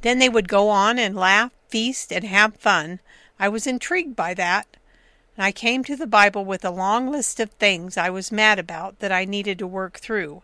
Then 0.00 0.18
they 0.18 0.28
would 0.28 0.48
go 0.48 0.68
on 0.68 0.98
and 0.98 1.14
laugh, 1.14 1.52
feast, 1.68 2.12
and 2.12 2.24
have 2.24 2.56
fun. 2.56 2.98
I 3.38 3.48
was 3.48 3.66
intrigued 3.66 4.16
by 4.16 4.34
that. 4.34 4.66
And 5.36 5.44
I 5.44 5.52
came 5.52 5.84
to 5.84 5.96
the 5.96 6.06
Bible 6.06 6.44
with 6.44 6.64
a 6.64 6.70
long 6.70 7.10
list 7.10 7.40
of 7.40 7.50
things 7.50 7.96
I 7.96 8.10
was 8.10 8.32
mad 8.32 8.58
about 8.58 8.98
that 8.98 9.12
I 9.12 9.24
needed 9.24 9.58
to 9.60 9.66
work 9.66 9.98
through. 9.98 10.42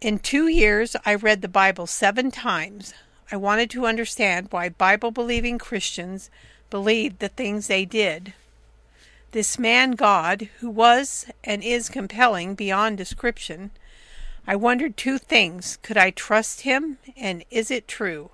In 0.00 0.18
two 0.18 0.46
years, 0.46 0.94
I 1.04 1.14
read 1.14 1.42
the 1.42 1.48
Bible 1.48 1.86
seven 1.86 2.30
times. 2.30 2.94
I 3.32 3.36
wanted 3.36 3.70
to 3.70 3.86
understand 3.86 4.48
why 4.50 4.68
Bible 4.68 5.10
believing 5.10 5.58
Christians 5.58 6.30
believed 6.70 7.18
the 7.18 7.28
things 7.28 7.66
they 7.66 7.84
did. 7.84 8.34
This 9.32 9.58
man 9.58 9.92
God, 9.92 10.48
who 10.60 10.70
was 10.70 11.26
and 11.44 11.62
is 11.62 11.88
compelling 11.88 12.54
beyond 12.54 12.98
description, 12.98 13.70
I 14.46 14.56
wondered 14.56 14.96
two 14.96 15.18
things. 15.18 15.78
Could 15.82 15.96
I 15.96 16.10
trust 16.10 16.62
him? 16.62 16.98
And 17.16 17.44
is 17.50 17.70
it 17.70 17.88
true? 17.88 18.30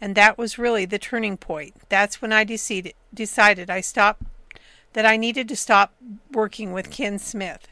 And 0.00 0.14
that 0.14 0.36
was 0.36 0.58
really 0.58 0.84
the 0.84 0.98
turning 0.98 1.36
point. 1.36 1.74
That's 1.88 2.20
when 2.20 2.32
I 2.32 2.44
decided, 2.44 2.94
decided 3.14 3.70
I 3.70 3.80
stopped 3.80 4.22
that 4.92 5.06
I 5.06 5.16
needed 5.16 5.48
to 5.48 5.56
stop 5.56 5.94
working 6.32 6.72
with 6.72 6.90
Ken 6.90 7.18
Smith. 7.18 7.68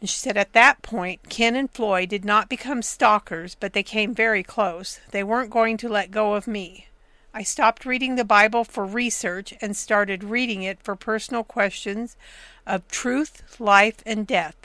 And 0.00 0.08
she 0.08 0.18
said 0.18 0.36
at 0.36 0.52
that 0.52 0.82
point, 0.82 1.28
Ken 1.28 1.56
and 1.56 1.70
Floy 1.70 2.06
did 2.06 2.24
not 2.24 2.48
become 2.48 2.82
stalkers, 2.82 3.56
but 3.56 3.72
they 3.72 3.82
came 3.82 4.14
very 4.14 4.42
close. 4.42 5.00
They 5.10 5.24
weren't 5.24 5.50
going 5.50 5.76
to 5.78 5.88
let 5.88 6.10
go 6.10 6.34
of 6.34 6.46
me. 6.46 6.86
I 7.34 7.42
stopped 7.42 7.84
reading 7.84 8.16
the 8.16 8.24
Bible 8.24 8.64
for 8.64 8.84
research 8.84 9.54
and 9.60 9.76
started 9.76 10.24
reading 10.24 10.62
it 10.62 10.82
for 10.82 10.96
personal 10.96 11.44
questions 11.44 12.16
of 12.66 12.88
truth, 12.88 13.60
life, 13.60 14.02
and 14.06 14.26
death. 14.26 14.56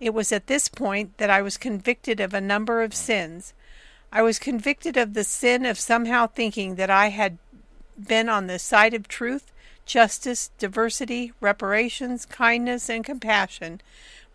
It 0.00 0.14
was 0.14 0.32
at 0.32 0.46
this 0.46 0.68
point 0.68 1.18
that 1.18 1.30
I 1.30 1.42
was 1.42 1.56
convicted 1.56 2.20
of 2.20 2.32
a 2.32 2.40
number 2.40 2.82
of 2.82 2.94
sins. 2.94 3.52
I 4.12 4.22
was 4.22 4.38
convicted 4.38 4.96
of 4.96 5.14
the 5.14 5.24
sin 5.24 5.66
of 5.66 5.78
somehow 5.78 6.28
thinking 6.28 6.76
that 6.76 6.90
I 6.90 7.08
had 7.08 7.38
been 7.98 8.28
on 8.28 8.46
the 8.46 8.58
side 8.58 8.94
of 8.94 9.08
truth, 9.08 9.52
justice, 9.84 10.50
diversity, 10.58 11.32
reparations, 11.40 12.24
kindness, 12.24 12.88
and 12.88 13.04
compassion, 13.04 13.80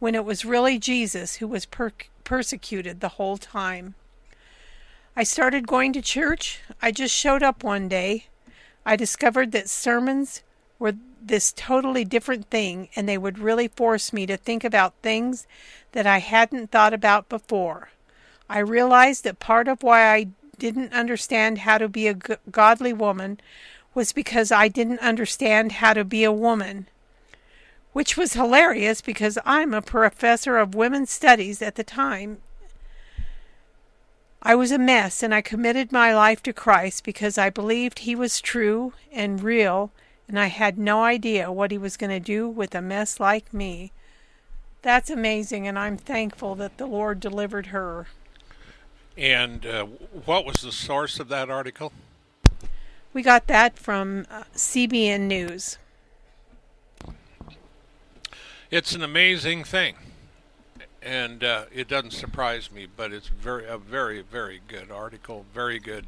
when 0.03 0.15
it 0.15 0.25
was 0.25 0.43
really 0.43 0.77
Jesus 0.77 1.35
who 1.35 1.47
was 1.47 1.65
per- 1.65 1.93
persecuted 2.25 2.99
the 2.99 3.15
whole 3.15 3.37
time. 3.37 3.95
I 5.15 5.23
started 5.23 5.65
going 5.65 5.93
to 5.93 6.01
church. 6.01 6.59
I 6.81 6.91
just 6.91 7.15
showed 7.15 7.41
up 7.41 7.63
one 7.63 7.87
day. 7.87 8.25
I 8.85 8.97
discovered 8.97 9.53
that 9.53 9.69
sermons 9.69 10.43
were 10.77 10.95
this 11.21 11.53
totally 11.53 12.03
different 12.03 12.49
thing, 12.49 12.89
and 12.97 13.07
they 13.07 13.17
would 13.17 13.39
really 13.39 13.69
force 13.69 14.11
me 14.11 14.25
to 14.25 14.35
think 14.35 14.65
about 14.65 14.93
things 15.01 15.47
that 15.93 16.05
I 16.05 16.17
hadn't 16.17 16.69
thought 16.69 16.93
about 16.93 17.29
before. 17.29 17.91
I 18.49 18.59
realized 18.59 19.23
that 19.23 19.39
part 19.39 19.69
of 19.69 19.83
why 19.83 20.13
I 20.13 20.27
didn't 20.57 20.91
understand 20.91 21.59
how 21.59 21.77
to 21.77 21.87
be 21.87 22.09
a 22.09 22.19
godly 22.51 22.91
woman 22.91 23.39
was 23.93 24.11
because 24.11 24.51
I 24.51 24.67
didn't 24.67 24.99
understand 24.99 25.71
how 25.71 25.93
to 25.93 26.03
be 26.03 26.25
a 26.25 26.31
woman. 26.33 26.87
Which 27.93 28.17
was 28.17 28.33
hilarious 28.33 29.01
because 29.01 29.37
I'm 29.45 29.73
a 29.73 29.81
professor 29.81 30.57
of 30.57 30.75
women's 30.75 31.11
studies 31.11 31.61
at 31.61 31.75
the 31.75 31.83
time 31.83 32.39
I 34.45 34.55
was 34.55 34.73
a 34.73 34.77
mess, 34.77 35.23
and 35.23 35.33
I 35.33 35.41
committed 35.41 35.93
my 35.93 36.13
life 36.13 36.43
to 36.43 36.51
Christ 36.51 37.05
because 37.05 37.37
I 37.37 37.49
believed 37.49 37.99
He 37.99 38.13
was 38.13 38.41
true 38.41 38.91
and 39.09 39.41
real, 39.41 39.91
and 40.27 40.37
I 40.37 40.47
had 40.47 40.77
no 40.77 41.05
idea 41.05 41.49
what 41.49 41.71
He 41.71 41.77
was 41.77 41.95
going 41.95 42.09
to 42.09 42.19
do 42.19 42.49
with 42.49 42.75
a 42.75 42.81
mess 42.81 43.21
like 43.21 43.53
me. 43.53 43.93
That's 44.81 45.09
amazing, 45.09 45.65
and 45.65 45.79
I'm 45.79 45.95
thankful 45.95 46.55
that 46.55 46.77
the 46.77 46.85
Lord 46.85 47.21
delivered 47.21 47.67
her. 47.67 48.07
And 49.17 49.65
uh, 49.65 49.85
what 50.25 50.45
was 50.45 50.57
the 50.57 50.73
source 50.73 51.21
of 51.21 51.29
that 51.29 51.49
article? 51.49 51.93
We 53.13 53.21
got 53.21 53.47
that 53.47 53.79
from 53.79 54.25
uh, 54.29 54.43
CBN 54.55 55.21
News. 55.21 55.77
It's 58.73 58.95
an 58.95 59.03
amazing 59.03 59.65
thing, 59.65 59.93
and 60.99 61.43
uh, 61.43 61.65
it 61.71 61.87
doesn't 61.87 62.09
surprise 62.09 62.71
me. 62.71 62.87
But 62.87 63.13
it's 63.13 63.27
very 63.27 63.67
a 63.67 63.77
very 63.77 64.21
very 64.21 64.61
good 64.67 64.89
article, 64.89 65.45
very 65.53 65.77
good 65.77 66.07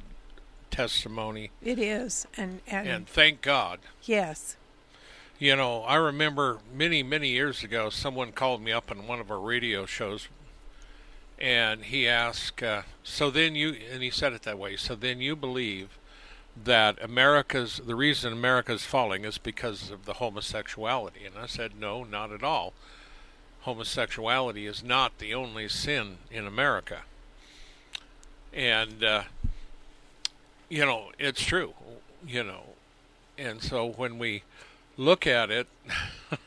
testimony. 0.71 1.51
It 1.61 1.77
is, 1.77 2.25
and 2.35 2.61
and, 2.65 2.87
And 2.87 3.07
thank 3.07 3.43
God. 3.43 3.81
yes, 4.01 4.55
You 5.37 5.55
know, 5.55 5.83
I 5.83 5.93
remember 5.97 6.57
many, 6.73 7.03
many 7.03 7.29
years 7.29 7.63
ago, 7.63 7.91
someone 7.91 8.31
called 8.31 8.63
me 8.63 8.71
up 8.71 8.89
on 8.89 9.05
one 9.05 9.19
of 9.19 9.29
our 9.29 9.39
radio 9.39 9.85
shows, 9.85 10.27
and 11.37 11.83
he 11.83 12.07
asked, 12.07 12.63
uh, 12.63 12.81
"So 13.03 13.29
then 13.29 13.53
you?" 13.53 13.77
And 13.91 14.01
he 14.01 14.09
said 14.09 14.33
it 14.33 14.41
that 14.41 14.57
way. 14.57 14.75
So 14.75 14.95
then 14.95 15.21
you 15.21 15.35
believe 15.35 15.99
that 16.63 17.01
America's 17.03 17.81
the 17.85 17.95
reason 17.95 18.31
America's 18.31 18.85
falling 18.85 19.25
is 19.25 19.37
because 19.37 19.91
of 19.91 20.05
the 20.05 20.13
homosexuality? 20.13 21.25
And 21.25 21.37
I 21.37 21.47
said, 21.47 21.79
"No, 21.79 22.03
not 22.03 22.31
at 22.31 22.43
all. 22.43 22.73
Homosexuality 23.61 24.65
is 24.65 24.83
not 24.83 25.17
the 25.17 25.33
only 25.33 25.67
sin 25.67 26.17
in 26.31 26.47
America." 26.47 27.01
And 28.53 29.03
uh, 29.03 29.23
you 30.69 30.85
know, 30.85 31.11
it's 31.19 31.43
true. 31.43 31.73
You 32.25 32.43
know, 32.43 32.63
and 33.37 33.61
so 33.61 33.85
when 33.85 34.17
we 34.17 34.43
look 34.97 35.27
at 35.27 35.51
it, 35.51 35.67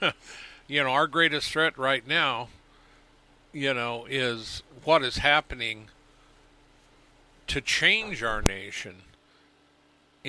you 0.66 0.82
know, 0.82 0.90
our 0.90 1.06
greatest 1.06 1.50
threat 1.50 1.76
right 1.76 2.06
now, 2.06 2.48
you 3.52 3.74
know, 3.74 4.06
is 4.08 4.62
what 4.84 5.02
is 5.02 5.18
happening 5.18 5.88
to 7.46 7.60
change 7.60 8.22
our 8.22 8.42
nation 8.42 9.02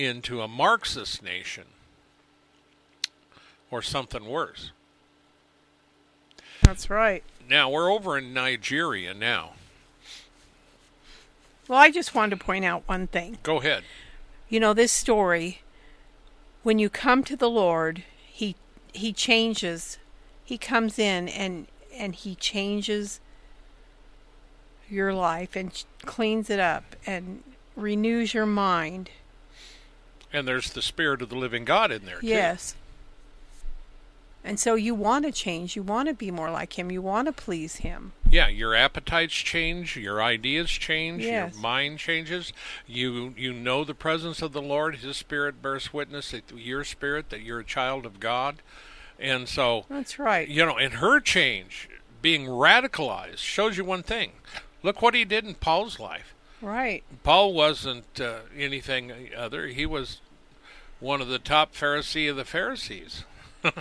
into 0.04 0.40
a 0.40 0.48
Marxist 0.48 1.22
nation 1.22 1.64
or 3.70 3.82
something 3.82 4.24
worse. 4.26 4.72
that's 6.62 6.90
right. 6.90 7.22
Now, 7.48 7.68
we're 7.70 7.90
over 7.90 8.18
in 8.18 8.32
Nigeria 8.32 9.12
now. 9.14 9.52
Well, 11.68 11.78
I 11.78 11.90
just 11.90 12.14
wanted 12.14 12.38
to 12.38 12.44
point 12.44 12.64
out 12.64 12.82
one 12.86 13.06
thing. 13.06 13.38
Go 13.42 13.58
ahead. 13.60 13.84
You 14.48 14.58
know, 14.58 14.74
this 14.74 14.90
story, 14.92 15.62
when 16.62 16.78
you 16.78 16.90
come 16.90 17.22
to 17.24 17.36
the 17.36 17.50
Lord, 17.50 18.02
he 18.26 18.56
he 18.92 19.12
changes. 19.12 19.98
He 20.44 20.58
comes 20.58 20.98
in 20.98 21.28
and 21.28 21.68
and 21.94 22.14
he 22.14 22.34
changes 22.34 23.20
your 24.88 25.14
life 25.14 25.54
and 25.54 25.84
cleans 26.04 26.50
it 26.50 26.58
up 26.58 26.96
and 27.06 27.44
renews 27.76 28.34
your 28.34 28.46
mind. 28.46 29.10
And 30.32 30.46
there's 30.46 30.70
the 30.72 30.82
Spirit 30.82 31.22
of 31.22 31.28
the 31.28 31.36
living 31.36 31.64
God 31.64 31.90
in 31.90 32.04
there, 32.06 32.20
too. 32.20 32.26
Yes. 32.28 32.74
And 34.42 34.58
so 34.58 34.74
you 34.74 34.94
want 34.94 35.26
to 35.26 35.32
change. 35.32 35.76
You 35.76 35.82
want 35.82 36.08
to 36.08 36.14
be 36.14 36.30
more 36.30 36.50
like 36.50 36.78
him. 36.78 36.90
You 36.90 37.02
want 37.02 37.26
to 37.26 37.32
please 37.32 37.76
him. 37.76 38.12
Yeah, 38.30 38.48
your 38.48 38.74
appetites 38.74 39.34
change, 39.34 39.96
your 39.96 40.22
ideas 40.22 40.70
change, 40.70 41.22
Yes. 41.24 41.52
your 41.52 41.60
mind 41.62 41.98
changes. 41.98 42.52
You 42.86 43.34
you 43.36 43.52
know 43.52 43.84
the 43.84 43.92
presence 43.94 44.40
of 44.40 44.52
the 44.52 44.62
Lord. 44.62 44.96
His 44.96 45.18
Spirit 45.18 45.60
bears 45.60 45.92
witness 45.92 46.30
that 46.30 46.50
your 46.56 46.84
spirit 46.84 47.28
that 47.28 47.42
you're 47.42 47.60
a 47.60 47.64
child 47.64 48.06
of 48.06 48.18
God, 48.18 48.62
and 49.18 49.46
so 49.46 49.84
That's 49.90 50.18
right. 50.18 50.48
you 50.48 50.64
know. 50.64 50.78
And 50.78 50.94
her 50.94 51.20
change, 51.20 51.90
being 52.22 52.46
radicalized, 52.46 53.38
shows 53.38 53.76
you 53.76 53.84
one 53.84 54.02
thing. 54.02 54.32
Look 54.82 55.02
what 55.02 55.12
he 55.14 55.26
did 55.26 55.44
in 55.44 55.54
Paul's 55.54 56.00
life. 56.00 56.34
Right. 56.62 57.02
Paul 57.22 57.54
wasn't 57.54 58.20
uh, 58.20 58.40
anything 58.56 59.12
other. 59.36 59.68
He 59.68 59.86
was 59.86 60.20
one 60.98 61.20
of 61.20 61.28
the 61.28 61.38
top 61.38 61.74
Pharisee 61.74 62.28
of 62.28 62.36
the 62.36 62.44
Pharisees. 62.44 63.24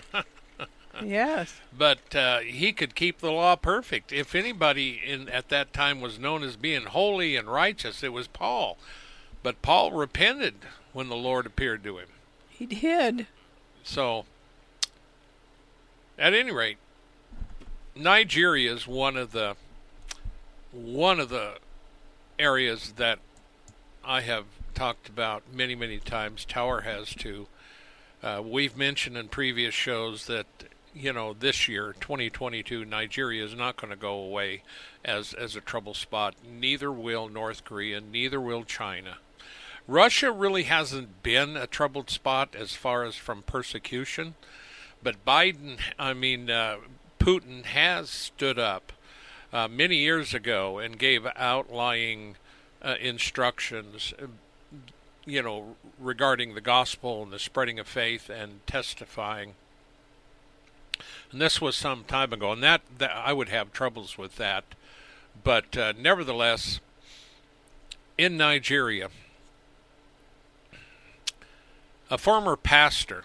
Yes. 1.02 1.62
but 1.78 2.14
uh, 2.16 2.40
he 2.40 2.74
could 2.74 2.94
keep 2.96 3.20
the 3.20 3.32
law 3.32 3.56
perfect. 3.56 4.12
If 4.12 4.36
anybody 4.36 5.00
in 5.06 5.30
at 5.30 5.48
that 5.50 5.72
time 5.72 6.02
was 6.02 6.20
known 6.20 6.44
as 6.44 6.56
being 6.58 6.86
holy 6.88 7.36
and 7.36 7.48
righteous, 7.48 8.04
it 8.04 8.12
was 8.12 8.28
Paul. 8.28 8.78
But 9.42 9.62
Paul 9.62 9.92
repented 9.94 10.56
when 10.92 11.08
the 11.08 11.16
Lord 11.16 11.46
appeared 11.46 11.84
to 11.86 12.00
him. 12.00 12.10
He 12.50 12.66
did. 12.66 13.28
So, 13.84 14.26
at 16.18 16.34
any 16.34 16.52
rate, 16.52 16.78
Nigeria 17.96 18.74
is 18.74 18.88
one 18.88 19.16
of 19.16 19.32
the 19.32 19.56
one 20.72 21.20
of 21.20 21.30
the 21.30 21.56
areas 22.40 22.94
that 22.96 23.20
I 24.04 24.22
have 24.22 24.46
talked 24.74 25.10
about 25.10 25.44
many, 25.54 25.76
many 25.76 26.00
times. 26.00 26.46
Tower 26.46 26.82
has 26.82 27.14
too. 27.14 27.48
Uh, 28.24 28.42
we've 28.44 28.76
mentioned 28.76 29.18
in 29.18 29.28
previous 29.28 29.74
shows 29.74 30.26
that 30.28 30.48
you 30.96 31.14
know 31.14 31.34
this 31.34 31.68
year, 31.68 31.94
2022, 32.00 32.86
Nigeria 32.86 33.44
is 33.44 33.54
not 33.54 33.78
going 33.78 33.92
to 33.92 33.98
go 33.98 34.14
away 34.14 34.64
as 35.06 35.34
as 35.34 35.56
a 35.56 35.62
trouble 35.62 35.94
spot. 35.94 36.36
Neither 36.50 36.92
will 36.92 37.30
North 37.30 37.64
Korea. 37.64 38.02
Neither 38.02 38.42
will 38.42 38.64
China. 38.64 39.18
Russia 39.88 40.32
really 40.32 40.64
hasn't 40.64 41.24
been 41.24 41.58
a 41.58 41.66
troubled 41.66 42.10
spot 42.10 42.56
as 42.56 42.74
far 42.76 43.04
as 43.04 43.16
from 43.16 43.42
persecution, 43.42 44.36
but 45.02 45.26
Biden, 45.26 45.80
I 45.98 46.14
mean, 46.14 46.52
uh, 46.52 46.78
Putin 47.20 47.66
has 47.66 48.10
stood 48.10 48.60
up 48.60 48.94
uh, 49.52 49.68
many 49.68 49.98
years 49.98 50.34
ago 50.34 50.78
and 50.78 50.98
gave 51.00 51.26
outlying 51.36 52.36
uh, 52.82 52.96
instructions, 53.00 54.14
uh, 54.22 54.28
you 55.26 55.42
know, 55.42 55.76
regarding 56.00 56.56
the 56.56 56.62
gospel 56.62 57.24
and 57.24 57.32
the 57.32 57.40
spreading 57.40 57.80
of 57.80 57.88
faith 57.88 58.30
and 58.30 58.66
testifying. 58.68 59.54
And 61.32 61.42
this 61.42 61.62
was 61.62 61.76
some 61.76 62.04
time 62.04 62.34
ago, 62.34 62.52
and 62.52 62.64
that, 62.64 62.82
that 62.98 63.12
I 63.16 63.34
would 63.34 63.50
have 63.50 63.72
troubles 63.72 64.18
with 64.18 64.36
that, 64.38 64.64
but 65.44 65.78
uh, 65.78 65.94
nevertheless, 65.98 66.80
in 68.18 68.36
Nigeria, 68.36 69.10
a 72.10 72.18
former 72.18 72.56
pastor 72.56 73.24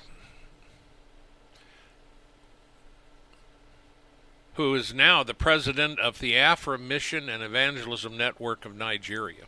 who 4.55 4.75
is 4.75 4.95
now 4.95 5.23
the 5.23 5.35
president 5.35 5.99
of 5.99 6.19
the 6.19 6.37
Afro 6.37 6.79
Mission 6.79 7.29
and 7.29 7.43
Evangelism 7.43 8.17
Network 8.17 8.65
of 8.65 8.77
Nigeria. 8.77 9.45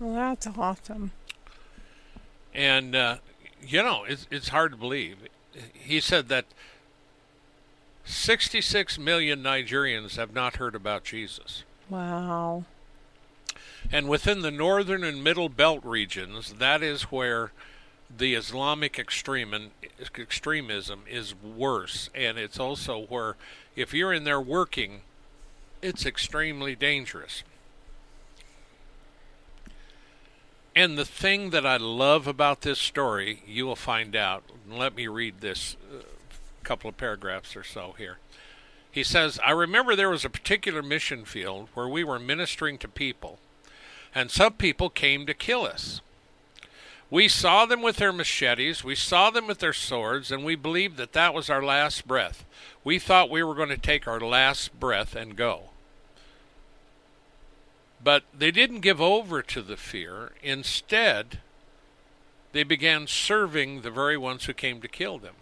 Well, 0.00 0.14
that's 0.14 0.46
awesome. 0.46 1.12
And, 2.54 2.94
uh, 2.94 3.16
you 3.66 3.82
know, 3.82 4.04
it's, 4.04 4.26
it's 4.30 4.48
hard 4.48 4.72
to 4.72 4.76
believe. 4.76 5.16
He 5.72 6.00
said 6.00 6.28
that 6.28 6.46
66 8.04 8.98
million 8.98 9.42
Nigerians 9.42 10.16
have 10.16 10.32
not 10.32 10.56
heard 10.56 10.74
about 10.74 11.04
Jesus. 11.04 11.64
Wow. 11.88 12.64
And 13.90 14.08
within 14.08 14.42
the 14.42 14.50
northern 14.50 15.04
and 15.04 15.22
middle 15.22 15.48
belt 15.48 15.84
regions, 15.84 16.54
that 16.54 16.82
is 16.82 17.04
where 17.04 17.52
the 18.16 18.34
Islamic 18.34 18.98
extremism, 18.98 19.72
extremism 20.18 21.02
is 21.08 21.34
worse. 21.34 22.10
And 22.14 22.38
it's 22.38 22.58
also 22.58 23.06
where, 23.08 23.36
if 23.76 23.92
you're 23.92 24.12
in 24.12 24.24
there 24.24 24.40
working, 24.40 25.00
it's 25.82 26.06
extremely 26.06 26.74
dangerous. 26.74 27.42
And 30.76 30.98
the 30.98 31.04
thing 31.04 31.50
that 31.50 31.64
I 31.64 31.76
love 31.76 32.26
about 32.26 32.62
this 32.62 32.80
story, 32.80 33.42
you 33.46 33.64
will 33.66 33.76
find 33.76 34.16
out. 34.16 34.42
Let 34.68 34.96
me 34.96 35.06
read 35.06 35.40
this 35.40 35.76
uh, 35.92 36.02
couple 36.64 36.88
of 36.88 36.96
paragraphs 36.96 37.54
or 37.54 37.62
so 37.62 37.94
here. 37.96 38.18
He 38.90 39.04
says, 39.04 39.38
I 39.44 39.50
remember 39.50 39.94
there 39.94 40.10
was 40.10 40.24
a 40.24 40.30
particular 40.30 40.82
mission 40.82 41.24
field 41.24 41.68
where 41.74 41.88
we 41.88 42.02
were 42.02 42.18
ministering 42.18 42.78
to 42.78 42.88
people, 42.88 43.38
and 44.14 44.30
some 44.30 44.54
people 44.54 44.88
came 44.88 45.26
to 45.26 45.34
kill 45.34 45.64
us. 45.64 46.00
We 47.10 47.28
saw 47.28 47.66
them 47.66 47.82
with 47.82 47.96
their 47.96 48.12
machetes, 48.12 48.82
we 48.82 48.94
saw 48.94 49.30
them 49.30 49.46
with 49.46 49.58
their 49.58 49.72
swords, 49.72 50.32
and 50.32 50.44
we 50.44 50.54
believed 50.54 50.96
that 50.96 51.12
that 51.12 51.34
was 51.34 51.50
our 51.50 51.62
last 51.62 52.06
breath. 52.06 52.44
We 52.84 52.98
thought 52.98 53.30
we 53.30 53.42
were 53.42 53.54
going 53.54 53.70
to 53.70 53.78
take 53.78 54.06
our 54.06 54.20
last 54.20 54.78
breath 54.78 55.16
and 55.16 55.34
go. 55.34 55.70
But 58.02 58.24
they 58.36 58.50
didn't 58.50 58.80
give 58.80 59.00
over 59.00 59.42
to 59.42 59.62
the 59.62 59.78
fear. 59.78 60.32
Instead, 60.42 61.38
they 62.52 62.62
began 62.62 63.06
serving 63.06 63.80
the 63.80 63.90
very 63.90 64.18
ones 64.18 64.44
who 64.44 64.52
came 64.52 64.82
to 64.82 64.88
kill 64.88 65.18
them. 65.18 65.34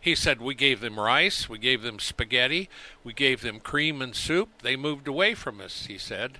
He 0.00 0.16
said, 0.16 0.40
We 0.40 0.54
gave 0.54 0.80
them 0.80 0.98
rice, 0.98 1.48
we 1.48 1.58
gave 1.58 1.82
them 1.82 2.00
spaghetti, 2.00 2.68
we 3.04 3.12
gave 3.12 3.42
them 3.42 3.60
cream 3.60 4.02
and 4.02 4.16
soup. 4.16 4.48
They 4.62 4.74
moved 4.74 5.06
away 5.06 5.34
from 5.34 5.60
us, 5.60 5.86
he 5.86 5.98
said. 5.98 6.38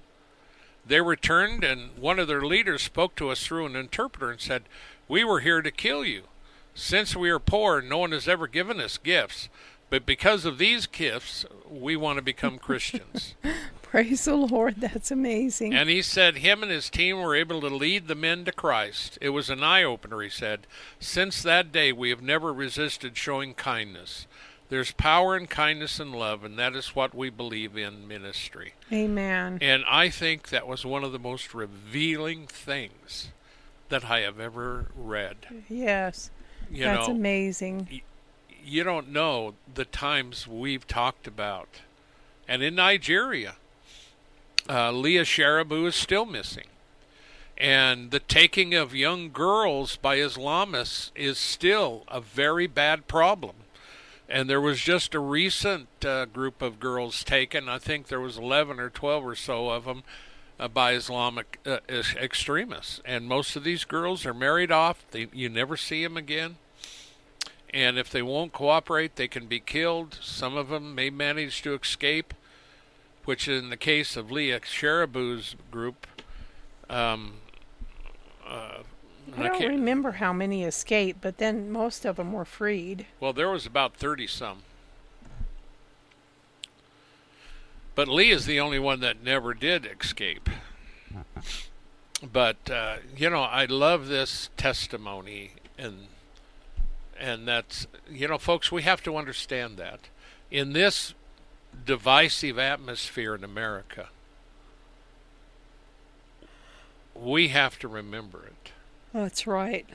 They 0.85 1.01
returned, 1.01 1.63
and 1.63 1.97
one 1.97 2.19
of 2.19 2.27
their 2.27 2.41
leaders 2.41 2.83
spoke 2.83 3.15
to 3.17 3.31
us 3.31 3.47
through 3.47 3.67
an 3.67 3.77
interpreter 3.77 4.31
and 4.31 4.41
said, 4.41 4.65
We 5.07 5.23
were 5.23 5.41
here 5.41 5.63
to 5.63 5.71
kill 5.71 6.05
you. 6.05 6.25
Since 6.75 7.15
we 7.15 7.31
are 7.31 7.39
poor, 7.39 7.83
no 7.83 7.99
one 7.99 8.13
has 8.13 8.27
ever 8.27 8.47
given 8.47 8.81
us 8.81 8.97
gifts. 8.97 9.49
But 9.91 10.07
because 10.07 10.45
of 10.45 10.59
these 10.59 10.87
gifts, 10.87 11.45
we 11.69 11.97
want 11.97 12.17
to 12.17 12.23
become 12.23 12.59
Christians. 12.61 13.35
Praise 13.83 14.25
the 14.25 14.37
Lord. 14.37 14.77
That's 14.77 15.11
amazing. 15.11 15.75
And 15.75 15.91
he 15.91 16.01
said 16.01 16.37
him 16.37 16.63
and 16.63 16.71
his 16.71 16.89
team 16.89 17.21
were 17.21 17.35
able 17.35 17.61
to 17.61 17.67
lead 17.67 18.07
the 18.07 18.15
men 18.15 18.45
to 18.45 18.53
Christ. 18.53 19.19
It 19.21 19.31
was 19.31 19.51
an 19.51 19.65
eye 19.65 19.83
opener, 19.83 20.21
he 20.21 20.29
said. 20.29 20.69
Since 21.01 21.43
that 21.43 21.73
day, 21.73 21.93
we 21.93 22.11
have 22.11 22.23
never 22.23 22.53
resisted 22.53 23.17
showing 23.17 23.53
kindness. 23.53 24.29
There's 24.69 24.93
power 24.93 25.37
in 25.37 25.49
kindness 25.49 25.99
and 25.99 26.15
love, 26.15 26.45
and 26.45 26.57
that 26.57 26.77
is 26.77 26.95
what 26.95 27.13
we 27.13 27.29
believe 27.29 27.77
in 27.77 28.07
ministry. 28.07 28.75
Amen. 28.93 29.59
And 29.61 29.83
I 29.89 30.09
think 30.09 30.51
that 30.51 30.69
was 30.69 30.87
one 30.87 31.03
of 31.03 31.11
the 31.11 31.19
most 31.19 31.53
revealing 31.53 32.47
things 32.47 33.31
that 33.89 34.09
I 34.09 34.21
have 34.21 34.39
ever 34.39 34.87
read. 34.95 35.65
Yes. 35.69 36.31
You 36.71 36.85
That's 36.85 37.09
know, 37.09 37.15
amazing. 37.15 38.03
You 38.65 38.85
don't 38.85 39.11
know 39.11 39.55
the 39.73 39.85
times 39.85 40.47
we've 40.47 40.87
talked 40.87 41.27
about. 41.27 41.81
And 42.49 42.63
in 42.63 42.75
Nigeria, 42.75 43.57
uh, 44.69 44.91
Leah 44.93 45.25
Sharibu 45.25 45.87
is 45.87 45.95
still 45.95 46.27
missing. 46.27 46.67
And 47.57 48.11
the 48.11 48.21
taking 48.21 48.75
of 48.75 48.95
young 48.95 49.31
girls 49.31 49.97
by 49.97 50.17
Islamists 50.17 51.11
is 51.15 51.39
still 51.39 52.05
a 52.09 52.21
very 52.21 52.67
bad 52.67 53.07
problem. 53.07 53.57
And 54.29 54.49
there 54.49 54.61
was 54.61 54.81
just 54.81 55.15
a 55.15 55.19
recent 55.19 55.89
uh, 56.05 56.25
group 56.25 56.63
of 56.63 56.81
girls 56.81 57.23
taken. 57.23 57.69
I 57.69 57.79
think 57.79 58.07
there 58.07 58.21
was 58.21 58.39
11 58.39 58.79
or 58.81 58.89
12 58.89 59.27
or 59.27 59.35
so 59.35 59.71
of 59.71 59.85
them 59.85 60.05
uh, 60.59 60.69
by 60.69 60.95
Islamic 60.95 61.59
uh, 61.67 61.79
extremists. 61.89 63.01
And 63.05 63.27
most 63.27 63.57
of 63.57 63.65
these 63.65 63.85
girls 63.85 64.25
are 64.25 64.35
married 64.35 64.71
off. 64.71 65.05
They, 65.11 65.27
you 65.33 65.49
never 65.49 65.77
see 65.77 66.03
them 66.03 66.17
again. 66.17 66.57
And 67.73 67.99
if 67.99 68.11
they 68.11 68.23
won't 68.23 68.53
cooperate, 68.53 69.17
they 69.17 69.29
can 69.29 69.47
be 69.47 69.61
killed. 69.61 70.19
Some 70.21 70.57
of 70.57 70.69
them 70.69 70.95
may 70.95 71.11
manage 71.11 71.63
to 71.63 71.75
escape, 71.75 72.35
which 73.25 73.47
in 73.47 73.71
the 73.71 73.77
case 73.77 74.17
of 74.17 74.31
Leah 74.31 74.61
Sharibu's 74.61 75.55
group, 75.71 76.07
um, 76.89 77.35
uh, 78.47 78.79
I 79.37 79.49
don't 79.49 79.69
remember 79.69 80.13
how 80.13 80.33
many 80.33 80.65
escaped, 80.65 81.21
but 81.21 81.39
then 81.39 81.71
most 81.71 82.05
of 82.05 82.17
them 82.17 82.33
were 82.33 82.45
freed. 82.45 83.07
Well, 83.21 83.33
there 83.33 83.49
was 83.49 83.67
about 83.67 83.95
30 83.95 84.27
some. 84.27 84.59
But 87.95 88.09
Lee 88.09 88.31
is 88.31 88.47
the 88.47 88.59
only 88.59 88.79
one 88.79 89.01
that 89.01 89.23
never 89.23 89.55
did 89.55 89.87
escape. 89.87 90.49
But 92.23 92.71
uh, 92.71 92.97
you 93.17 93.31
know, 93.31 93.43
I 93.43 93.65
love 93.65 94.09
this 94.09 94.51
testimony 94.57 95.53
and 95.79 96.09
and 97.21 97.47
that's 97.47 97.87
you 98.11 98.27
know, 98.29 98.39
folks, 98.39 98.73
we 98.73 98.83
have 98.83 99.03
to 99.05 99.17
understand 99.17 99.77
that 99.77 100.09
in 100.51 100.73
this 100.73 101.15
divisive 101.87 102.59
atmosphere 102.59 103.35
in 103.35 103.45
America, 103.45 104.09
we 107.15 107.49
have 107.49 107.79
to 107.79 107.89
remember 107.89 108.45
it. 108.47 108.73
Oh, 109.15 109.23
that's 109.23 109.47
right. 109.47 109.87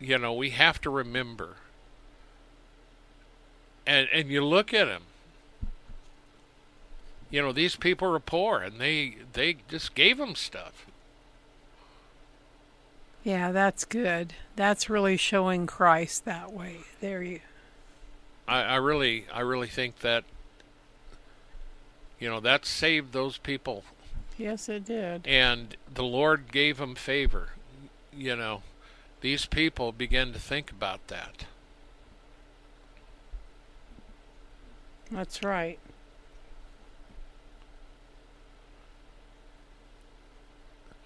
you 0.00 0.18
know, 0.18 0.32
we 0.34 0.50
have 0.50 0.80
to 0.82 0.90
remember. 0.90 1.56
And 3.86 4.08
and 4.12 4.28
you 4.30 4.44
look 4.44 4.72
at 4.72 4.86
them. 4.86 5.02
You 7.30 7.42
know, 7.42 7.52
these 7.52 7.76
people 7.76 8.14
are 8.14 8.20
poor, 8.20 8.60
and 8.60 8.80
they 8.80 9.16
they 9.32 9.56
just 9.68 9.94
gave 9.94 10.18
them 10.18 10.34
stuff. 10.34 10.86
Yeah, 13.24 13.50
that's 13.52 13.84
good. 13.84 14.34
That's 14.54 14.88
really 14.90 15.16
showing 15.16 15.66
Christ 15.66 16.24
that 16.26 16.52
way. 16.52 16.78
There 17.00 17.22
you. 17.22 17.40
I, 18.46 18.60
I 18.62 18.76
really 18.76 19.24
I 19.32 19.40
really 19.40 19.68
think 19.68 20.00
that. 20.00 20.24
You 22.20 22.30
know 22.30 22.40
that 22.40 22.64
saved 22.64 23.12
those 23.12 23.36
people, 23.38 23.82
Yes, 24.38 24.68
it 24.68 24.84
did. 24.86 25.26
and 25.26 25.76
the 25.92 26.04
Lord 26.04 26.50
gave 26.52 26.78
them 26.78 26.94
favor. 26.94 27.50
You 28.16 28.36
know, 28.36 28.62
these 29.20 29.44
people 29.46 29.90
began 29.92 30.32
to 30.32 30.38
think 30.38 30.70
about 30.70 31.06
that. 31.08 31.44
That's 35.10 35.42
right. 35.42 35.78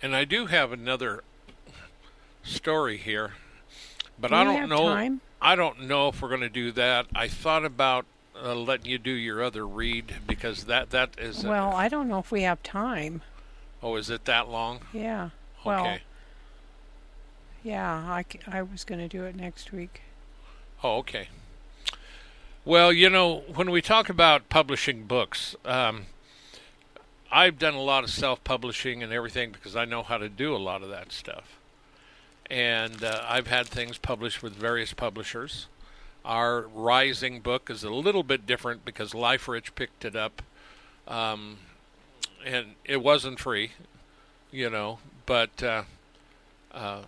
And 0.01 0.14
I 0.14 0.25
do 0.25 0.47
have 0.47 0.71
another 0.73 1.25
story 2.49 2.96
here, 2.96 3.32
but 4.18 4.28
Do 4.28 4.34
I 4.36 4.44
don't 4.44 4.68
know. 4.68 4.88
time? 4.88 5.20
I 5.40 5.55
don't 5.55 5.82
know 5.82 6.09
if 6.09 6.20
we're 6.20 6.28
going 6.28 6.40
to 6.40 6.49
do 6.49 6.72
that. 6.72 7.07
I 7.14 7.28
thought 7.28 7.64
about 7.64 8.07
uh, 8.40 8.55
letting 8.55 8.86
you 8.86 8.99
do 8.99 9.11
your 9.12 9.42
other 9.42 9.66
read 9.66 10.14
because 10.26 10.64
that 10.64 10.90
that 10.90 11.11
is. 11.18 11.44
Well, 11.44 11.72
I 11.72 11.88
don't 11.88 12.09
know 12.09 12.18
if 12.18 12.30
we 12.32 12.42
have 12.42 12.62
time. 12.62 13.22
oh, 13.82 13.96
is 13.96 14.11
it 14.11 14.24
that 14.24 14.49
long? 14.49 14.80
Yeah. 14.92 15.30
Well, 15.64 15.82
Okay. 15.82 16.01
yeah, 17.62 18.22
I 18.46 18.62
was 18.62 18.84
going 18.84 19.01
to 19.01 19.09
do 19.09 19.24
it 19.24 19.34
next 19.36 19.72
week. 19.72 20.03
Oh, 20.82 20.96
okay. 20.99 21.28
Well, 22.64 22.92
you 22.92 23.09
know, 23.11 23.42
when 23.55 23.70
we 23.70 23.80
talk 23.82 24.09
about 24.09 24.49
publishing 24.49 25.05
books, 25.05 25.57
um, 25.64 26.07
I've 27.30 27.59
done 27.59 27.74
a 27.74 27.80
lot 27.82 28.05
of 28.05 28.11
self-publishing 28.11 29.03
and 29.03 29.12
everything 29.12 29.51
because 29.53 29.74
I 29.74 29.84
know 29.84 30.03
how 30.03 30.18
to 30.18 30.28
do 30.28 30.55
a 30.55 30.59
lot 30.59 30.82
of 30.82 30.88
that 30.90 31.12
stuff. 31.12 31.58
And 32.51 33.05
uh, 33.05 33.22
I've 33.28 33.46
had 33.46 33.66
things 33.66 33.99
published 33.99 34.42
with 34.42 34.55
various 34.55 34.92
publishers. 34.92 35.66
Our 36.24 36.62
Rising 36.62 37.40
book 37.40 37.70
is 37.70 37.84
a 37.84 37.90
little 37.90 38.22
bit 38.22 38.46
different 38.46 38.84
because 38.84 39.12
LifeRich 39.12 39.74
picked 39.74 40.05
it 40.05 40.16
up, 40.16 40.42
um, 41.07 41.59
and 42.44 42.74
it 42.84 43.03
wasn't 43.03 43.38
free, 43.38 43.72
you 44.51 44.68
know. 44.68 44.99
But 45.26 45.62
uh, 45.62 45.82
uh, 46.72 47.03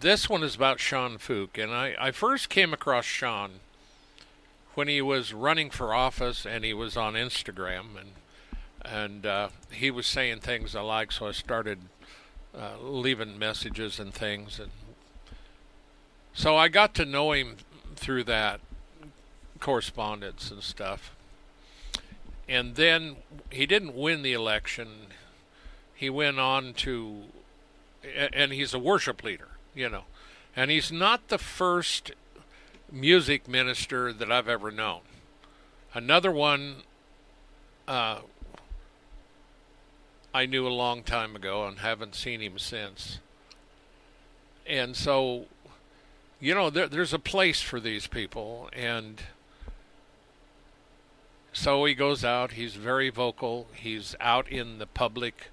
this 0.00 0.28
one 0.28 0.42
is 0.42 0.54
about 0.54 0.80
Sean 0.80 1.18
Feucht, 1.18 1.62
and 1.62 1.72
I, 1.72 1.94
I 1.98 2.10
first 2.12 2.48
came 2.48 2.72
across 2.72 3.04
Sean 3.04 3.60
when 4.74 4.88
he 4.88 5.02
was 5.02 5.34
running 5.34 5.70
for 5.70 5.92
office 5.92 6.46
and 6.46 6.64
he 6.64 6.72
was 6.72 6.96
on 6.96 7.14
Instagram 7.14 7.98
and 7.98 8.10
and 8.82 9.26
uh, 9.26 9.48
he 9.70 9.90
was 9.90 10.06
saying 10.06 10.40
things 10.40 10.74
I 10.74 10.80
like, 10.80 11.12
so 11.12 11.26
I 11.28 11.32
started 11.32 11.80
uh, 12.56 12.80
leaving 12.82 13.38
messages 13.38 13.98
and 13.98 14.12
things, 14.12 14.58
and 14.58 14.70
so 16.32 16.56
I 16.56 16.68
got 16.68 16.94
to 16.94 17.04
know 17.04 17.32
him 17.32 17.56
through 17.96 18.24
that 18.24 18.60
correspondence 19.58 20.50
and 20.50 20.62
stuff. 20.62 21.14
And 22.48 22.74
then 22.74 23.16
he 23.50 23.66
didn't 23.66 23.94
win 23.94 24.22
the 24.22 24.32
election. 24.32 24.88
He 25.94 26.10
went 26.10 26.40
on 26.40 26.72
to, 26.74 27.22
and 28.32 28.52
he's 28.52 28.74
a 28.74 28.78
worship 28.78 29.22
leader, 29.22 29.48
you 29.74 29.88
know, 29.88 30.04
and 30.56 30.70
he's 30.70 30.90
not 30.90 31.28
the 31.28 31.38
first 31.38 32.12
music 32.90 33.46
minister 33.46 34.12
that 34.12 34.32
I've 34.32 34.48
ever 34.48 34.70
known. 34.70 35.00
Another 35.94 36.32
one 36.32 36.76
uh, 37.86 38.20
I 40.32 40.46
knew 40.46 40.66
a 40.66 40.68
long 40.68 41.02
time 41.02 41.34
ago 41.34 41.66
and 41.66 41.78
haven't 41.78 42.14
seen 42.14 42.40
him 42.40 42.58
since. 42.58 43.18
And 44.66 44.94
so, 44.94 45.46
you 46.38 46.54
know, 46.54 46.70
there, 46.70 46.86
there's 46.86 47.12
a 47.12 47.18
place 47.18 47.60
for 47.60 47.80
these 47.80 48.06
people. 48.06 48.68
And 48.72 49.20
so 51.52 51.84
he 51.84 51.94
goes 51.94 52.24
out, 52.24 52.52
he's 52.52 52.74
very 52.74 53.10
vocal, 53.10 53.66
he's 53.74 54.14
out 54.20 54.48
in 54.48 54.78
the 54.78 54.86
public, 54.86 55.48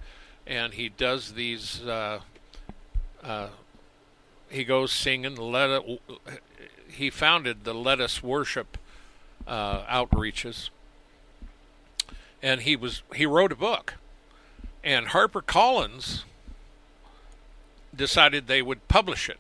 and 0.46 0.76
he 0.76 0.90
does 0.90 1.34
these. 1.34 1.82
Uh, 1.82 2.20
uh, 3.24 3.48
he 4.50 4.64
goes 4.64 4.92
singing. 4.92 5.36
Let 5.36 5.70
it, 5.70 6.02
he 6.88 7.10
founded 7.10 7.64
the 7.64 7.74
Let 7.74 8.00
Us 8.00 8.22
Worship 8.22 8.78
uh, 9.48 9.84
outreaches, 9.86 10.70
and 12.42 12.62
he 12.62 12.76
was 12.76 13.02
he 13.16 13.26
wrote 13.26 13.52
a 13.52 13.56
book, 13.56 13.96
and 14.88 15.10
Harper 15.10 15.42
Collins 15.42 16.24
decided 17.94 18.48
they 18.48 18.62
would 18.62 18.88
publish 18.88 19.28
it. 19.28 19.40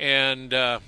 And 0.00 0.54
uh, 0.54 0.80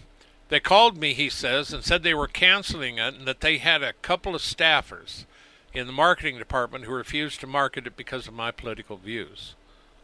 they 0.49 0.59
called 0.59 0.97
me, 0.97 1.13
he 1.13 1.29
says, 1.29 1.71
and 1.71 1.85
said 1.85 2.03
they 2.03 2.15
were 2.15 2.27
canceling 2.27 2.97
it 2.97 3.13
and 3.13 3.29
that 3.29 3.43
they 3.43 3.59
had 3.59 3.83
a 3.83 3.93
couple 3.93 4.35
of 4.35 4.41
staffers 4.41 5.27
in 5.75 5.87
the 5.87 5.93
marketing 5.93 6.39
department 6.39 6.85
who 6.85 6.95
refused 6.95 7.41
to 7.41 7.47
market 7.47 7.87
it 7.87 7.95
because 7.95 8.27
of 8.27 8.33
my 8.33 8.51
political 8.51 8.97
views. 8.97 9.55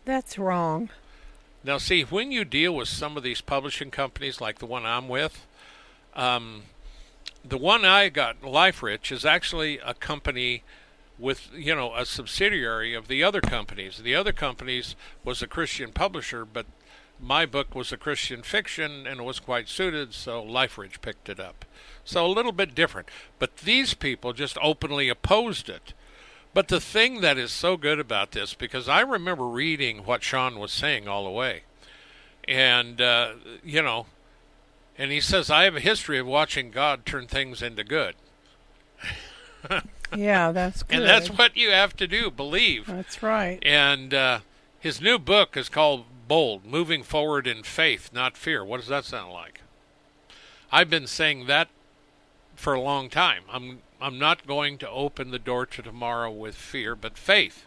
That's 0.05 0.38
wrong. 0.38 0.90
Now, 1.62 1.78
see, 1.78 2.02
when 2.02 2.32
you 2.32 2.44
deal 2.44 2.74
with 2.74 2.88
some 2.88 3.16
of 3.16 3.22
these 3.22 3.40
publishing 3.40 3.90
companies 3.90 4.42
like 4.42 4.59
the 4.59 4.66
one 4.66 4.84
I'm 4.84 5.09
with, 5.09 5.46
um, 6.14 6.64
the 7.45 7.59
one 7.59 7.84
I 7.84 8.09
got, 8.09 8.40
LifeRich, 8.40 9.12
is 9.12 9.24
actually 9.24 9.78
a 9.78 9.95
company 9.95 10.62
with, 11.18 11.51
you 11.55 11.74
know, 11.74 11.95
a 11.95 12.07
subsidiary 12.07 12.95
of 12.95 13.07
the 13.07 13.22
other 13.22 13.40
companies. 13.40 13.99
The 13.99 14.14
other 14.14 14.32
companies 14.32 14.97
was 15.22 15.42
a 15.42 15.47
Christian 15.47 15.92
publisher, 15.92 16.45
but 16.45 16.66
my 17.20 17.47
book 17.47 17.74
was 17.74 17.92
a 17.92 17.97
Christian 17.97 18.42
fiction 18.42 19.07
and 19.07 19.20
it 19.20 19.24
was 19.24 19.38
quite 19.38 19.68
suited, 19.68 20.14
so 20.14 20.42
LifeRich 20.42 21.01
picked 21.01 21.28
it 21.28 21.38
up. 21.38 21.64
So 22.05 22.26
a 22.26 22.28
little 22.28 22.53
bit 22.53 22.74
different. 22.74 23.09
But 23.38 23.59
these 23.59 23.95
people 23.95 24.32
just 24.32 24.59
openly 24.61 25.09
opposed 25.09 25.68
it. 25.68 25.92
But 26.53 26.68
the 26.68 26.80
thing 26.80 27.20
that 27.20 27.36
is 27.36 27.53
so 27.53 27.76
good 27.76 27.99
about 27.99 28.32
this, 28.32 28.55
because 28.55 28.88
I 28.88 29.01
remember 29.01 29.47
reading 29.47 30.05
what 30.05 30.22
Sean 30.22 30.59
was 30.59 30.72
saying 30.72 31.09
all 31.09 31.24
the 31.24 31.30
way, 31.30 31.62
and, 32.47 33.01
uh, 33.01 33.32
you 33.64 33.82
know, 33.82 34.07
and 34.97 35.11
he 35.11 35.20
says, 35.20 35.51
I 35.51 35.64
have 35.64 35.76
a 35.76 35.80
history 35.80 36.18
of 36.18 36.26
watching 36.26 36.70
God 36.70 37.05
turn 37.05 37.26
things 37.26 37.62
into 37.62 37.84
good. 37.84 38.14
yeah, 40.14 40.53
that's 40.53 40.82
good. 40.82 40.97
And 40.97 41.05
that's 41.05 41.28
what 41.28 41.57
you 41.57 41.70
have 41.70 41.97
to 41.97 42.07
do, 42.07 42.30
believe. 42.30 42.86
That's 42.86 43.22
right. 43.22 43.59
And 43.62 44.14
uh, 44.14 44.40
his 44.78 45.01
new 45.01 45.18
book 45.18 45.57
is 45.57 45.68
called 45.68 46.05
Bold 46.28 46.64
Moving 46.64 47.03
Forward 47.03 47.47
in 47.47 47.62
Faith, 47.62 48.11
Not 48.12 48.36
Fear. 48.36 48.64
What 48.64 48.80
does 48.80 48.88
that 48.88 49.05
sound 49.05 49.32
like? 49.32 49.61
I've 50.70 50.90
been 50.90 51.07
saying 51.07 51.47
that 51.47 51.68
for 52.57 52.74
a 52.74 52.80
long 52.80 53.09
time. 53.09 53.42
I'm 53.51 53.78
I'm 54.01 54.18
not 54.18 54.47
going 54.47 54.76
to 54.78 54.90
open 54.90 55.30
the 55.30 55.38
door 55.38 55.64
to 55.66 55.82
tomorrow 55.82 56.30
with 56.30 56.55
fear, 56.55 56.95
but 56.95 57.16
faith. 57.16 57.64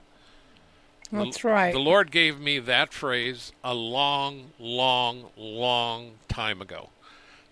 That's 1.12 1.42
the, 1.42 1.48
right. 1.48 1.74
The 1.74 1.80
Lord 1.80 2.12
gave 2.12 2.40
me 2.40 2.60
that 2.60 2.94
phrase 2.94 3.54
a 3.64 3.74
long, 3.74 4.52
long, 4.60 5.32
long 5.36 6.12
time 6.28 6.62
ago. 6.62 6.90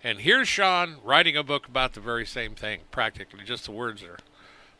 And 0.06 0.20
here's 0.20 0.46
Sean 0.46 0.98
writing 1.02 1.36
a 1.36 1.42
book 1.42 1.66
about 1.66 1.94
the 1.94 2.00
very 2.00 2.24
same 2.24 2.54
thing, 2.54 2.82
practically. 2.92 3.42
Just 3.44 3.64
the 3.64 3.72
words 3.72 4.04
are 4.04 4.18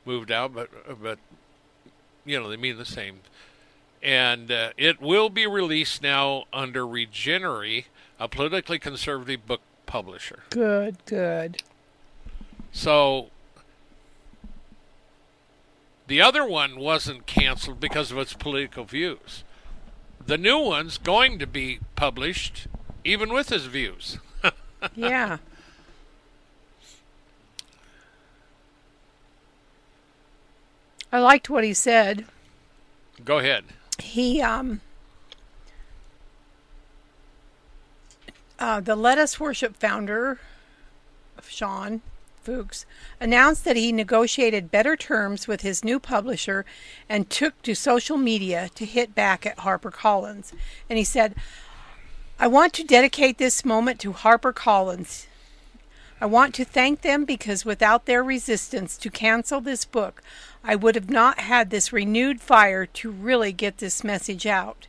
moved 0.04 0.30
out, 0.30 0.54
but 0.54 0.70
but 1.02 1.18
you 2.24 2.38
know 2.38 2.48
they 2.48 2.56
mean 2.56 2.78
the 2.78 2.84
same. 2.84 3.18
And 4.00 4.52
uh, 4.52 4.70
it 4.76 5.00
will 5.00 5.28
be 5.28 5.44
released 5.44 6.00
now 6.00 6.44
under 6.52 6.84
Regnery, 6.84 7.86
a 8.20 8.28
politically 8.28 8.78
conservative 8.78 9.44
book 9.48 9.62
publisher. 9.84 10.44
Good, 10.50 11.04
good. 11.06 11.60
So 12.70 13.30
the 16.06 16.22
other 16.22 16.46
one 16.46 16.78
wasn't 16.78 17.26
canceled 17.26 17.80
because 17.80 18.12
of 18.12 18.18
its 18.18 18.32
political 18.32 18.84
views. 18.84 19.42
The 20.24 20.38
new 20.38 20.60
one's 20.60 20.98
going 20.98 21.40
to 21.40 21.48
be 21.48 21.80
published 21.96 22.68
even 23.02 23.32
with 23.32 23.48
his 23.48 23.66
views. 23.66 24.18
Yeah. 24.94 25.38
I 31.12 31.18
liked 31.18 31.48
what 31.48 31.64
he 31.64 31.72
said. 31.72 32.26
Go 33.24 33.38
ahead. 33.38 33.64
He 33.98 34.42
um 34.42 34.80
uh, 38.58 38.80
the 38.80 38.96
Let 38.96 39.18
Us 39.18 39.38
Worship 39.38 39.76
founder, 39.76 40.40
Sean 41.46 42.00
Feucht, 42.42 42.86
announced 43.20 43.64
that 43.64 43.76
he 43.76 43.92
negotiated 43.92 44.70
better 44.70 44.96
terms 44.96 45.46
with 45.46 45.60
his 45.60 45.84
new 45.84 46.00
publisher 46.00 46.64
and 47.08 47.28
took 47.28 47.60
to 47.62 47.74
social 47.74 48.16
media 48.16 48.70
to 48.74 48.86
hit 48.86 49.14
back 49.14 49.44
at 49.44 49.58
HarperCollins. 49.58 50.52
And 50.88 50.96
he 50.96 51.04
said, 51.04 51.34
I 52.38 52.48
want 52.48 52.74
to 52.74 52.84
dedicate 52.84 53.38
this 53.38 53.64
moment 53.64 53.98
to 54.00 54.12
HarperCollins. 54.12 55.26
I 56.20 56.26
want 56.26 56.54
to 56.56 56.66
thank 56.66 57.00
them 57.00 57.24
because 57.24 57.64
without 57.64 58.04
their 58.04 58.22
resistance 58.22 58.98
to 58.98 59.10
cancel 59.10 59.62
this 59.62 59.86
book, 59.86 60.22
I 60.62 60.76
would 60.76 60.96
have 60.96 61.08
not 61.08 61.38
had 61.38 61.70
this 61.70 61.94
renewed 61.94 62.42
fire 62.42 62.84
to 62.84 63.10
really 63.10 63.52
get 63.52 63.78
this 63.78 64.04
message 64.04 64.46
out. 64.46 64.86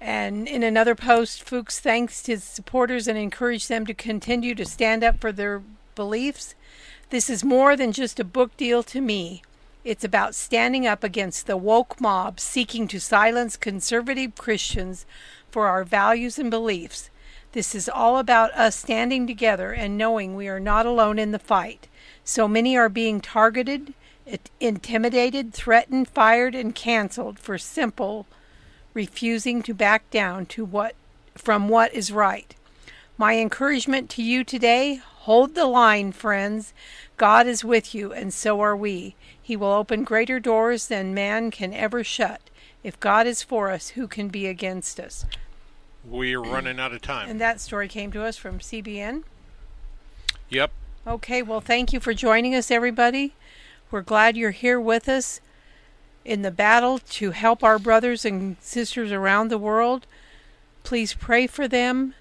And 0.00 0.48
in 0.48 0.64
another 0.64 0.96
post, 0.96 1.44
Feucht 1.44 1.78
thanked 1.78 2.26
his 2.26 2.42
supporters 2.42 3.06
and 3.06 3.16
encouraged 3.16 3.68
them 3.68 3.86
to 3.86 3.94
continue 3.94 4.56
to 4.56 4.64
stand 4.64 5.04
up 5.04 5.20
for 5.20 5.30
their 5.30 5.62
beliefs. 5.94 6.56
This 7.10 7.30
is 7.30 7.44
more 7.44 7.76
than 7.76 7.92
just 7.92 8.18
a 8.18 8.24
book 8.24 8.56
deal 8.56 8.82
to 8.82 9.00
me. 9.00 9.42
It's 9.84 10.02
about 10.02 10.34
standing 10.34 10.86
up 10.86 11.04
against 11.04 11.46
the 11.46 11.56
woke 11.56 12.00
mob 12.00 12.40
seeking 12.40 12.88
to 12.88 12.98
silence 12.98 13.56
conservative 13.56 14.34
Christians 14.34 15.06
for 15.54 15.68
our 15.68 15.84
values 15.84 16.36
and 16.36 16.50
beliefs. 16.50 17.10
This 17.52 17.76
is 17.76 17.88
all 17.88 18.18
about 18.18 18.52
us 18.54 18.74
standing 18.74 19.24
together 19.24 19.70
and 19.70 19.96
knowing 19.96 20.34
we 20.34 20.48
are 20.48 20.58
not 20.58 20.84
alone 20.84 21.16
in 21.16 21.30
the 21.30 21.38
fight. 21.38 21.86
So 22.24 22.48
many 22.48 22.76
are 22.76 22.88
being 22.88 23.20
targeted, 23.20 23.94
intimidated, 24.58 25.54
threatened, 25.54 26.08
fired, 26.08 26.56
and 26.56 26.74
canceled 26.74 27.38
for 27.38 27.56
simple 27.56 28.26
refusing 28.94 29.62
to 29.62 29.72
back 29.72 30.10
down 30.10 30.46
to 30.46 30.64
what 30.64 30.96
from 31.36 31.68
what 31.68 31.94
is 31.94 32.10
right. 32.10 32.56
My 33.16 33.36
encouragement 33.36 34.10
to 34.10 34.24
you 34.24 34.42
today, 34.42 34.96
hold 34.96 35.54
the 35.54 35.66
line, 35.66 36.10
friends. 36.10 36.72
God 37.16 37.46
is 37.46 37.64
with 37.64 37.94
you 37.94 38.12
and 38.12 38.34
so 38.34 38.60
are 38.60 38.76
we. 38.76 39.14
He 39.40 39.54
will 39.54 39.70
open 39.70 40.02
greater 40.02 40.40
doors 40.40 40.88
than 40.88 41.14
man 41.14 41.52
can 41.52 41.72
ever 41.72 42.02
shut. 42.02 42.40
If 42.82 42.98
God 42.98 43.28
is 43.28 43.44
for 43.44 43.70
us, 43.70 43.90
who 43.90 44.08
can 44.08 44.26
be 44.26 44.48
against 44.48 44.98
us? 44.98 45.24
We're 46.06 46.40
running 46.40 46.78
out 46.78 46.92
of 46.92 47.02
time. 47.02 47.28
And 47.28 47.40
that 47.40 47.60
story 47.60 47.88
came 47.88 48.12
to 48.12 48.22
us 48.22 48.36
from 48.36 48.58
CBN. 48.58 49.22
Yep. 50.50 50.70
Okay, 51.06 51.42
well, 51.42 51.60
thank 51.60 51.92
you 51.92 52.00
for 52.00 52.14
joining 52.14 52.54
us, 52.54 52.70
everybody. 52.70 53.34
We're 53.90 54.02
glad 54.02 54.36
you're 54.36 54.50
here 54.50 54.80
with 54.80 55.08
us 55.08 55.40
in 56.24 56.42
the 56.42 56.50
battle 56.50 56.98
to 56.98 57.32
help 57.32 57.62
our 57.62 57.78
brothers 57.78 58.24
and 58.24 58.56
sisters 58.60 59.12
around 59.12 59.48
the 59.48 59.58
world. 59.58 60.06
Please 60.82 61.14
pray 61.14 61.46
for 61.46 61.68
them. 61.68 62.14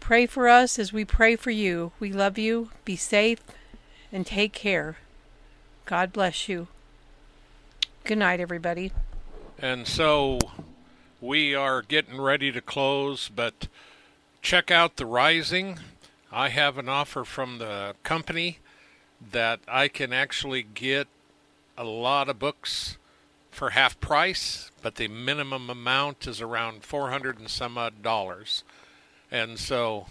Pray 0.00 0.26
for 0.26 0.48
us 0.48 0.78
as 0.78 0.92
we 0.92 1.04
pray 1.04 1.36
for 1.36 1.50
you. 1.50 1.92
We 1.98 2.12
love 2.12 2.36
you. 2.38 2.70
Be 2.84 2.96
safe 2.96 3.40
and 4.12 4.26
take 4.26 4.52
care. 4.52 4.96
God 5.86 6.12
bless 6.12 6.48
you. 6.48 6.68
Good 8.04 8.18
night, 8.18 8.40
everybody. 8.40 8.92
And 9.58 9.86
so 9.86 10.38
we 11.24 11.54
are 11.54 11.80
getting 11.80 12.20
ready 12.20 12.52
to 12.52 12.60
close, 12.60 13.30
but 13.34 13.66
check 14.42 14.70
out 14.70 14.96
The 14.96 15.06
Rising. 15.06 15.78
I 16.30 16.50
have 16.50 16.76
an 16.76 16.86
offer 16.86 17.24
from 17.24 17.56
the 17.56 17.94
company 18.02 18.58
that 19.32 19.60
I 19.66 19.88
can 19.88 20.12
actually 20.12 20.62
get 20.62 21.08
a 21.78 21.84
lot 21.84 22.28
of 22.28 22.38
books 22.38 22.98
for 23.50 23.70
half 23.70 23.98
price, 24.00 24.70
but 24.82 24.96
the 24.96 25.08
minimum 25.08 25.70
amount 25.70 26.26
is 26.26 26.42
around 26.42 26.84
400 26.84 27.38
and 27.38 27.48
some 27.48 27.78
odd 27.78 28.02
dollars. 28.02 28.62
And 29.30 29.58
so 29.58 30.08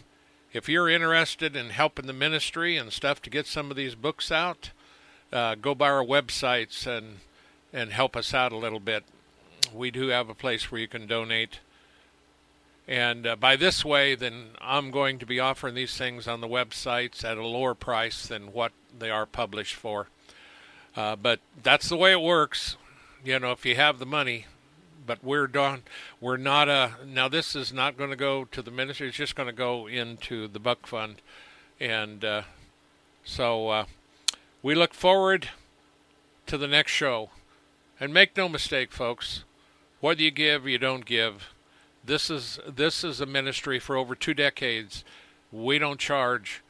if 0.52 0.68
you're 0.68 0.90
interested 0.90 1.56
in 1.56 1.70
helping 1.70 2.08
the 2.08 2.14
ministry 2.14 2.76
and 2.76 2.92
stuff 2.92 3.22
to 3.22 3.30
get 3.30 3.46
some 3.46 3.70
of 3.70 3.78
these 3.78 3.94
books 3.94 4.32
out, 4.32 4.72
uh, 5.32 5.54
go 5.56 5.76
by 5.76 5.90
our 5.90 6.04
websites 6.04 6.88
and 6.88 7.18
and 7.72 7.92
help 7.92 8.16
us 8.16 8.34
out 8.34 8.52
a 8.52 8.58
little 8.58 8.80
bit. 8.80 9.04
We 9.72 9.92
do 9.92 10.08
have 10.08 10.30
a 10.30 10.36
place 10.36 10.72
where 10.72 10.82
you 10.82 10.88
can 10.88 11.06
donate. 11.06 11.60
And 12.88 13.26
uh, 13.26 13.36
by 13.36 13.56
this 13.56 13.86
way, 13.86 14.16
then 14.16 14.50
I'm 14.60 14.92
going 14.92 15.20
to 15.20 15.26
be 15.26 15.40
offering 15.40 15.76
these 15.76 15.96
things 15.96 16.28
on 16.28 16.42
the 16.42 16.48
websites 16.48 17.24
at 17.24 17.38
a 17.38 17.46
lower 17.46 17.74
price 17.74 18.26
than 18.26 18.52
what 18.52 18.72
they 18.98 19.10
are 19.10 19.26
published 19.26 19.76
for. 19.76 20.08
Uh, 20.96 21.16
but 21.16 21.40
that's 21.62 21.90
the 21.90 21.98
way 21.98 22.12
it 22.12 22.22
works. 22.22 22.78
You 23.24 23.40
know, 23.40 23.52
if 23.52 23.66
you 23.66 23.76
have 23.76 24.00
the 24.00 24.06
money. 24.06 24.46
But 25.06 25.22
we're 25.22 25.48
done. 25.48 25.84
We're 26.22 26.38
not 26.38 26.70
a. 26.70 26.94
Now 27.06 27.28
this 27.28 27.58
is 27.58 27.74
not 27.74 27.98
going 27.98 28.12
to 28.12 28.16
go 28.16 28.46
to 28.46 28.62
the 28.62 28.72
ministry. 28.72 29.10
It's 29.10 29.18
just 29.18 29.36
going 29.36 29.48
to 29.48 29.54
go 29.54 29.86
into 29.86 30.48
the 30.48 30.60
Buck 30.60 30.88
Fund, 30.88 31.16
and 31.78 32.24
uh, 32.24 32.44
so 33.26 33.68
uh, 33.68 33.86
we 34.62 34.76
look 34.76 34.94
forward 34.94 35.50
to 36.48 36.58
the 36.58 36.70
next 36.70 36.92
show. 36.92 37.32
And 38.00 38.14
make 38.14 38.38
no 38.38 38.48
mistake, 38.48 38.94
folks. 38.94 39.44
Whether 40.04 40.24
you 40.24 40.32
give 40.32 40.66
or 40.66 40.70
you 40.70 40.80
don't 40.80 41.06
give, 41.06 41.54
this 42.04 42.30
is 42.30 42.60
this 42.68 43.06
is 43.06 43.22
a 43.22 43.26
ministry 43.26 43.80
for 43.80 43.96
over 43.96 44.16
two 44.16 44.34
decades. 44.34 45.06
We 45.50 45.80
don't 45.80 45.98
charge. 45.98 46.62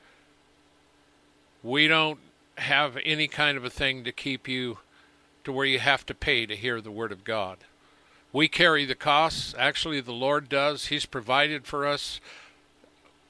We 1.63 1.87
don't 1.87 2.19
have 2.59 2.95
any 3.03 3.27
kind 3.27 3.57
of 3.57 3.65
a 3.65 3.71
thing 3.71 4.03
to 4.03 4.11
keep 4.11 4.47
you 4.47 4.77
to 5.45 5.51
where 5.51 5.65
you 5.65 5.79
have 5.79 6.05
to 6.05 6.13
pay 6.13 6.45
to 6.45 6.55
hear 6.55 6.79
the 6.79 6.91
Word 6.91 7.11
of 7.11 7.23
God. 7.23 7.57
We 8.31 8.47
carry 8.47 8.85
the 8.85 8.93
costs. 8.93 9.55
Actually, 9.57 10.01
the 10.01 10.11
Lord 10.11 10.47
does. 10.47 10.85
He's 10.85 11.07
provided 11.07 11.65
for 11.65 11.87
us 11.87 12.21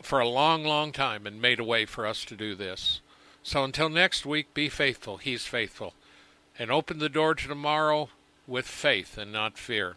for 0.02 0.20
a 0.20 0.28
long, 0.28 0.66
long 0.66 0.92
time 0.92 1.26
and 1.26 1.42
made 1.42 1.62
a 1.62 1.64
way 1.64 1.86
for 1.86 2.06
us 2.06 2.26
to 2.26 2.36
do 2.36 2.56
this. 2.56 3.00
So 3.42 3.64
until 3.64 3.88
next 3.88 4.26
week, 4.26 4.54
be 4.54 4.68
faithful. 4.68 5.16
He's 5.16 5.46
faithful. 5.46 5.94
And 6.60 6.70
open 6.70 7.00
the 7.00 7.08
door 7.08 7.36
to 7.36 7.48
tomorrow 7.48 8.10
with 8.48 8.66
faith 8.66 9.18
and 9.18 9.32
not 9.32 9.58
fear. 9.58 9.96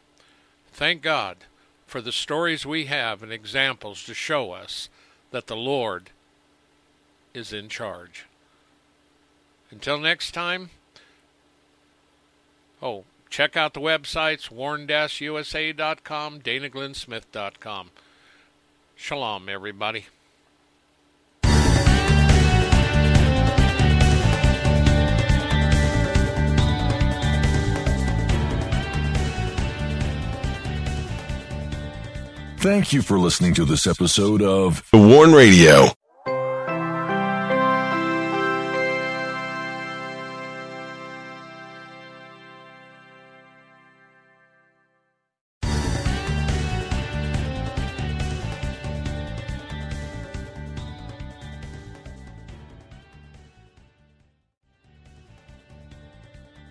Thank 0.73 1.03
God 1.03 1.39
for 1.87 2.01
the 2.01 2.13
stories 2.13 2.67
we 2.67 2.87
have 2.87 3.23
and 3.23 3.33
examples 3.33 4.05
to 4.05 4.15
show 4.15 4.53
us 4.53 4.89
that 5.31 5.47
the 5.47 5.57
Lord 5.57 6.11
is 7.35 7.53
in 7.53 7.69
charge. 7.69 8.27
Until 9.71 9.99
next 9.99 10.33
time, 10.33 10.71
oh, 12.83 13.05
check 13.31 13.57
out 13.57 13.75
the 13.75 13.81
websites 13.81 14.51
warn-usa.com, 14.51 16.41
danaglennsmith.com. 16.41 17.91
Shalom, 18.97 19.49
everybody. 19.49 20.07
Thank 32.59 32.93
you 32.93 33.03
for 33.03 33.19
listening 33.19 33.55
to 33.55 33.65
this 33.65 33.87
episode 33.87 34.43
of 34.43 34.83
The 34.91 34.99
Warn 34.99 35.33
Radio. 35.33 35.89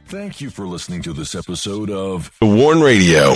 Thank 0.07 0.39
you 0.39 0.49
for 0.49 0.67
listening 0.67 1.01
to 1.03 1.13
this 1.13 1.33
episode 1.35 1.89
of 1.89 2.31
The 2.39 2.45
Warn 2.45 2.79
Radio. 2.81 3.35